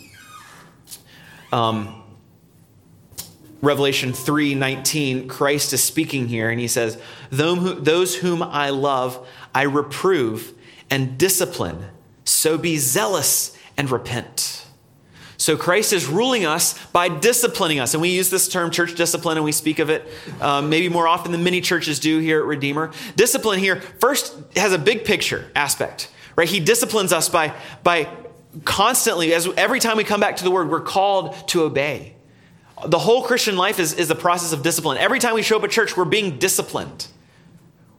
Um, 1.52 2.02
Revelation 3.62 4.12
3:19, 4.12 5.28
Christ 5.28 5.72
is 5.72 5.82
speaking 5.82 6.26
here, 6.26 6.50
and 6.50 6.58
he 6.60 6.66
says, 6.66 6.98
Those 7.30 8.16
whom 8.16 8.42
I 8.42 8.70
love, 8.70 9.26
I 9.54 9.62
reprove 9.62 10.52
and 10.90 11.16
discipline. 11.16 11.86
So 12.24 12.58
be 12.58 12.76
zealous 12.76 13.56
and 13.76 13.90
repent. 13.90 14.51
So 15.42 15.56
Christ 15.56 15.92
is 15.92 16.06
ruling 16.06 16.46
us 16.46 16.78
by 16.92 17.08
disciplining 17.08 17.80
us. 17.80 17.94
And 17.94 18.00
we 18.00 18.10
use 18.10 18.30
this 18.30 18.46
term 18.46 18.70
church 18.70 18.94
discipline 18.94 19.38
and 19.38 19.44
we 19.44 19.50
speak 19.50 19.80
of 19.80 19.90
it 19.90 20.08
um, 20.40 20.70
maybe 20.70 20.88
more 20.88 21.08
often 21.08 21.32
than 21.32 21.42
many 21.42 21.60
churches 21.60 21.98
do 21.98 22.20
here 22.20 22.38
at 22.38 22.46
Redeemer. 22.46 22.92
Discipline 23.16 23.58
here 23.58 23.80
first 23.98 24.36
has 24.54 24.72
a 24.72 24.78
big 24.78 25.04
picture 25.04 25.50
aspect, 25.56 26.08
right? 26.36 26.48
He 26.48 26.60
disciplines 26.60 27.12
us 27.12 27.28
by, 27.28 27.56
by 27.82 28.08
constantly, 28.64 29.34
as 29.34 29.48
every 29.56 29.80
time 29.80 29.96
we 29.96 30.04
come 30.04 30.20
back 30.20 30.36
to 30.36 30.44
the 30.44 30.50
word, 30.52 30.70
we're 30.70 30.80
called 30.80 31.48
to 31.48 31.64
obey. 31.64 32.14
The 32.86 33.00
whole 33.00 33.24
Christian 33.24 33.56
life 33.56 33.80
is, 33.80 33.94
is 33.94 34.12
a 34.12 34.14
process 34.14 34.52
of 34.52 34.62
discipline. 34.62 34.96
Every 34.98 35.18
time 35.18 35.34
we 35.34 35.42
show 35.42 35.56
up 35.56 35.64
at 35.64 35.72
church, 35.72 35.96
we're 35.96 36.04
being 36.04 36.38
disciplined. 36.38 37.08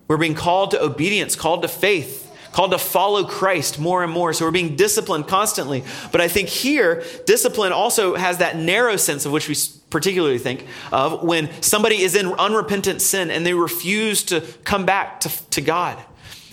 We're 0.08 0.16
being 0.16 0.36
called 0.36 0.72
to 0.72 0.82
obedience, 0.82 1.36
called 1.36 1.64
to 1.64 1.68
faith 1.68 2.23
called 2.54 2.72
to 2.72 2.78
follow 2.78 3.26
Christ 3.26 3.80
more 3.80 4.04
and 4.04 4.12
more. 4.12 4.32
So 4.32 4.46
we're 4.46 4.52
being 4.52 4.78
disciplined 4.78 5.28
constantly. 5.28 5.84
But 6.12 6.22
I 6.22 6.30
think 6.30 6.48
here, 6.48 7.04
discipline 7.26 7.74
also 7.74 8.16
has 8.16 8.38
that 8.38 8.56
narrow 8.56 8.96
sense 8.96 9.26
of 9.26 9.32
which 9.34 9.50
we 9.50 9.56
particularly 9.89 10.38
think 10.38 10.66
of 10.92 11.24
when 11.24 11.50
somebody 11.62 12.02
is 12.02 12.16
in 12.16 12.28
unrepentant 12.34 13.02
sin 13.02 13.30
and 13.30 13.46
they 13.46 13.54
refuse 13.54 14.24
to 14.24 14.42
come 14.63 14.86
back 14.86 15.20
to, 15.22 15.50
to 15.50 15.62
God. 15.62 16.02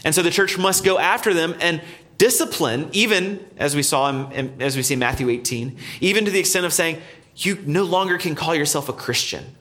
And 0.04 0.14
so 0.14 0.22
the 0.22 0.30
church 0.30 0.58
must 0.58 0.84
go 0.84 0.98
after 0.98 1.32
them 1.34 1.54
and 1.60 1.82
discipline, 2.18 2.88
even 2.92 3.44
as 3.56 3.76
we 3.76 3.82
saw 3.82 4.30
in, 4.30 4.60
as 4.60 4.76
we 4.76 4.82
see 4.82 4.94
in 4.94 5.00
Matthew 5.00 5.28
18, 5.28 5.76
even 6.00 6.24
to 6.24 6.30
the 6.30 6.40
extent 6.40 6.66
of 6.66 6.72
saying, 6.72 7.00
you 7.36 7.58
no 7.66 7.84
longer 7.84 8.18
can 8.18 8.34
call 8.34 8.54
yourself 8.54 8.88
a 8.88 8.92
Christian 8.92 9.56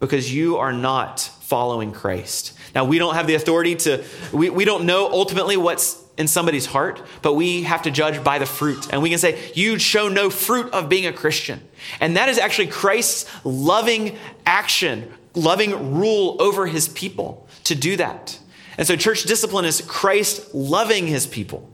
because 0.00 0.32
you 0.32 0.56
are 0.56 0.72
not 0.72 1.30
following 1.44 1.92
Christ. 1.92 2.54
Now, 2.74 2.84
we 2.84 2.98
don't 2.98 3.14
have 3.14 3.26
the 3.26 3.34
authority 3.34 3.74
to, 3.76 4.02
we, 4.32 4.48
we 4.48 4.64
don't 4.64 4.86
know 4.86 5.10
ultimately 5.10 5.58
what's 5.58 6.02
in 6.16 6.26
somebody's 6.26 6.64
heart, 6.64 7.02
but 7.20 7.34
we 7.34 7.64
have 7.64 7.82
to 7.82 7.90
judge 7.90 8.24
by 8.24 8.38
the 8.38 8.46
fruit. 8.46 8.88
And 8.90 9.02
we 9.02 9.10
can 9.10 9.18
say, 9.18 9.52
You 9.54 9.78
show 9.78 10.08
no 10.08 10.30
fruit 10.30 10.72
of 10.72 10.88
being 10.88 11.06
a 11.06 11.12
Christian. 11.12 11.60
And 12.00 12.16
that 12.16 12.30
is 12.30 12.38
actually 12.38 12.68
Christ's 12.68 13.30
loving 13.44 14.16
action, 14.46 15.12
loving 15.34 15.94
rule 15.94 16.36
over 16.40 16.66
his 16.66 16.88
people 16.88 17.46
to 17.64 17.74
do 17.74 17.96
that. 17.96 18.38
And 18.78 18.86
so, 18.86 18.96
church 18.96 19.24
discipline 19.24 19.66
is 19.66 19.82
Christ 19.82 20.54
loving 20.54 21.06
his 21.06 21.26
people. 21.26 21.73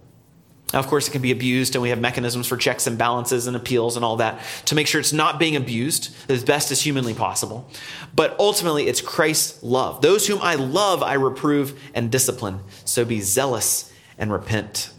Now, 0.73 0.79
of 0.79 0.87
course, 0.87 1.09
it 1.09 1.11
can 1.11 1.23
be 1.23 1.33
abused, 1.33 1.75
and 1.75 1.83
we 1.83 1.89
have 1.89 2.01
mechanisms 2.01 2.47
for 2.47 2.57
checks 2.57 2.87
and 2.87 2.97
balances 2.97 3.47
and 3.47 3.57
appeals 3.57 3.97
and 3.97 4.05
all 4.05 4.17
that 4.17 4.41
to 4.67 4.75
make 4.75 4.87
sure 4.87 5.01
it's 5.01 5.13
not 5.13 5.39
being 5.39 5.57
abused 5.57 6.15
as 6.29 6.45
best 6.45 6.71
as 6.71 6.81
humanly 6.81 7.15
possible. 7.15 7.69
But 8.15 8.37
ultimately, 8.39 8.87
it's 8.87 9.01
Christ's 9.01 9.63
love. 9.63 10.01
Those 10.01 10.27
whom 10.27 10.41
I 10.41 10.55
love, 10.55 11.03
I 11.03 11.15
reprove 11.15 11.79
and 11.93 12.11
discipline. 12.11 12.61
So 12.85 13.05
be 13.05 13.21
zealous 13.21 13.93
and 14.17 14.33
repent. 14.33 14.91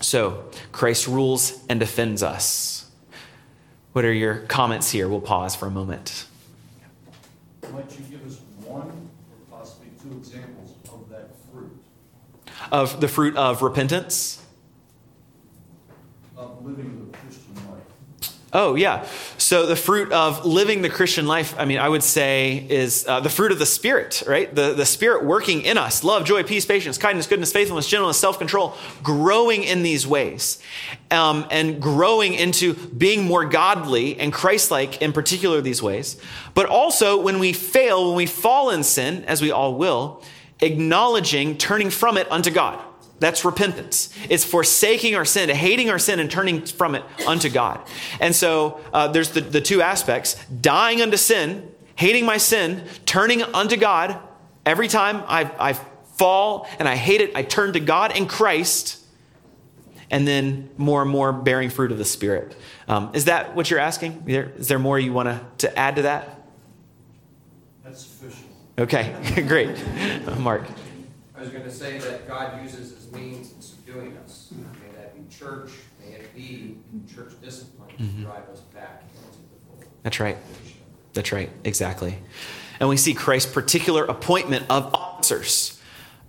So, 0.00 0.44
Christ 0.72 1.06
rules 1.06 1.64
and 1.68 1.80
defends 1.80 2.22
us. 2.22 2.90
What 3.92 4.04
are 4.04 4.12
your 4.12 4.38
comments 4.40 4.90
here? 4.90 5.08
We'll 5.08 5.20
pause 5.20 5.54
for 5.54 5.66
a 5.66 5.70
moment. 5.70 6.26
Might 7.72 7.90
you 7.98 8.04
give 8.10 8.26
us 8.26 8.40
one 8.64 8.88
or 8.88 9.58
possibly 9.58 9.88
two 10.02 10.16
examples 10.16 10.74
of 10.92 11.08
that 11.10 11.30
fruit? 11.50 11.70
Of 12.72 13.00
the 13.00 13.08
fruit 13.08 13.36
of 13.36 13.62
repentance? 13.62 14.43
Living 16.64 17.10
the 17.10 17.18
Christian 17.18 17.54
life? 17.70 17.82
Oh, 18.52 18.76
yeah. 18.76 19.04
So 19.36 19.66
the 19.66 19.74
fruit 19.74 20.12
of 20.12 20.46
living 20.46 20.80
the 20.82 20.88
Christian 20.88 21.26
life, 21.26 21.56
I 21.58 21.64
mean, 21.64 21.78
I 21.78 21.88
would 21.88 22.04
say 22.04 22.64
is 22.70 23.04
uh, 23.06 23.18
the 23.18 23.28
fruit 23.28 23.50
of 23.50 23.58
the 23.58 23.66
Spirit, 23.66 24.22
right? 24.28 24.52
The, 24.54 24.74
the 24.74 24.86
Spirit 24.86 25.24
working 25.24 25.62
in 25.62 25.76
us 25.76 26.04
love, 26.04 26.24
joy, 26.24 26.44
peace, 26.44 26.64
patience, 26.64 26.96
kindness, 26.96 27.26
goodness, 27.26 27.52
faithfulness, 27.52 27.88
gentleness, 27.88 28.16
self 28.16 28.38
control, 28.38 28.76
growing 29.02 29.64
in 29.64 29.82
these 29.82 30.06
ways 30.06 30.62
um, 31.10 31.46
and 31.50 31.82
growing 31.82 32.34
into 32.34 32.74
being 32.74 33.24
more 33.24 33.44
godly 33.44 34.18
and 34.20 34.32
Christ 34.32 34.70
like 34.70 35.02
in 35.02 35.12
particular 35.12 35.60
these 35.60 35.82
ways. 35.82 36.16
But 36.54 36.66
also 36.66 37.20
when 37.20 37.40
we 37.40 37.52
fail, 37.52 38.06
when 38.06 38.16
we 38.16 38.26
fall 38.26 38.70
in 38.70 38.84
sin, 38.84 39.24
as 39.24 39.42
we 39.42 39.50
all 39.50 39.74
will, 39.74 40.22
acknowledging, 40.60 41.58
turning 41.58 41.90
from 41.90 42.16
it 42.16 42.30
unto 42.30 42.52
God 42.52 42.80
that's 43.20 43.44
repentance. 43.44 44.12
It's 44.28 44.44
forsaking 44.44 45.14
our 45.14 45.24
sin, 45.24 45.48
hating 45.48 45.90
our 45.90 45.98
sin, 45.98 46.20
and 46.20 46.30
turning 46.30 46.66
from 46.66 46.94
it 46.94 47.04
unto 47.26 47.48
God. 47.48 47.80
And 48.20 48.34
so 48.34 48.80
uh, 48.92 49.08
there's 49.08 49.30
the, 49.30 49.40
the 49.40 49.60
two 49.60 49.82
aspects 49.82 50.34
dying 50.46 51.00
unto 51.00 51.16
sin 51.16 51.70
hating 51.96 52.26
my 52.26 52.36
sin, 52.36 52.84
turning 53.06 53.42
unto 53.42 53.76
God. 53.76 54.18
Every 54.66 54.88
time 54.88 55.22
I, 55.26 55.50
I 55.58 55.72
fall 56.16 56.68
and 56.78 56.88
I 56.88 56.96
hate 56.96 57.20
it, 57.20 57.32
I 57.34 57.42
turn 57.42 57.72
to 57.74 57.80
God 57.80 58.12
and 58.16 58.28
Christ, 58.28 59.00
and 60.10 60.26
then 60.26 60.70
more 60.76 61.02
and 61.02 61.10
more 61.10 61.32
bearing 61.32 61.70
fruit 61.70 61.92
of 61.92 61.98
the 61.98 62.04
Spirit. 62.04 62.56
Um, 62.88 63.10
is 63.14 63.26
that 63.26 63.54
what 63.54 63.70
you're 63.70 63.80
asking? 63.80 64.24
Is 64.26 64.68
there 64.68 64.78
more 64.78 64.98
you 64.98 65.12
want 65.12 65.58
to, 65.58 65.78
add 65.78 65.96
to 65.96 66.02
that? 66.02 66.42
That's 67.82 68.02
sufficient. 68.02 68.48
Okay, 68.78 69.44
great. 69.48 69.76
Mark. 70.38 70.64
I 71.36 71.40
was 71.40 71.50
going 71.50 71.64
to 71.64 71.70
say 71.70 71.98
that 71.98 72.26
God 72.26 72.62
uses 72.62 72.94
his 72.94 73.03
means 73.14 73.52
in 73.52 73.60
subduing 73.60 74.16
us. 74.18 74.50
May 74.52 74.96
that 74.96 75.14
be 75.14 75.34
church, 75.34 75.70
may 76.00 76.12
it 76.12 76.34
be 76.34 76.78
church 77.14 77.32
discipline 77.42 77.88
to 77.96 78.22
drive 78.22 78.48
us 78.48 78.60
back 78.60 79.02
into 79.14 79.38
the 79.38 79.66
fold. 79.66 79.84
That's 80.02 80.20
right. 80.20 80.36
That's 81.14 81.32
right, 81.32 81.50
exactly. 81.62 82.18
And 82.80 82.88
we 82.88 82.96
see 82.96 83.14
Christ's 83.14 83.52
particular 83.52 84.04
appointment 84.04 84.66
of 84.68 84.92
officers. 84.94 85.80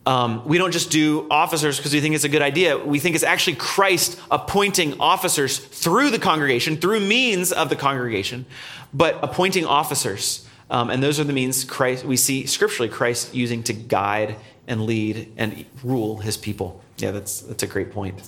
Um, 0.05 0.45
we 0.45 0.59
don't 0.59 0.71
just 0.71 0.91
do 0.91 1.25
officers 1.31 1.77
because 1.77 1.91
we 1.91 1.99
think 1.99 2.13
it's 2.13 2.23
a 2.23 2.29
good 2.29 2.43
idea. 2.43 2.77
We 2.77 2.99
think 2.99 3.15
it's 3.15 3.23
actually 3.23 3.55
Christ 3.55 4.19
appointing 4.29 4.99
officers 4.99 5.57
through 5.57 6.11
the 6.11 6.19
congregation, 6.19 6.77
through 6.77 6.99
means 6.99 7.51
of 7.51 7.69
the 7.69 7.75
congregation, 7.75 8.45
but 8.93 9.17
appointing 9.23 9.65
officers. 9.65 10.47
Um, 10.69 10.91
and 10.91 11.01
those 11.01 11.19
are 11.19 11.23
the 11.23 11.33
means 11.33 11.63
Christ 11.63 12.05
we 12.05 12.17
see 12.17 12.45
scripturally 12.45 12.89
Christ 12.89 13.33
using 13.33 13.63
to 13.63 13.73
guide 13.73 14.35
and 14.67 14.85
lead 14.85 15.33
and 15.37 15.65
rule 15.83 16.17
his 16.17 16.37
people. 16.37 16.81
Yeah, 16.97 17.11
that's 17.11 17.41
that's 17.41 17.63
a 17.63 17.67
great 17.67 17.91
point. 17.91 18.21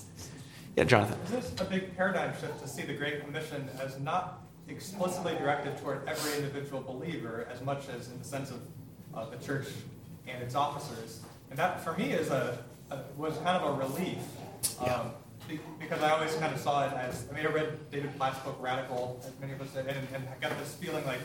Yeah, 0.75 0.83
Jonathan. 0.83 1.19
Is 1.25 1.31
this 1.31 1.61
a 1.61 1.65
big 1.65 1.95
paradigm 1.95 2.33
shift 2.39 2.59
to 2.61 2.67
see 2.67 2.83
the 2.83 2.93
Great 2.93 3.25
Commission 3.25 3.67
as 3.81 3.99
not 3.99 4.43
explicitly 4.67 5.33
directed 5.35 5.77
toward 5.77 6.07
every 6.07 6.37
individual 6.37 6.81
believer 6.81 7.47
as 7.51 7.61
much 7.61 7.89
as 7.89 8.09
in 8.09 8.19
the 8.19 8.25
sense 8.25 8.51
of 8.51 8.59
uh, 9.15 9.25
the 9.29 9.37
church 9.43 9.67
and 10.27 10.43
its 10.43 10.53
officers? 10.53 11.21
And 11.49 11.57
that, 11.57 11.83
for 11.83 11.93
me, 11.93 12.11
is 12.11 12.29
a, 12.29 12.57
a 12.91 12.99
was 13.15 13.37
kind 13.37 13.61
of 13.61 13.75
a 13.75 13.87
relief. 13.87 14.19
Um, 14.81 15.11
be- 15.47 15.59
because 15.79 16.03
I 16.03 16.11
always 16.11 16.35
kind 16.35 16.53
of 16.53 16.59
saw 16.59 16.85
it 16.85 16.93
as, 16.93 17.25
I 17.31 17.35
mean, 17.35 17.47
I 17.47 17.49
read 17.49 17.89
David 17.89 18.15
Platt's 18.17 18.39
book 18.39 18.57
Radical, 18.59 19.19
as 19.25 19.31
many 19.39 19.53
of 19.53 19.61
us 19.61 19.69
did, 19.69 19.87
and, 19.87 20.07
and 20.13 20.27
I 20.27 20.47
got 20.47 20.57
this 20.59 20.75
feeling 20.75 21.05
like 21.05 21.21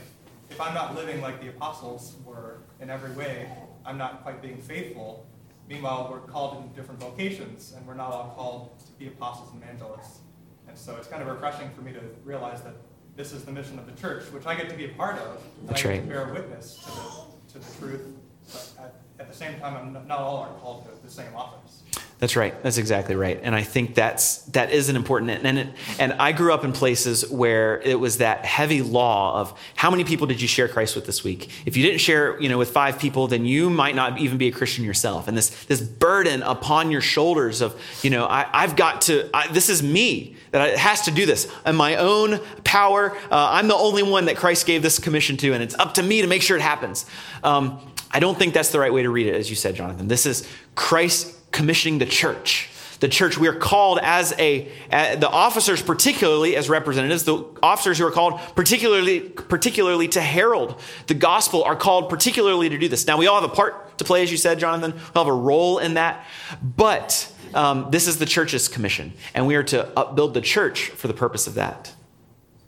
if 0.49 0.61
I'm 0.61 0.75
not 0.75 0.95
living 0.95 1.21
like 1.21 1.41
the 1.41 1.49
apostles 1.49 2.17
were 2.25 2.59
in 2.81 2.89
every 2.89 3.11
way, 3.13 3.49
I'm 3.85 3.99
not 3.99 4.23
quite 4.23 4.41
being 4.43 4.59
faithful. 4.59 5.27
Meanwhile, 5.69 6.09
we're 6.11 6.21
called 6.21 6.63
in 6.63 6.73
different 6.73 7.01
vocations, 7.01 7.73
and 7.77 7.87
we're 7.87 7.95
not 7.95 8.13
all 8.13 8.33
called 8.37 8.79
to 8.87 8.93
be 8.99 9.07
apostles 9.09 9.51
and 9.53 9.63
evangelists. 9.63 10.19
And 10.69 10.77
so 10.77 10.97
it's 10.97 11.09
kind 11.09 11.23
of 11.23 11.29
refreshing 11.29 11.71
for 11.71 11.83
me 11.83 11.93
to 11.93 12.01
realize 12.25 12.63
that 12.63 12.75
this 13.17 13.33
is 13.33 13.45
the 13.45 13.53
mission 13.53 13.79
of 13.79 13.87
the 13.87 13.93
church, 14.01 14.25
which 14.33 14.47
I 14.47 14.55
get 14.55 14.69
to 14.71 14.77
be 14.77 14.87
a 14.87 14.89
part 14.91 15.19
of, 15.19 15.43
and 15.61 15.69
That's 15.69 15.81
I 15.81 15.83
get 15.83 15.89
right. 15.91 16.03
to 16.03 16.09
bear 16.09 16.33
witness 16.33 16.77
to 16.77 16.87
the, 17.57 17.61
to 17.61 17.67
the 17.67 17.79
truth. 17.79 18.07
But 18.47 18.71
at, 18.85 18.95
at 19.23 19.29
the 19.31 19.37
same 19.37 19.59
time, 19.61 19.77
I'm 19.77 20.09
not, 20.09 20.19
all 20.19 20.39
are 20.39 20.61
called 20.61 20.85
to 20.85 21.03
the 21.03 21.11
same 21.11 21.35
office. 21.35 21.83
That's 22.23 22.37
right. 22.37 22.55
That's 22.63 22.79
exactly 22.79 23.17
right. 23.17 23.41
And 23.43 23.53
I 23.53 23.65
think 23.65 23.97
that's 23.97 24.43
that 24.53 24.71
is 24.71 24.89
an 24.89 24.95
important 24.95 25.45
and 25.45 25.59
it, 25.59 25.69
and 25.99 26.13
I 26.13 26.31
grew 26.31 26.55
up 26.55 26.63
in 26.63 26.73
places 26.73 27.29
where 27.29 27.81
it 27.81 27.99
was 27.99 28.19
that 28.19 28.45
heavy 28.45 28.81
law 28.81 29.41
of 29.41 29.59
how 29.75 29.91
many 29.91 30.05
people 30.05 30.29
did 30.29 30.41
you 30.41 30.47
share 30.47 30.69
Christ 30.69 30.95
with 30.95 31.05
this 31.05 31.25
week? 31.25 31.51
If 31.67 31.77
you 31.77 31.83
didn't 31.83 31.99
share, 31.99 32.41
you 32.41 32.49
know, 32.49 32.59
with 32.59 32.71
five 32.71 33.01
people, 33.01 33.27
then 33.27 33.45
you 33.45 33.71
might 33.71 33.97
not 33.97 34.21
even 34.21 34.39
be 34.39 34.47
a 34.47 34.53
Christian 34.53 34.85
yourself. 34.85 35.27
And 35.27 35.37
this 35.37 35.65
this 35.65 35.81
burden 35.81 36.45
upon 36.45 36.93
your 36.93 37.01
shoulders 37.01 37.61
of, 37.61 37.75
you 38.05 38.11
know, 38.11 38.27
I, 38.27 38.47
I've 38.53 38.77
got 38.77 39.03
to. 39.03 39.29
I, 39.35 39.49
this 39.49 39.69
is 39.69 39.83
me 39.83 40.37
that 40.53 40.61
I, 40.61 40.69
has 40.77 41.01
to 41.03 41.11
do 41.11 41.27
this 41.27 41.53
in 41.67 41.75
my 41.75 41.97
own 41.97 42.39
power. 42.63 43.17
Uh, 43.33 43.49
I'm 43.51 43.67
the 43.67 43.75
only 43.75 44.05
one 44.05 44.27
that 44.27 44.37
Christ 44.37 44.65
gave 44.65 44.81
this 44.83 45.01
commission 45.01 45.37
to, 45.39 45.55
and 45.55 45.61
it's 45.61 45.75
up 45.75 45.95
to 45.95 46.05
me 46.05 46.23
to 46.23 46.29
make 46.29 46.43
sure 46.43 46.57
it 46.57 46.63
happens. 46.63 47.05
Um, 47.43 47.81
I 48.13 48.21
don't 48.21 48.39
think 48.39 48.55
that's 48.55 48.71
the 48.71 48.79
right 48.79 48.93
way 48.93 49.03
to 49.03 49.11
read 49.11 49.27
it, 49.27 49.35
as 49.35 49.49
you 49.49 49.57
said, 49.57 49.75
Jonathan. 49.75 50.09
This 50.09 50.27
is 50.27 50.49
Christ 50.75 51.35
commissioning 51.51 51.99
the 51.99 52.07
church. 52.07 52.69
The 53.01 53.09
church, 53.09 53.37
we 53.37 53.49
are 53.49 53.55
called 53.55 53.99
as 54.01 54.33
a, 54.39 54.71
the 54.91 55.29
officers, 55.29 55.83
particularly 55.83 56.55
as 56.55 56.69
representatives, 56.69 57.25
the 57.25 57.45
officers 57.61 57.99
who 57.99 58.07
are 58.07 58.13
called 58.13 58.39
particularly, 58.55 59.21
particularly 59.21 60.07
to 60.09 60.21
herald 60.21 60.81
the 61.09 61.15
gospel 61.15 61.65
are 61.65 61.75
called 61.75 62.09
particularly 62.09 62.69
to 62.69 62.79
do 62.79 62.87
this. 62.87 63.05
Now, 63.07 63.17
we 63.17 63.27
all 63.27 63.41
have 63.41 63.51
a 63.51 63.53
part 63.53 63.99
to 63.99 64.05
play, 64.05 64.23
as 64.23 64.31
you 64.31 64.37
said, 64.37 64.61
Jonathan. 64.61 64.93
We 64.93 65.01
all 65.17 65.25
have 65.25 65.35
a 65.35 65.37
role 65.37 65.79
in 65.79 65.95
that. 65.95 66.25
But 66.63 67.29
um, 67.55 67.91
this 67.91 68.07
is 68.07 68.19
the 68.19 68.27
church's 68.27 68.69
commission, 68.69 69.15
and 69.35 69.49
we 69.49 69.57
are 69.57 69.65
to 69.65 69.89
upbuild 69.99 70.35
the 70.35 70.41
church 70.41 70.91
for 70.91 71.09
the 71.09 71.15
purpose 71.15 71.49
of 71.49 71.55
that. 71.55 71.93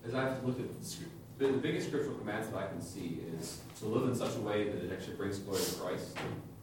As 0.04 0.14
I've 0.14 0.42
looked 0.44 0.60
at, 0.60 0.80
the 0.80 0.84
scr- 0.84 1.04
the 1.38 1.46
the 1.46 1.58
biggest 1.58 1.88
scriptural 1.88 2.16
commands 2.16 2.48
that 2.48 2.56
I 2.56 2.66
can 2.66 2.80
see 2.80 3.20
is 3.38 3.60
to 3.78 3.86
live 3.86 4.08
in 4.08 4.14
such 4.14 4.34
a 4.36 4.40
way 4.40 4.64
that 4.64 4.84
it 4.84 4.92
actually 4.92 5.16
brings 5.16 5.38
glory 5.38 5.62
to 5.62 5.74
Christ, 5.74 6.16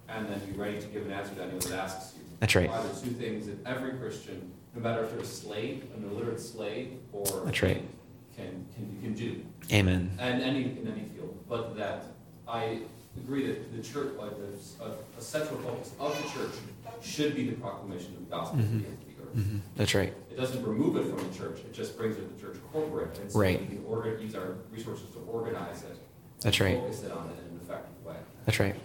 and 0.09 0.27
then 0.27 0.39
be 0.39 0.53
ready 0.57 0.79
to 0.79 0.87
give 0.87 1.05
an 1.05 1.11
answer 1.11 1.33
to 1.35 1.41
anyone 1.41 1.59
that 1.59 1.71
asks 1.73 2.15
you. 2.17 2.23
That's 2.39 2.55
right. 2.55 2.69
Are 2.69 2.83
the 2.83 2.99
two 3.01 3.11
things 3.11 3.47
that 3.47 3.57
every 3.65 3.93
Christian, 3.93 4.51
no 4.75 4.81
matter 4.81 5.03
if 5.03 5.11
they're 5.11 5.19
a 5.19 5.25
slave, 5.25 5.83
an 5.95 6.03
illiterate 6.09 6.39
slave, 6.39 6.93
or 7.11 7.25
That's 7.45 7.61
right. 7.61 7.83
can, 8.35 8.65
can, 8.75 8.99
can 9.01 9.13
do, 9.13 9.43
Amen. 9.71 10.11
and 10.19 10.41
any, 10.41 10.63
in 10.63 10.87
any 10.91 11.05
field. 11.15 11.37
But 11.47 11.77
that 11.77 12.05
I 12.47 12.79
agree 13.17 13.45
that 13.47 13.75
the 13.75 13.83
church, 13.83 14.13
uh, 14.17 14.23
like, 14.23 14.37
there's 14.37 14.75
a, 14.81 14.95
a 15.17 15.21
central 15.21 15.59
focus 15.59 15.91
of 15.99 16.15
the 16.17 16.39
church 16.39 16.53
should 17.03 17.35
be 17.35 17.47
the 17.49 17.55
proclamation 17.57 18.13
of 18.13 18.29
the 18.29 18.35
gospel 18.35 18.59
to 18.59 18.85
the 19.33 19.39
ends 19.41 19.49
of 19.49 19.53
the 19.53 19.53
earth. 19.53 19.63
Mhm. 19.63 19.77
That's 19.77 19.95
right. 19.95 20.13
It 20.31 20.37
doesn't 20.37 20.63
remove 20.65 20.95
it 20.97 21.05
from 21.05 21.17
the 21.29 21.37
church, 21.37 21.59
it 21.59 21.73
just 21.73 21.97
brings 21.97 22.17
it 22.17 22.21
to 22.27 22.33
the 22.35 22.41
church 22.53 22.57
corporate, 22.71 23.17
and 23.19 23.31
so 23.31 23.39
Right. 23.39 23.59
we 23.59 23.65
can 23.67 23.83
order, 23.87 24.17
use 24.17 24.35
our 24.35 24.55
resources 24.71 25.09
to 25.13 25.19
organize 25.31 25.83
it. 25.83 25.97
That's 26.41 26.57
and 26.59 26.65
right. 26.69 26.79
Focus 26.79 27.03
it 27.03 27.11
on 27.11 27.29
it 27.29 27.37
in 27.47 27.55
an 27.55 27.59
effective 27.63 28.05
way. 28.05 28.15
That's 28.45 28.59
right. 28.59 28.75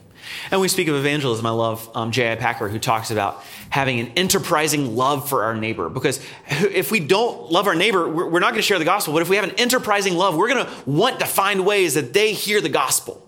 And 0.50 0.60
we 0.60 0.68
speak 0.68 0.88
of 0.88 0.96
evangelism. 0.96 1.44
I 1.46 1.50
love 1.50 1.88
um, 1.94 2.10
J.I. 2.10 2.36
Packer, 2.36 2.68
who 2.68 2.78
talks 2.78 3.10
about 3.10 3.42
having 3.70 4.00
an 4.00 4.08
enterprising 4.16 4.96
love 4.96 5.28
for 5.28 5.44
our 5.44 5.54
neighbor. 5.54 5.88
Because 5.88 6.20
if 6.48 6.90
we 6.90 7.00
don't 7.00 7.52
love 7.52 7.66
our 7.66 7.74
neighbor, 7.74 8.08
we're, 8.08 8.28
we're 8.28 8.40
not 8.40 8.50
going 8.50 8.56
to 8.56 8.62
share 8.62 8.78
the 8.78 8.84
gospel. 8.84 9.12
But 9.12 9.22
if 9.22 9.28
we 9.28 9.36
have 9.36 9.44
an 9.44 9.52
enterprising 9.58 10.14
love, 10.14 10.34
we're 10.34 10.48
going 10.48 10.64
to 10.66 10.72
want 10.86 11.20
to 11.20 11.26
find 11.26 11.64
ways 11.66 11.94
that 11.94 12.12
they 12.12 12.32
hear 12.32 12.60
the 12.60 12.68
gospel. 12.70 13.25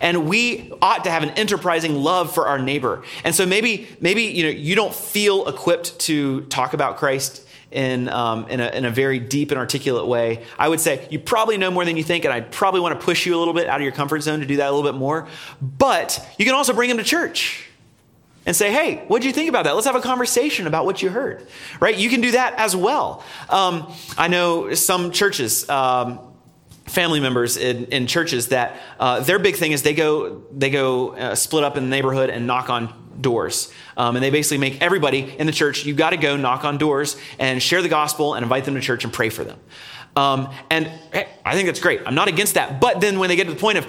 And 0.00 0.28
we 0.28 0.72
ought 0.82 1.04
to 1.04 1.10
have 1.10 1.22
an 1.22 1.30
enterprising 1.30 1.94
love 1.94 2.34
for 2.34 2.46
our 2.46 2.58
neighbor. 2.58 3.02
And 3.24 3.34
so 3.34 3.46
maybe, 3.46 3.88
maybe 4.00 4.22
you 4.22 4.44
know, 4.44 4.50
you 4.50 4.74
don't 4.74 4.94
feel 4.94 5.48
equipped 5.48 5.98
to 6.00 6.42
talk 6.42 6.74
about 6.74 6.96
Christ 6.96 7.46
in, 7.70 8.08
um, 8.08 8.48
in, 8.48 8.60
a, 8.60 8.68
in 8.68 8.84
a 8.84 8.90
very 8.90 9.18
deep 9.18 9.50
and 9.50 9.58
articulate 9.58 10.06
way, 10.06 10.44
I 10.58 10.68
would 10.68 10.80
say 10.80 11.06
you 11.10 11.18
probably 11.18 11.56
know 11.56 11.70
more 11.70 11.84
than 11.84 11.96
you 11.96 12.02
think, 12.02 12.24
and 12.24 12.34
I'd 12.34 12.50
probably 12.50 12.80
want 12.80 12.98
to 12.98 13.04
push 13.04 13.26
you 13.26 13.36
a 13.36 13.38
little 13.38 13.54
bit 13.54 13.68
out 13.68 13.76
of 13.76 13.82
your 13.82 13.92
comfort 13.92 14.20
zone 14.20 14.40
to 14.40 14.46
do 14.46 14.56
that 14.56 14.68
a 14.68 14.72
little 14.72 14.90
bit 14.90 14.98
more. 14.98 15.28
But 15.62 16.26
you 16.38 16.44
can 16.44 16.54
also 16.54 16.72
bring 16.72 16.88
them 16.88 16.98
to 16.98 17.04
church 17.04 17.68
and 18.46 18.56
say, 18.56 18.72
hey, 18.72 19.04
what 19.06 19.22
do 19.22 19.28
you 19.28 19.34
think 19.34 19.48
about 19.48 19.64
that? 19.64 19.74
Let's 19.74 19.86
have 19.86 19.96
a 19.96 20.00
conversation 20.00 20.66
about 20.66 20.86
what 20.86 21.02
you 21.02 21.10
heard, 21.10 21.46
right? 21.78 21.96
You 21.96 22.08
can 22.08 22.20
do 22.20 22.32
that 22.32 22.54
as 22.58 22.74
well. 22.74 23.22
Um, 23.48 23.92
I 24.16 24.28
know 24.28 24.74
some 24.74 25.12
churches, 25.12 25.68
um, 25.68 26.18
family 26.90 27.20
members 27.20 27.56
in, 27.56 27.86
in 27.86 28.06
churches 28.06 28.48
that 28.48 28.80
uh, 28.98 29.20
their 29.20 29.38
big 29.38 29.56
thing 29.56 29.72
is 29.72 29.82
they 29.82 29.94
go 29.94 30.42
they 30.52 30.70
go 30.70 31.14
uh, 31.14 31.34
split 31.34 31.64
up 31.64 31.76
in 31.76 31.84
the 31.84 31.90
neighborhood 31.90 32.30
and 32.30 32.46
knock 32.46 32.68
on 32.68 32.92
doors. 33.20 33.72
Um, 33.96 34.16
and 34.16 34.22
they 34.22 34.30
basically 34.30 34.58
make 34.58 34.80
everybody 34.82 35.34
in 35.38 35.46
the 35.46 35.52
church 35.52 35.84
you 35.84 35.94
got 35.94 36.10
to 36.10 36.16
go 36.16 36.36
knock 36.36 36.64
on 36.64 36.78
doors 36.78 37.16
and 37.38 37.62
share 37.62 37.82
the 37.82 37.88
gospel 37.88 38.34
and 38.34 38.42
invite 38.42 38.64
them 38.64 38.74
to 38.74 38.80
church 38.80 39.04
and 39.04 39.12
pray 39.12 39.28
for 39.28 39.44
them. 39.44 39.58
Um, 40.16 40.52
and 40.70 40.86
hey, 41.12 41.28
i 41.44 41.54
think 41.54 41.66
that's 41.66 41.80
great. 41.80 42.00
I'm 42.04 42.14
not 42.14 42.28
against 42.28 42.54
that. 42.54 42.80
But 42.80 43.00
then 43.00 43.18
when 43.18 43.28
they 43.28 43.36
get 43.36 43.46
to 43.46 43.54
the 43.54 43.60
point 43.60 43.78
of 43.78 43.86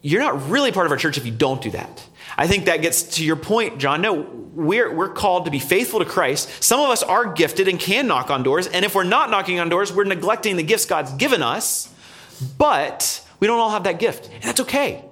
you're 0.00 0.20
not 0.20 0.48
really 0.48 0.72
part 0.72 0.86
of 0.86 0.92
our 0.92 0.98
church 0.98 1.18
if 1.18 1.26
you 1.26 1.32
don't 1.32 1.60
do 1.60 1.70
that. 1.72 2.06
I 2.36 2.46
think 2.46 2.66
that 2.66 2.82
gets 2.82 3.02
to 3.16 3.24
your 3.24 3.36
point 3.36 3.78
john. 3.78 4.00
No 4.00 4.26
we're, 4.58 4.92
we're 4.92 5.12
called 5.12 5.44
to 5.44 5.50
be 5.50 5.58
faithful 5.58 5.98
to 6.00 6.04
christ. 6.04 6.62
Some 6.62 6.80
of 6.80 6.90
us 6.90 7.02
are 7.02 7.32
gifted 7.32 7.68
and 7.68 7.78
can 7.78 8.06
knock 8.06 8.30
on 8.30 8.42
doors. 8.42 8.66
And 8.66 8.84
if 8.84 8.94
we're 8.94 9.04
not 9.04 9.30
knocking 9.30 9.60
on 9.60 9.68
doors 9.68 9.92
we're 9.92 10.04
neglecting 10.04 10.56
the 10.56 10.62
gifts 10.62 10.86
god's 10.86 11.12
given 11.12 11.42
us 11.42 11.92
but 12.40 13.24
we 13.40 13.46
don't 13.46 13.58
all 13.58 13.70
have 13.70 13.84
that 13.84 13.98
gift, 13.98 14.30
and 14.32 14.42
that's 14.42 14.60
okay. 14.60 15.04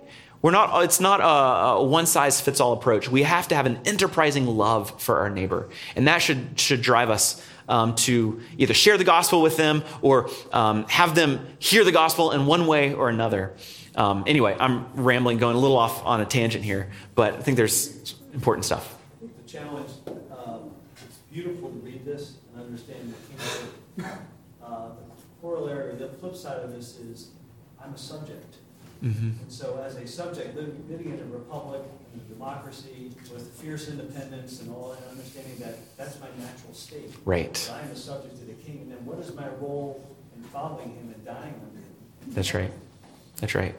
We're 0.43 0.51
not, 0.53 0.85
it's 0.85 1.01
not 1.01 1.20
a, 1.20 1.24
a 1.79 1.85
one 1.85 2.07
size 2.07 2.41
fits 2.41 2.61
all 2.61 2.72
approach. 2.72 3.09
We 3.09 3.22
have 3.22 3.49
to 3.49 3.57
have 3.57 3.66
an 3.66 3.81
enterprising 3.85 4.47
love 4.47 5.01
for 5.01 5.18
our 5.18 5.31
neighbor, 5.31 5.68
and 5.97 6.07
that 6.09 6.18
should, 6.18 6.61
should 6.61 6.83
drive 6.83 7.11
us 7.11 7.45
um, 7.68 7.95
to 7.97 8.41
either 8.59 8.74
share 8.74 8.97
the 8.97 9.05
gospel 9.05 9.43
with 9.43 9.57
them 9.57 9.83
or 10.03 10.31
um, 10.53 10.85
have 10.89 11.14
them 11.14 11.47
hear 11.59 11.85
the 11.85 11.93
gospel 11.93 12.33
in 12.33 12.47
one 12.47 12.66
way 12.66 12.95
or 12.95 13.09
another. 13.09 13.55
Um, 13.97 14.24
anyway, 14.27 14.57
I'm 14.59 14.87
rambling, 14.95 15.39
going 15.39 15.57
a 15.57 15.59
little 15.59 15.79
off 15.79 16.05
on 16.05 16.20
a 16.20 16.27
tangent 16.27 16.64
here, 16.64 16.91
but 17.14 17.35
I 17.35 17.41
think 17.41 17.57
there's 17.57 18.14
important 18.35 18.66
stuff. 18.66 18.97
The 19.20 19.51
challenge, 19.51 19.91
um, 20.07 20.70
it's 21.07 21.16
beautiful 21.33 21.70
to 21.70 21.79
read 21.79 22.05
this 22.05 22.35
and 22.55 22.64
understand 22.64 23.14
the 23.97 24.03
kingdom. 24.03 24.18
The 25.57 25.63
corollary, 25.63 25.95
the 25.95 26.09
flip 26.09 26.37
side 26.37 26.59
of 26.59 26.71
this 26.75 26.99
is, 26.99 27.31
I'm 27.83 27.95
a 27.95 27.99
subject. 27.99 28.57
Mm-hmm. 29.03 29.41
And 29.41 29.51
so 29.53 29.83
as 29.83 29.97
a 29.97 30.07
subject, 30.07 30.55
living, 30.55 30.85
living 30.89 31.13
in 31.15 31.21
a 31.21 31.25
republic, 31.25 31.81
in 32.13 32.21
a 32.21 32.25
democracy, 32.25 33.11
with 33.33 33.49
fierce 33.53 33.89
independence 33.89 34.61
and 34.61 34.71
all, 34.71 34.93
and 34.93 35.03
understanding 35.11 35.57
that 35.61 35.79
that's 35.97 36.21
my 36.21 36.27
natural 36.39 36.75
state. 36.75 37.11
Right. 37.25 37.55
That 37.55 37.73
I 37.73 37.81
am 37.87 37.91
a 37.91 37.97
subject 37.97 38.39
to 38.39 38.45
the 38.45 38.53
king, 38.53 38.81
and 38.83 38.91
then 38.91 39.07
what 39.07 39.19
is 39.19 39.35
my 39.35 39.49
role 39.61 40.07
in 40.37 40.43
following 40.45 40.91
him 40.91 41.15
and 41.15 41.25
dying 41.25 41.55
under 41.55 41.79
him? 41.79 42.35
That's 42.35 42.53
right. 42.53 42.71
That's 43.41 43.55
right. 43.55 43.75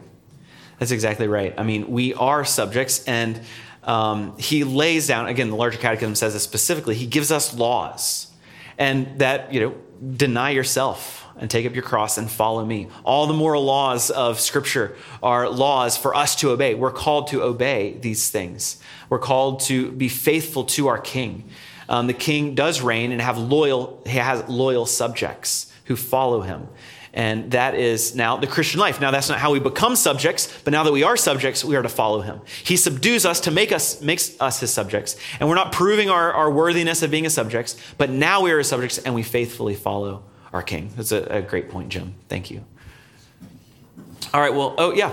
That's 0.79 0.91
exactly 0.91 1.27
right. 1.27 1.53
I 1.59 1.63
mean, 1.63 1.91
we 1.91 2.15
are 2.15 2.43
subjects, 2.43 3.03
and 3.05 3.39
um, 3.83 4.35
he 4.39 4.63
lays 4.63 5.05
down, 5.07 5.27
again, 5.27 5.51
the 5.51 5.55
larger 5.55 5.77
catechism 5.77 6.15
says 6.15 6.33
this 6.33 6.43
specifically, 6.43 6.95
he 6.95 7.05
gives 7.05 7.31
us 7.31 7.53
laws. 7.53 8.31
And 8.79 9.19
that, 9.19 9.53
you 9.53 9.59
know, 9.59 9.75
deny 10.15 10.51
yourself 10.51 11.26
and 11.39 11.49
take 11.49 11.65
up 11.65 11.73
your 11.73 11.83
cross 11.83 12.17
and 12.17 12.29
follow 12.29 12.65
me. 12.65 12.87
All 13.03 13.27
the 13.27 13.33
moral 13.33 13.63
laws 13.63 14.09
of 14.09 14.39
Scripture 14.39 14.95
are 15.21 15.49
laws 15.49 15.97
for 15.97 16.15
us 16.15 16.35
to 16.37 16.51
obey. 16.51 16.75
We're 16.75 16.91
called 16.91 17.27
to 17.27 17.43
obey 17.43 17.97
these 17.99 18.29
things. 18.29 18.77
We're 19.09 19.19
called 19.19 19.61
to 19.61 19.91
be 19.91 20.09
faithful 20.09 20.65
to 20.65 20.87
our 20.87 20.99
King. 20.99 21.49
Um, 21.89 22.07
the 22.07 22.13
King 22.13 22.55
does 22.55 22.81
reign 22.81 23.11
and 23.11 23.21
have 23.21 23.37
loyal. 23.37 24.01
He 24.05 24.17
has 24.17 24.47
loyal 24.49 24.85
subjects 24.85 25.71
who 25.85 25.95
follow 25.95 26.41
him. 26.41 26.67
And 27.13 27.51
that 27.51 27.73
is 27.73 28.13
now 28.13 28.37
the 28.37 28.45
Christian 28.45 28.79
life. 28.79 29.01
Now, 29.01 29.09
that's 29.09 29.27
not 29.27 29.39
how 29.39 29.51
we 29.51 29.59
become 29.59 29.95
subjects, 29.95 30.53
but 30.63 30.71
now 30.71 30.83
that 30.83 30.91
we 30.91 31.01
are 31.01 31.17
subjects, 31.17 31.65
we 31.65 31.75
are 31.75 31.81
to 31.81 31.89
follow 31.89 32.21
him. 32.21 32.41
He 32.63 32.77
subdues 32.77 33.25
us 33.25 33.39
to 33.41 33.51
make 33.51 33.71
us, 33.71 34.01
makes 34.01 34.39
us 34.39 34.59
his 34.59 34.71
subjects. 34.71 35.15
And 35.39 35.49
we're 35.49 35.55
not 35.55 35.71
proving 35.71 36.11
our, 36.11 36.31
our 36.31 36.51
worthiness 36.51 37.01
of 37.01 37.09
being 37.09 37.25
a 37.25 37.31
subjects, 37.31 37.75
but 37.97 38.11
now 38.11 38.41
we 38.41 38.51
are 38.51 38.59
his 38.59 38.67
subjects 38.67 38.99
and 38.99 39.15
we 39.15 39.23
faithfully 39.23 39.73
follow 39.73 40.23
our 40.57 40.63
king. 40.63 40.91
That's 40.95 41.11
a, 41.11 41.21
a 41.25 41.41
great 41.43 41.69
point, 41.69 41.89
Jim. 41.89 42.15
Thank 42.29 42.49
you. 42.49 42.65
All 44.33 44.41
right, 44.41 44.51
well, 44.51 44.73
oh, 44.79 44.91
yeah. 44.91 45.11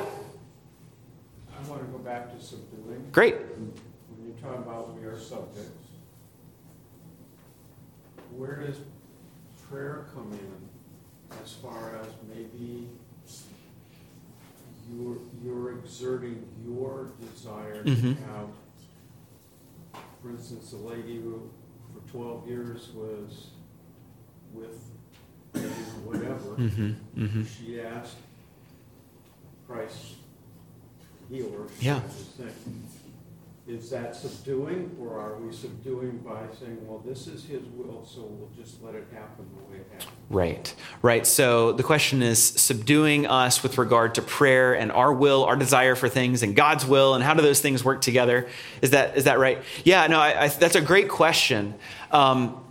I 1.52 1.68
want 1.68 1.82
to 1.82 1.86
go 1.88 1.98
back 1.98 2.34
to 2.34 2.42
subduing. 2.42 3.06
Great. 3.12 3.34
When 3.36 3.70
you 4.26 4.34
talk 4.40 4.56
about 4.56 4.98
we 4.98 5.04
are 5.04 5.18
subjects, 5.18 5.68
where 8.34 8.56
does 8.56 8.78
prayer 9.70 10.06
come 10.14 10.32
in 10.32 11.38
as 11.42 11.52
far 11.52 11.98
as 12.00 12.06
maybe 12.34 12.88
you're, 14.90 15.18
you're 15.44 15.78
exerting 15.78 16.42
your 16.66 17.10
desire 17.20 17.84
to 17.84 17.90
Mhm. 17.90 18.16
have, 18.32 18.48
for 20.22 20.30
instance, 20.30 20.70
the 20.70 20.78
lady 20.78 21.20
who 21.20 21.50
for 21.92 22.10
twelve 22.10 22.48
years 22.48 22.88
was 22.94 23.48
with 24.52 24.78
whatever, 25.54 26.34
Mm-hmm. 26.56 26.92
Mm-hmm. 27.24 27.42
she 27.44 27.80
asked 27.80 28.16
Christ 29.68 30.14
heal 31.30 31.50
her. 31.52 31.64
Yeah. 31.80 31.94
kind 32.00 32.04
of 32.48 32.54
thing. 32.54 32.82
Is 33.66 33.88
that 33.90 34.14
subduing, 34.14 34.94
or 35.00 35.18
are 35.18 35.36
we 35.38 35.50
subduing 35.50 36.18
by 36.18 36.42
saying, 36.60 36.86
well, 36.86 36.98
this 36.98 37.26
is 37.26 37.46
his 37.46 37.62
will, 37.74 38.04
so 38.04 38.20
we'll 38.20 38.50
just 38.62 38.82
let 38.82 38.94
it 38.94 39.06
happen 39.10 39.46
the 39.56 39.72
way 39.72 39.78
it 39.80 39.86
happens? 39.90 40.10
Right, 40.28 40.74
right. 41.00 41.26
So 41.26 41.72
the 41.72 41.82
question 41.82 42.22
is 42.22 42.42
subduing 42.42 43.26
us 43.26 43.62
with 43.62 43.78
regard 43.78 44.16
to 44.16 44.22
prayer 44.22 44.74
and 44.74 44.92
our 44.92 45.14
will, 45.14 45.44
our 45.46 45.56
desire 45.56 45.94
for 45.94 46.10
things, 46.10 46.42
and 46.42 46.54
God's 46.54 46.84
will, 46.84 47.14
and 47.14 47.24
how 47.24 47.32
do 47.32 47.40
those 47.40 47.60
things 47.62 47.82
work 47.82 48.02
together? 48.02 48.46
Is 48.82 48.90
that 48.90 49.16
is 49.16 49.24
that 49.24 49.38
right? 49.38 49.62
Yeah, 49.82 50.06
no, 50.08 50.20
I, 50.20 50.42
I, 50.42 50.48
that's 50.48 50.76
a 50.76 50.82
great 50.82 51.08
question. 51.08 51.72
Um, 52.10 52.62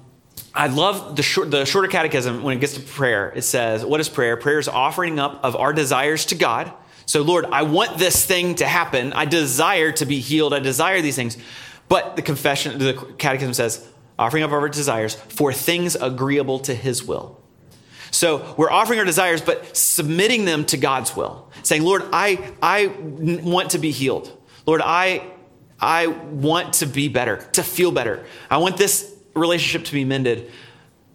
I 0.54 0.68
love 0.68 1.16
the, 1.16 1.24
short, 1.24 1.50
the 1.50 1.66
shorter 1.66 1.88
catechism 1.88 2.44
when 2.44 2.56
it 2.58 2.60
gets 2.60 2.76
to 2.76 2.80
prayer. 2.80 3.34
It 3.36 3.42
says, 3.42 3.84
What 3.84 4.00
is 4.00 4.08
prayer? 4.08 4.38
Prayer 4.38 4.60
is 4.60 4.68
offering 4.68 5.20
up 5.20 5.44
of 5.44 5.56
our 5.56 5.74
desires 5.74 6.26
to 6.28 6.36
God. 6.36 6.72
So, 7.06 7.22
Lord, 7.22 7.46
I 7.46 7.64
want 7.64 7.98
this 7.98 8.26
thing 8.26 8.56
to 8.56 8.66
happen. 8.66 9.14
I 9.14 9.26
desire 9.26 9.92
to 9.94 10.06
be 10.06 10.20
healed. 10.20 10.54
I 10.54 10.60
desire 10.60 11.02
these 11.02 11.16
things. 11.16 11.38
But 11.90 12.16
the 12.16 12.22
confession, 12.22 12.80
the 12.80 12.94
catechism 13.18 13.54
says, 13.54 13.88
offering 14.18 14.44
up 14.44 14.52
our 14.52 14.70
desires 14.70 15.16
for 15.16 15.52
things 15.52 15.96
agreeable 15.96 16.60
to 16.60 16.74
his 16.74 17.04
will. 17.04 17.42
So 18.12 18.54
we're 18.58 18.72
offering 18.72 19.00
our 19.00 19.06
desires, 19.06 19.42
but 19.42 19.76
submitting 19.76 20.46
them 20.46 20.66
to 20.66 20.78
God's 20.78 21.16
will. 21.16 21.52
Saying, 21.64 21.84
Lord, 21.84 22.04
I, 22.14 22.54
I 22.62 22.88
want 22.88 23.72
to 23.72 23.80
be 23.80 23.90
healed. 23.90 24.32
Lord, 24.68 24.82
I, 24.84 25.28
I 25.80 26.08
want 26.08 26.76
to 26.76 26.86
be 26.86 27.10
better, 27.10 27.38
to 27.54 27.64
feel 27.64 27.92
better. 27.92 28.24
I 28.52 28.58
want 28.58 28.78
this 28.78 29.13
relationship 29.36 29.86
to 29.88 29.94
be 29.94 30.06
mended. 30.06 30.52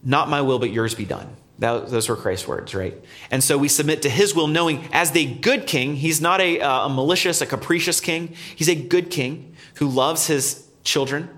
Not 0.02 0.28
my 0.28 0.40
will, 0.42 0.58
but 0.58 0.70
yours 0.70 0.94
be 0.94 1.04
done. 1.04 1.36
That, 1.58 1.88
those 1.88 2.08
were 2.08 2.16
Christ's 2.16 2.46
words, 2.46 2.74
right? 2.74 2.94
And 3.30 3.42
so 3.42 3.58
we 3.58 3.68
submit 3.68 4.02
to 4.02 4.08
his 4.08 4.34
will, 4.34 4.46
knowing 4.46 4.88
as 4.92 5.10
the 5.10 5.26
good 5.26 5.66
king, 5.66 5.96
he's 5.96 6.20
not 6.20 6.40
a, 6.40 6.60
uh, 6.60 6.86
a 6.86 6.88
malicious, 6.88 7.40
a 7.40 7.46
capricious 7.46 8.00
king. 8.00 8.34
He's 8.54 8.68
a 8.68 8.76
good 8.76 9.10
king 9.10 9.56
who 9.74 9.88
loves 9.88 10.28
his 10.28 10.68
children, 10.84 11.28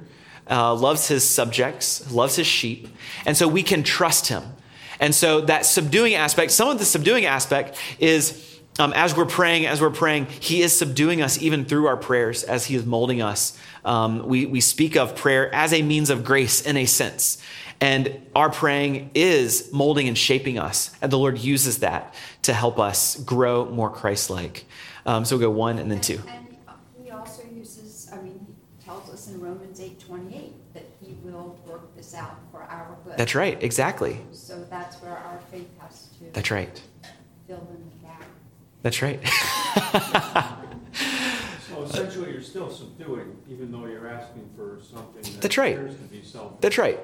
uh, 0.50 0.74
loves 0.74 1.08
his 1.08 1.24
subjects, 1.24 2.12
loves 2.12 2.36
his 2.36 2.46
sheep. 2.46 2.88
And 3.24 3.34
so 3.36 3.48
we 3.48 3.62
can 3.62 3.82
trust 3.82 4.28
him. 4.28 4.42
And 5.00 5.14
so 5.14 5.40
that 5.42 5.64
subduing 5.64 6.14
aspect, 6.14 6.50
some 6.50 6.68
of 6.68 6.78
the 6.78 6.84
subduing 6.84 7.24
aspect 7.24 7.78
is 7.98 8.49
um, 8.80 8.92
as 8.94 9.16
we're 9.16 9.26
praying, 9.26 9.66
as 9.66 9.80
we're 9.80 9.90
praying, 9.90 10.26
he 10.26 10.62
is 10.62 10.76
subduing 10.76 11.22
us 11.22 11.40
even 11.40 11.64
through 11.64 11.86
our 11.86 11.96
prayers 11.96 12.42
as 12.42 12.64
he 12.64 12.74
is 12.74 12.84
molding 12.84 13.20
us. 13.22 13.56
Um, 13.84 14.26
we, 14.26 14.46
we 14.46 14.60
speak 14.60 14.96
of 14.96 15.14
prayer 15.14 15.54
as 15.54 15.72
a 15.72 15.82
means 15.82 16.10
of 16.10 16.24
grace 16.24 16.62
in 16.62 16.76
a 16.76 16.86
sense. 16.86 17.42
And 17.80 18.26
our 18.34 18.50
praying 18.50 19.10
is 19.14 19.72
molding 19.72 20.08
and 20.08 20.16
shaping 20.16 20.58
us. 20.58 20.90
And 21.00 21.10
the 21.10 21.18
Lord 21.18 21.38
uses 21.38 21.78
that 21.78 22.14
to 22.42 22.52
help 22.52 22.78
us 22.78 23.16
grow 23.20 23.66
more 23.66 23.90
Christ 23.90 24.28
like. 24.28 24.66
Um, 25.06 25.24
so 25.24 25.36
we'll 25.36 25.48
go 25.48 25.50
one 25.50 25.78
and 25.78 25.90
then 25.90 26.00
two. 26.00 26.20
And 26.28 26.46
and 26.68 27.04
he 27.04 27.10
also 27.10 27.42
uses, 27.54 28.10
I 28.12 28.16
mean, 28.20 28.46
he 28.46 28.84
tells 28.84 29.08
us 29.08 29.28
in 29.28 29.40
Romans 29.40 29.80
eight 29.80 29.98
twenty-eight 29.98 30.74
that 30.74 30.84
he 31.00 31.14
will 31.22 31.58
work 31.66 31.96
this 31.96 32.14
out 32.14 32.36
for 32.50 32.62
our 32.62 32.96
good. 33.04 33.16
That's 33.16 33.34
right, 33.34 33.62
exactly. 33.62 34.20
So 34.32 34.62
that's 34.68 34.96
where 35.02 35.16
our 35.16 35.40
faith 35.50 35.68
has 35.80 36.08
to. 36.18 36.24
That's 36.32 36.50
right. 36.50 36.82
Fill 37.46 37.66
in 37.70 37.90
the 37.90 38.06
gap. 38.06 38.24
That's 38.82 39.02
right. 39.02 39.20
So 41.70 41.84
essentially, 41.84 42.32
you're 42.32 42.42
still 42.42 42.68
subduing, 42.68 43.36
even 43.48 43.70
though 43.70 43.86
you're 43.86 44.08
asking 44.08 44.50
for 44.56 44.80
something 44.82 45.22
that 45.22 45.40
That's 45.40 45.56
right. 45.56 45.76
appears 45.76 45.94
to 45.94 46.02
be 46.02 46.22
self. 46.22 46.60
That's 46.60 46.76
right. 46.76 46.98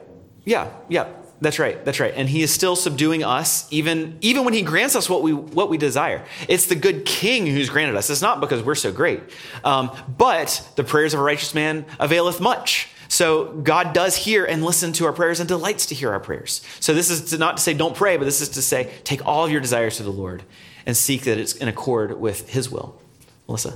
Yeah, 0.45 0.70
yeah. 0.89 1.09
That's 1.41 1.59
right. 1.59 1.85
That's 1.85 2.01
right. 2.01 2.12
And 2.16 2.29
he 2.29 2.43
is 2.43 2.51
still 2.51 2.77
subduing 2.77 3.22
us 3.22 3.66
even 3.70 4.18
even 4.22 4.45
when 4.45 4.55
he 4.55 4.62
grants 4.62 4.97
us 4.97 5.09
what 5.09 5.22
we 5.22 5.33
what 5.33 5.68
we 5.68 5.77
desire. 5.77 6.24
It's 6.49 6.66
the 6.66 6.74
good 6.74 7.05
king 7.05 7.47
who's 7.47 7.68
granted 7.68 7.97
us. 7.97 8.09
It's 8.11 8.22
not 8.22 8.41
because 8.41 8.62
we're 8.62 8.74
so 8.74 8.91
great. 8.91 9.20
Um, 9.64 9.91
but 10.16 10.66
the 10.77 10.85
prayers 10.85 11.14
of 11.14 11.20
a 11.20 11.22
righteous 11.22 11.55
man 11.55 11.85
availeth 12.01 12.41
much. 12.41 12.89
So 13.09 13.53
God 13.53 13.93
does 13.93 14.16
hear 14.16 14.45
and 14.45 14.64
listen 14.64 14.93
to 14.95 15.07
our 15.07 15.12
prayers 15.12 15.41
and 15.41 15.49
delights 15.49 15.87
to 15.87 15.95
hear 15.95 16.11
our 16.11 16.20
prayers. 16.20 16.62
So 16.81 16.93
this 16.95 17.11
is 17.11 17.31
to 17.31 17.39
not 17.39 17.59
to 17.59 17.62
say 17.62 17.74
don't 17.74 17.95
pray, 17.95 18.16
but 18.16 18.24
this 18.24 18.41
is 18.41 18.51
to 18.51 18.62
say 18.62 18.93
take 19.05 19.24
all 19.27 19.45
of 19.45 19.51
your 19.51 19.61
desires 19.61 19.99
to 19.99 20.03
the 20.03 20.12
Lord 20.12 20.43
and 20.87 20.97
seek 20.97 21.22
that 21.22 21.39
it's 21.39 21.55
in 21.55 21.68
accord 21.68 22.18
with 22.20 22.49
his 22.51 22.70
will. 22.70 23.01
Melissa. 23.49 23.74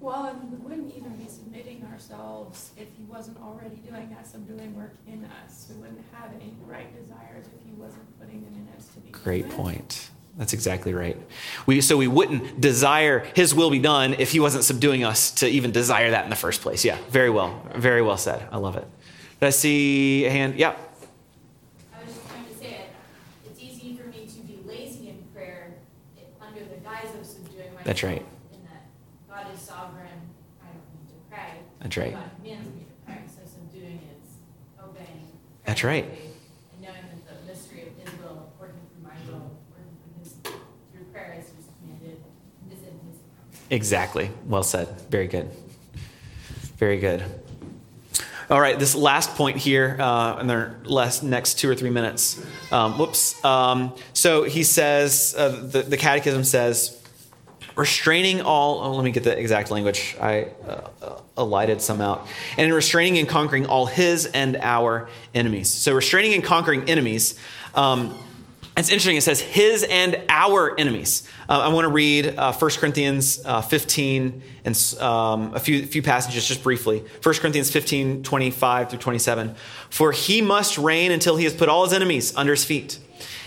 Well, 0.00 0.24
and 0.26 0.50
we 0.50 0.56
wouldn't 0.58 0.94
even 0.96 1.16
be 1.16 1.28
submitting 1.28 1.84
ourselves 1.92 2.70
if 2.76 2.86
he 2.96 3.04
wasn't 3.04 3.38
already 3.42 3.76
doing 3.76 4.08
that 4.10 4.26
subduing 4.26 4.74
work 4.76 4.94
in 5.08 5.24
us. 5.44 5.66
We 5.68 5.76
wouldn't 5.80 6.00
have 6.12 6.30
any 6.34 6.54
right 6.66 6.86
desires 6.94 7.46
if 7.46 7.64
he 7.68 7.72
wasn't 7.80 8.18
putting 8.20 8.42
them 8.44 8.52
in 8.54 8.68
us 8.78 8.86
to 8.94 9.00
be. 9.00 9.10
Great 9.10 9.48
point. 9.50 10.10
That's 10.38 10.52
exactly 10.52 10.92
right. 10.92 11.16
We, 11.64 11.80
so 11.80 11.96
we 11.96 12.08
wouldn't 12.08 12.60
desire 12.60 13.20
his 13.34 13.54
will 13.54 13.70
be 13.70 13.78
done 13.78 14.14
if 14.14 14.32
he 14.32 14.38
wasn't 14.38 14.64
subduing 14.64 15.02
us 15.02 15.30
to 15.36 15.48
even 15.48 15.72
desire 15.72 16.10
that 16.10 16.24
in 16.24 16.30
the 16.30 16.36
first 16.36 16.60
place. 16.60 16.84
Yeah, 16.84 16.98
very 17.08 17.30
well. 17.30 17.62
Very 17.74 18.02
well 18.02 18.18
said. 18.18 18.46
I 18.52 18.58
love 18.58 18.76
it. 18.76 18.86
Did 19.40 19.46
I 19.46 19.50
see 19.50 20.26
a 20.26 20.30
hand? 20.30 20.56
Yeah. 20.56 20.76
I 21.94 22.04
was 22.04 22.14
just 22.14 22.28
trying 22.28 22.44
to 22.46 22.54
say 22.54 22.66
it, 22.66 22.88
it's 23.46 23.60
easy 23.62 23.96
for 23.96 24.06
me 24.08 24.26
to 24.26 24.40
be 24.40 24.60
lazy 24.68 25.08
in 25.08 25.22
prayer 25.34 25.74
i- 26.18 26.46
under 26.46 26.60
the 26.60 26.76
guise 26.84 27.14
of 27.18 27.24
subduing 27.24 27.72
myself. 27.72 27.75
That's 27.86 28.02
right. 28.02 28.26
That 28.64 28.82
God 29.30 29.54
is 29.54 29.60
sovereign, 29.60 30.08
I 30.60 30.66
don't 30.66 30.82
need 30.98 31.08
to 31.08 31.14
pray. 31.30 31.60
That's 31.80 31.96
right. 31.96 32.14
God 32.14 32.30
commands 32.42 32.74
me 32.74 32.82
to 32.82 33.06
pray, 33.06 33.20
so 33.28 33.42
subduing 33.48 34.00
is 34.10 34.82
obeying. 34.82 35.30
That's 35.64 35.84
right. 35.84 36.04
And 36.04 36.82
knowing 36.82 36.96
that 36.96 37.46
the 37.46 37.46
mystery 37.46 37.82
of 37.82 37.96
His 37.96 38.18
will, 38.20 38.52
working 38.58 38.80
through 38.90 39.04
my 39.04 39.14
will, 39.30 39.52
working 39.70 39.96
through 40.02 40.20
His, 40.20 40.32
through 40.92 41.04
prayer 41.12 41.36
as 41.38 41.44
He's 41.44 41.66
commanded, 41.80 42.24
is 42.72 42.78
in 42.78 42.98
His 43.06 43.20
hands. 43.52 43.66
Exactly. 43.70 44.32
Well 44.46 44.64
said. 44.64 45.00
Very 45.02 45.28
good. 45.28 45.48
Very 46.78 46.98
good. 46.98 47.22
All 48.50 48.60
right, 48.60 48.76
this 48.76 48.96
last 48.96 49.36
point 49.36 49.58
here 49.58 49.96
uh, 50.00 50.38
in 50.40 50.48
the 50.48 50.74
last 50.82 51.22
next 51.22 51.60
two 51.60 51.70
or 51.70 51.76
three 51.76 51.90
minutes. 51.90 52.44
Um, 52.72 52.98
whoops. 52.98 53.44
Um, 53.44 53.94
so 54.12 54.42
he 54.42 54.64
says, 54.64 55.36
uh, 55.38 55.50
the, 55.70 55.82
the 55.82 55.96
Catechism 55.96 56.42
says, 56.42 57.00
restraining 57.76 58.40
all. 58.40 58.80
Oh, 58.80 58.92
let 58.94 59.04
me 59.04 59.12
get 59.12 59.24
the 59.24 59.38
exact 59.38 59.70
language. 59.70 60.16
I 60.20 60.48
uh, 60.66 61.20
alighted 61.36 61.80
some 61.80 62.00
out. 62.00 62.26
And 62.56 62.72
restraining 62.72 63.18
and 63.18 63.28
conquering 63.28 63.66
all 63.66 63.86
his 63.86 64.26
and 64.26 64.56
our 64.56 65.08
enemies. 65.34 65.68
So 65.68 65.94
restraining 65.94 66.34
and 66.34 66.42
conquering 66.42 66.88
enemies. 66.88 67.38
Um, 67.74 68.18
it's 68.76 68.90
interesting. 68.90 69.16
It 69.16 69.22
says 69.22 69.40
his 69.40 69.84
and 69.84 70.22
our 70.28 70.78
enemies. 70.78 71.26
Uh, 71.48 71.60
I 71.60 71.68
want 71.68 71.86
to 71.86 71.90
read 71.90 72.26
uh, 72.36 72.52
1 72.52 72.70
Corinthians 72.72 73.40
uh, 73.44 73.62
15 73.62 74.42
and 74.66 74.94
um, 75.00 75.54
a 75.54 75.60
few, 75.60 75.86
few 75.86 76.02
passages 76.02 76.46
just 76.46 76.62
briefly. 76.62 77.02
1 77.22 77.34
Corinthians 77.36 77.70
15, 77.70 78.22
25 78.22 78.90
through 78.90 78.98
27. 78.98 79.54
For 79.88 80.12
he 80.12 80.42
must 80.42 80.76
reign 80.76 81.10
until 81.10 81.36
he 81.36 81.44
has 81.44 81.54
put 81.54 81.70
all 81.70 81.84
his 81.84 81.94
enemies 81.94 82.36
under 82.36 82.52
his 82.52 82.66
feet. 82.66 82.98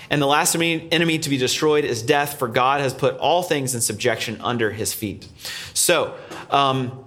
And 0.10 0.22
the 0.22 0.28
last 0.28 0.56
enemy 0.56 1.20
to 1.20 1.30
be 1.30 1.38
destroyed 1.38 1.86
is 1.86 2.02
death, 2.02 2.40
for 2.40 2.48
God 2.48 2.82
has 2.82 2.94
put 2.94 3.18
all 3.18 3.44
things 3.44 3.76
in 3.76 3.82
subjection 3.82 4.40
under 4.42 4.72
his 4.72 4.94
feet. 4.94 5.28
So, 5.74 6.16
um, 6.50 7.06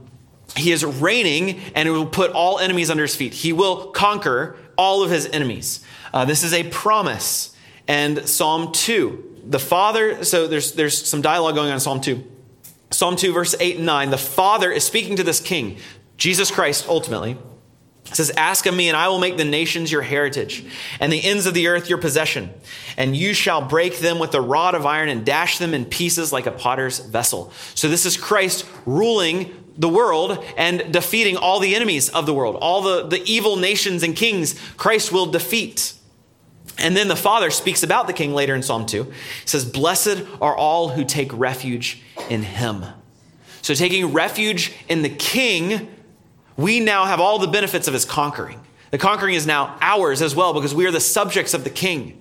he 0.57 0.71
is 0.71 0.85
reigning 0.85 1.61
and 1.75 1.89
will 1.91 2.07
put 2.07 2.31
all 2.33 2.59
enemies 2.59 2.91
under 2.91 3.03
his 3.03 3.17
feet. 3.17 3.33
He 3.33 3.53
will 3.53 3.89
conquer 3.89 4.57
all 4.77 5.03
of 5.03 5.11
his 5.11 5.27
enemies. 5.27 5.85
Uh, 6.13 6.25
this 6.25 6.45
is 6.45 6.53
a 6.53 6.65
promise. 6.65 7.57
And 7.89 8.29
Psalm 8.29 8.73
2, 8.73 9.43
the 9.45 9.59
Father, 9.59 10.25
so 10.25 10.47
there's, 10.47 10.73
there's 10.73 11.07
some 11.07 11.23
dialogue 11.23 11.55
going 11.55 11.69
on 11.69 11.75
in 11.75 11.81
Psalm 11.81 12.01
2. 12.01 12.23
Psalm 12.91 13.17
2, 13.17 13.33
verse 13.33 13.55
8 13.59 13.77
and 13.77 13.87
9. 13.87 14.11
The 14.11 14.19
Father 14.19 14.71
is 14.71 14.85
speaking 14.85 15.17
to 15.17 15.25
this 15.25 15.41
king, 15.41 15.79
Jesus 16.19 16.51
Christ, 16.51 16.87
ultimately. 16.89 17.39
It 18.13 18.17
says, 18.17 18.31
Ask 18.37 18.67
of 18.67 18.75
me, 18.75 18.89
and 18.89 18.97
I 18.97 19.09
will 19.09 19.19
make 19.19 19.39
the 19.39 19.45
nations 19.45 19.91
your 19.91 20.03
heritage, 20.03 20.65
and 21.01 21.13
the 21.13 21.25
ends 21.25 21.47
of 21.47 21.55
the 21.55 21.67
earth 21.69 21.89
your 21.89 21.99
possession. 21.99 22.53
And 22.97 23.17
you 23.17 23.33
shall 23.33 23.63
break 23.63 23.99
them 23.99 24.19
with 24.19 24.35
a 24.35 24.41
rod 24.41 24.75
of 24.75 24.87
iron 24.87 25.09
and 25.09 25.25
dash 25.25 25.59
them 25.59 25.73
in 25.73 25.87
pieces 25.87 26.33
like 26.33 26.47
a 26.47 26.53
potter's 26.53 26.99
vessel. 26.99 27.53
So, 27.75 27.89
this 27.89 28.05
is 28.05 28.17
Christ 28.17 28.67
ruling 28.87 29.57
the 29.79 29.89
world 29.89 30.45
and 30.59 30.93
defeating 30.93 31.39
all 31.39 31.59
the 31.59 31.75
enemies 31.75 32.11
of 32.11 32.27
the 32.27 32.35
world. 32.35 32.57
All 32.61 32.83
the, 32.83 33.07
the 33.07 33.23
evil 33.25 33.57
nations 33.57 34.03
and 34.03 34.15
kings, 34.15 34.61
Christ 34.77 35.11
will 35.11 35.27
defeat. 35.27 35.95
And 36.79 36.97
then 36.97 37.09
the 37.09 37.17
Father 37.17 37.51
speaks 37.51 37.83
about 37.83 38.07
the 38.07 38.13
king 38.13 38.35
later 38.35 38.55
in 38.55 38.63
Psalm 38.63 38.85
2. 38.85 39.05
He 39.05 39.13
says, 39.47 39.65
Blessed 39.65 40.23
are 40.41 40.57
all 40.57 40.91
who 40.91 41.05
take 41.05 41.33
refuge 41.33 42.03
in 42.29 42.43
him. 42.43 42.85
So, 43.63 43.75
taking 43.75 44.13
refuge 44.13 44.73
in 44.89 45.03
the 45.03 45.09
king, 45.09 45.89
we 46.57 46.81
now 46.81 47.05
have 47.05 47.21
all 47.21 47.39
the 47.39 47.49
benefits 47.49 47.89
of 47.89 47.95
his 47.95 48.05
conquering. 48.05 48.61
The 48.91 48.99
conquering 48.99 49.35
is 49.35 49.47
now 49.47 49.77
ours 49.81 50.21
as 50.21 50.37
well 50.37 50.53
because 50.53 50.75
we 50.75 50.87
are 50.87 50.91
the 50.91 51.01
subjects 51.01 51.55
of 51.55 51.65
the 51.65 51.71
king. 51.71 52.19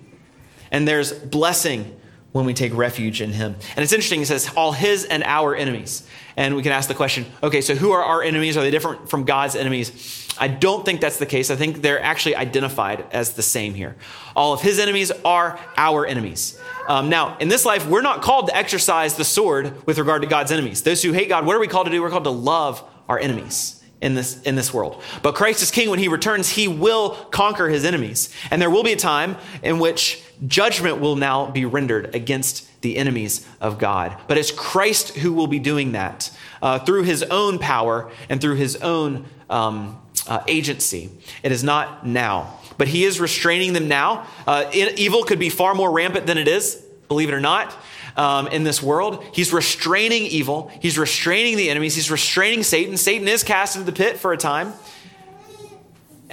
And 0.70 0.88
there's 0.88 1.12
blessing 1.12 1.98
when 2.32 2.46
we 2.46 2.54
take 2.54 2.74
refuge 2.74 3.20
in 3.20 3.32
him. 3.32 3.56
And 3.76 3.82
it's 3.82 3.92
interesting, 3.92 4.20
he 4.20 4.24
says, 4.24 4.50
all 4.56 4.72
his 4.72 5.04
and 5.04 5.22
our 5.22 5.54
enemies. 5.54 6.08
And 6.34 6.56
we 6.56 6.62
can 6.62 6.72
ask 6.72 6.88
the 6.88 6.94
question 6.94 7.26
okay, 7.42 7.60
so 7.60 7.74
who 7.74 7.92
are 7.92 8.02
our 8.02 8.22
enemies? 8.22 8.56
Are 8.56 8.62
they 8.62 8.70
different 8.70 9.10
from 9.10 9.24
God's 9.24 9.54
enemies? 9.54 10.28
I 10.40 10.48
don't 10.48 10.82
think 10.82 11.02
that's 11.02 11.18
the 11.18 11.26
case. 11.26 11.50
I 11.50 11.56
think 11.56 11.82
they're 11.82 12.02
actually 12.02 12.36
identified 12.36 13.04
as 13.12 13.34
the 13.34 13.42
same 13.42 13.74
here. 13.74 13.96
All 14.34 14.54
of 14.54 14.62
his 14.62 14.78
enemies 14.78 15.12
are 15.26 15.60
our 15.76 16.06
enemies. 16.06 16.58
Um, 16.88 17.10
now, 17.10 17.36
in 17.36 17.48
this 17.48 17.66
life, 17.66 17.86
we're 17.86 18.00
not 18.00 18.22
called 18.22 18.46
to 18.46 18.56
exercise 18.56 19.14
the 19.14 19.26
sword 19.26 19.86
with 19.86 19.98
regard 19.98 20.22
to 20.22 20.28
God's 20.28 20.50
enemies. 20.50 20.82
Those 20.82 21.02
who 21.02 21.12
hate 21.12 21.28
God, 21.28 21.44
what 21.44 21.54
are 21.54 21.60
we 21.60 21.68
called 21.68 21.84
to 21.84 21.92
do? 21.92 22.00
We're 22.00 22.08
called 22.08 22.24
to 22.24 22.30
love 22.30 22.82
our 23.10 23.18
enemies 23.18 23.81
in 24.02 24.14
this, 24.14 24.42
in 24.42 24.56
this 24.56 24.74
world. 24.74 25.00
But 25.22 25.34
Christ 25.34 25.62
is 25.62 25.70
king. 25.70 25.88
When 25.88 26.00
he 26.00 26.08
returns, 26.08 26.50
he 26.50 26.68
will 26.68 27.10
conquer 27.30 27.68
his 27.68 27.84
enemies. 27.84 28.34
And 28.50 28.60
there 28.60 28.68
will 28.68 28.82
be 28.82 28.92
a 28.92 28.96
time 28.96 29.36
in 29.62 29.78
which 29.78 30.22
judgment 30.46 31.00
will 31.00 31.16
now 31.16 31.50
be 31.50 31.64
rendered 31.64 32.14
against 32.14 32.68
the 32.82 32.96
enemies 32.96 33.46
of 33.60 33.78
God. 33.78 34.16
But 34.26 34.38
it's 34.38 34.50
Christ 34.50 35.16
who 35.16 35.32
will 35.32 35.46
be 35.46 35.60
doing 35.60 35.92
that 35.92 36.36
uh, 36.60 36.80
through 36.80 37.04
his 37.04 37.22
own 37.22 37.60
power 37.60 38.10
and 38.28 38.40
through 38.40 38.56
his 38.56 38.76
own 38.76 39.24
um, 39.48 40.02
uh, 40.26 40.42
agency. 40.48 41.10
It 41.44 41.52
is 41.52 41.62
not 41.62 42.04
now. 42.04 42.58
But 42.78 42.88
he 42.88 43.04
is 43.04 43.20
restraining 43.20 43.72
them 43.72 43.86
now. 43.86 44.26
Uh, 44.46 44.68
evil 44.72 45.22
could 45.22 45.38
be 45.38 45.48
far 45.48 45.74
more 45.74 45.92
rampant 45.92 46.26
than 46.26 46.38
it 46.38 46.48
is, 46.48 46.74
believe 47.06 47.28
it 47.28 47.34
or 47.34 47.40
not. 47.40 47.72
Um, 48.14 48.46
in 48.48 48.62
this 48.62 48.82
world. 48.82 49.24
He's 49.32 49.54
restraining 49.54 50.24
evil. 50.24 50.70
He's 50.80 50.98
restraining 50.98 51.56
the 51.56 51.70
enemies. 51.70 51.94
He's 51.94 52.10
restraining 52.10 52.62
Satan. 52.62 52.98
Satan 52.98 53.26
is 53.26 53.42
cast 53.42 53.74
into 53.74 53.90
the 53.90 53.96
pit 53.96 54.18
for 54.18 54.34
a 54.34 54.36
time 54.36 54.74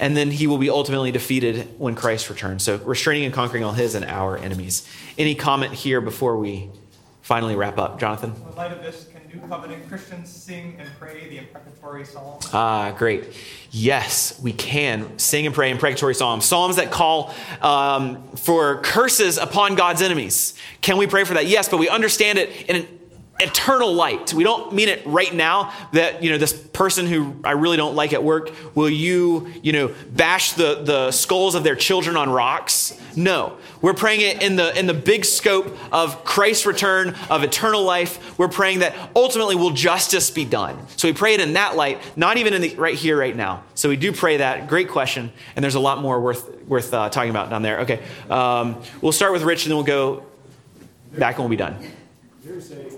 and 0.00 0.16
then 0.16 0.30
he 0.30 0.46
will 0.46 0.58
be 0.58 0.70
ultimately 0.70 1.12
defeated 1.12 1.68
when 1.78 1.94
Christ 1.94 2.30
returns. 2.30 2.64
So, 2.64 2.78
restraining 2.78 3.26
and 3.26 3.34
conquering 3.34 3.62
all 3.62 3.72
his 3.72 3.94
and 3.94 4.04
our 4.06 4.36
enemies. 4.36 4.88
Any 5.18 5.34
comment 5.34 5.74
here 5.74 6.00
before 6.00 6.38
we 6.38 6.70
finally 7.20 7.54
wrap 7.54 7.78
up, 7.78 8.00
Jonathan? 8.00 8.34
New 9.32 9.40
Covenant 9.46 9.88
Christians 9.88 10.28
sing 10.28 10.76
and 10.80 10.88
pray 10.98 11.28
the 11.28 11.38
imprecatory 11.38 12.04
psalms? 12.04 12.48
Ah, 12.52 12.92
great. 12.96 13.24
Yes, 13.70 14.40
we 14.42 14.52
can 14.52 15.18
sing 15.18 15.46
and 15.46 15.54
pray 15.54 15.70
imprecatory 15.70 16.14
psalms, 16.16 16.44
psalms 16.44 16.76
that 16.76 16.90
call 16.90 17.32
um, 17.60 18.26
for 18.32 18.80
curses 18.80 19.38
upon 19.38 19.76
God's 19.76 20.02
enemies. 20.02 20.54
Can 20.80 20.96
we 20.96 21.06
pray 21.06 21.22
for 21.22 21.34
that? 21.34 21.46
Yes, 21.46 21.68
but 21.68 21.76
we 21.76 21.88
understand 21.88 22.38
it 22.38 22.68
in 22.68 22.76
an 22.76 22.99
eternal 23.40 23.92
light. 23.92 24.32
We 24.32 24.44
don't 24.44 24.72
mean 24.72 24.88
it 24.88 25.02
right 25.06 25.32
now 25.34 25.72
that, 25.92 26.22
you 26.22 26.30
know, 26.30 26.38
this 26.38 26.52
person 26.52 27.06
who 27.06 27.36
I 27.44 27.52
really 27.52 27.76
don't 27.76 27.94
like 27.94 28.12
at 28.12 28.22
work, 28.22 28.50
will 28.74 28.90
you, 28.90 29.52
you 29.62 29.72
know, 29.72 29.94
bash 30.10 30.52
the, 30.52 30.82
the 30.82 31.10
skulls 31.10 31.54
of 31.54 31.64
their 31.64 31.76
children 31.76 32.16
on 32.16 32.30
rocks? 32.30 32.98
No. 33.16 33.56
We're 33.82 33.94
praying 33.94 34.20
it 34.20 34.42
in 34.42 34.56
the 34.56 34.78
in 34.78 34.86
the 34.86 34.94
big 34.94 35.24
scope 35.24 35.76
of 35.90 36.22
Christ's 36.24 36.66
return, 36.66 37.16
of 37.30 37.42
eternal 37.42 37.82
life. 37.82 38.38
We're 38.38 38.48
praying 38.48 38.80
that 38.80 38.94
ultimately 39.16 39.56
will 39.56 39.70
justice 39.70 40.30
be 40.30 40.44
done. 40.44 40.78
So 40.96 41.08
we 41.08 41.14
pray 41.14 41.34
it 41.34 41.40
in 41.40 41.54
that 41.54 41.76
light, 41.76 42.00
not 42.16 42.36
even 42.36 42.52
in 42.52 42.60
the 42.60 42.74
right 42.76 42.94
here, 42.94 43.18
right 43.18 43.34
now. 43.34 43.64
So 43.74 43.88
we 43.88 43.96
do 43.96 44.12
pray 44.12 44.36
that. 44.38 44.68
Great 44.68 44.88
question. 44.88 45.32
And 45.56 45.62
there's 45.62 45.76
a 45.76 45.80
lot 45.80 46.00
more 46.00 46.20
worth 46.20 46.62
worth 46.66 46.92
uh, 46.92 47.08
talking 47.08 47.30
about 47.30 47.48
down 47.50 47.62
there. 47.62 47.80
Okay. 47.80 48.02
Um, 48.28 48.82
we'll 49.00 49.12
start 49.12 49.32
with 49.32 49.42
Rich 49.42 49.64
and 49.64 49.70
then 49.70 49.76
we'll 49.76 49.86
go 49.86 50.24
back 51.18 51.36
and 51.36 51.44
we'll 51.44 51.50
be 51.50 51.56
done. 51.56 51.76
There's 52.44 52.70
a 52.70 52.90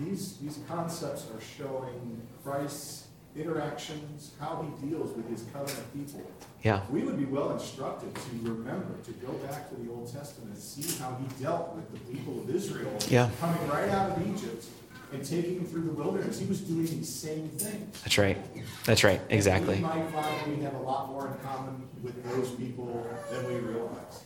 these, 0.00 0.36
these 0.38 0.58
concepts 0.72 1.26
are 1.30 1.40
showing 1.40 2.26
Christ's 2.42 3.08
interactions, 3.36 4.32
how 4.40 4.64
he 4.64 4.88
deals 4.88 5.14
with 5.16 5.28
his 5.28 5.44
covenant 5.52 5.92
people. 5.94 6.30
Yeah. 6.62 6.82
We 6.90 7.02
would 7.02 7.18
be 7.18 7.24
well 7.24 7.50
instructed 7.52 8.14
to 8.14 8.20
remember, 8.42 8.94
to 9.04 9.10
go 9.12 9.32
back 9.46 9.68
to 9.70 9.76
the 9.76 9.90
Old 9.90 10.12
Testament, 10.12 10.52
and 10.52 10.62
see 10.62 11.02
how 11.02 11.16
he 11.16 11.42
dealt 11.42 11.74
with 11.74 11.90
the 11.92 11.98
people 12.12 12.40
of 12.40 12.54
Israel 12.54 12.92
yeah. 13.08 13.30
coming 13.40 13.68
right 13.68 13.88
out 13.88 14.16
of 14.16 14.26
Egypt 14.26 14.66
and 15.12 15.24
taking 15.24 15.56
them 15.56 15.66
through 15.66 15.82
the 15.82 15.92
wilderness. 15.92 16.38
He 16.38 16.46
was 16.46 16.60
doing 16.60 16.86
these 16.86 17.14
same 17.14 17.48
things. 17.48 18.00
That's 18.02 18.18
right. 18.18 18.38
That's 18.84 19.04
right. 19.04 19.20
Exactly. 19.28 19.76
And 19.76 19.82
we 19.82 19.88
might 19.88 20.10
find 20.10 20.56
we 20.56 20.62
have 20.64 20.74
a 20.74 20.78
lot 20.78 21.08
more 21.08 21.28
in 21.28 21.34
common 21.46 21.88
with 22.02 22.22
those 22.30 22.50
people 22.52 23.06
than 23.30 23.46
we 23.46 23.54
realize. 23.56 24.24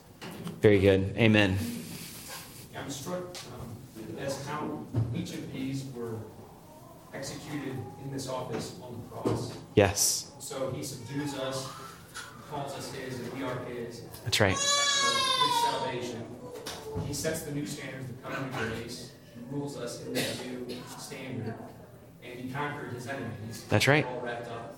Very 0.61 0.79
good. 0.79 1.13
Amen. 1.17 1.57
I'm 2.77 2.89
struck 2.89 3.19
um, 3.19 4.17
as 4.17 4.45
how 4.47 4.85
each 5.13 5.33
of 5.33 5.51
these 5.51 5.85
were 5.93 6.19
executed 7.17 7.75
in 8.03 8.11
this 8.11 8.29
office 8.29 8.75
on 8.83 9.01
the 9.01 9.07
cross. 9.15 9.57
Yes. 9.75 10.31
So 10.39 10.71
he 10.71 10.83
subdues 10.83 11.33
us, 11.39 11.67
calls 12.49 12.73
us 12.73 12.93
his, 12.93 13.19
and 13.19 13.33
we 13.33 13.43
are 13.43 13.57
his. 13.65 14.01
That's 14.23 14.39
right. 14.39 14.51
with 14.51 15.71
salvation, 15.71 16.25
he 17.07 17.13
sets 17.13 17.41
the 17.41 17.51
new 17.51 17.65
standards, 17.65 18.07
the 18.07 18.13
covenant 18.21 18.53
grace, 18.53 19.11
rules 19.49 19.77
us 19.77 20.05
in 20.05 20.13
that 20.13 20.45
new 20.45 20.75
standard, 20.97 21.55
and 22.23 22.39
he 22.39 22.49
conquered 22.51 22.93
his 22.93 23.07
enemies. 23.07 23.65
That's 23.67 23.87
right. 23.87 24.05
All 24.05 24.21
wrapped 24.21 24.49
up 24.51 24.76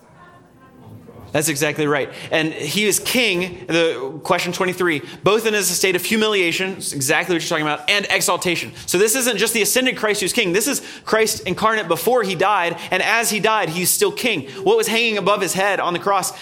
that's 1.32 1.48
exactly 1.48 1.86
right. 1.86 2.10
And 2.30 2.52
he 2.52 2.86
is 2.86 2.98
king, 2.98 3.66
the 3.66 4.20
question 4.24 4.52
23, 4.52 5.02
both 5.22 5.46
in 5.46 5.54
his 5.54 5.68
state 5.70 5.96
of 5.96 6.04
humiliation, 6.04 6.72
exactly 6.72 7.34
what 7.34 7.42
you're 7.42 7.48
talking 7.48 7.66
about, 7.66 7.88
and 7.88 8.06
exaltation. 8.10 8.72
So 8.86 8.98
this 8.98 9.14
isn't 9.14 9.38
just 9.38 9.54
the 9.54 9.62
ascended 9.62 9.96
Christ 9.96 10.20
who's 10.20 10.32
king. 10.32 10.52
This 10.52 10.66
is 10.66 10.82
Christ 11.04 11.46
incarnate 11.46 11.88
before 11.88 12.22
he 12.22 12.34
died, 12.34 12.78
and 12.90 13.02
as 13.02 13.30
he 13.30 13.40
died, 13.40 13.68
he's 13.68 13.90
still 13.90 14.12
king. 14.12 14.48
What 14.64 14.76
was 14.76 14.88
hanging 14.88 15.18
above 15.18 15.40
his 15.40 15.54
head 15.54 15.80
on 15.80 15.92
the 15.92 15.98
cross? 15.98 16.32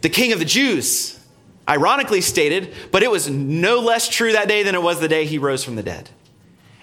The 0.00 0.08
king 0.08 0.32
of 0.32 0.38
the 0.38 0.44
Jews. 0.44 1.18
Ironically 1.68 2.20
stated, 2.20 2.74
but 2.90 3.02
it 3.02 3.10
was 3.10 3.30
no 3.30 3.78
less 3.78 4.08
true 4.08 4.32
that 4.32 4.48
day 4.48 4.64
than 4.64 4.74
it 4.74 4.82
was 4.82 4.98
the 4.98 5.06
day 5.06 5.26
he 5.26 5.38
rose 5.38 5.62
from 5.62 5.76
the 5.76 5.82
dead. 5.84 6.10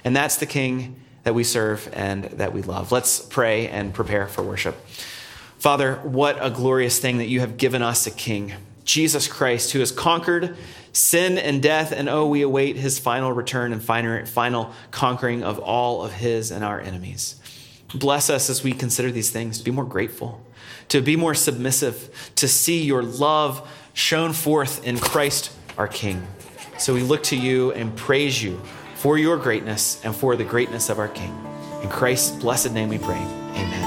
And 0.05 0.15
that's 0.15 0.37
the 0.37 0.45
king 0.45 1.01
that 1.23 1.33
we 1.33 1.43
serve 1.43 1.89
and 1.91 2.23
that 2.25 2.53
we 2.53 2.61
love. 2.61 2.93
Let's 2.93 3.19
pray 3.19 3.67
and 3.67 3.93
prepare 3.93 4.27
for 4.27 4.43
worship. 4.43 4.77
Father, 5.60 5.95
what 5.95 6.38
a 6.39 6.49
glorious 6.49 6.99
thing 6.99 7.18
that 7.18 7.28
you 7.28 7.39
have 7.39 7.58
given 7.58 7.82
us 7.82 8.05
a 8.05 8.12
king, 8.12 8.53
Jesus 8.84 9.28
Christ, 9.28 9.72
who 9.72 9.80
has 9.80 9.91
conquered 9.91 10.55
sin 10.93 11.38
and 11.38 11.62
death, 11.62 11.91
and 11.91 12.08
oh, 12.08 12.28
we 12.28 12.41
await 12.41 12.76
his 12.76 12.99
final 12.99 13.32
return 13.32 13.72
and 13.72 13.82
final 13.82 14.72
conquering 14.91 15.43
of 15.43 15.60
all 15.60 16.03
of 16.03 16.14
his 16.14 16.51
and 16.51 16.64
our 16.64 16.80
enemies. 16.80 17.36
Bless 17.93 18.30
us 18.30 18.49
as 18.49 18.64
we 18.64 18.74
consider 18.74 19.12
these 19.12 19.30
things, 19.30 19.60
to 19.60 19.64
be 19.64 19.72
more 19.72 19.86
grateful, 19.86 20.43
to 20.89 21.01
be 21.01 21.16
more 21.16 21.34
submissive, 21.34 22.32
to 22.36 22.47
see 22.47 22.84
your 22.84 23.03
love 23.03 23.68
shown 23.93 24.34
forth 24.34 24.86
in 24.86 24.97
Christ 24.97 25.51
our 25.78 25.88
King. 25.88 26.26
So 26.78 26.93
we 26.93 27.01
look 27.01 27.24
to 27.24 27.36
you 27.36 27.72
and 27.72 27.95
praise 27.95 28.43
you 28.43 28.62
for 28.95 29.18
your 29.18 29.38
greatness 29.38 30.03
and 30.03 30.16
for 30.16 30.36
the 30.36 30.43
greatness 30.43 30.89
of 30.89 30.99
our 30.99 31.08
King. 31.08 31.36
In 31.82 31.89
Christ's 31.89 32.32
blessed 32.38 32.74
name 32.74 32.89
we 32.89 32.97
pray. 32.97 33.16
Amen. 33.16 33.86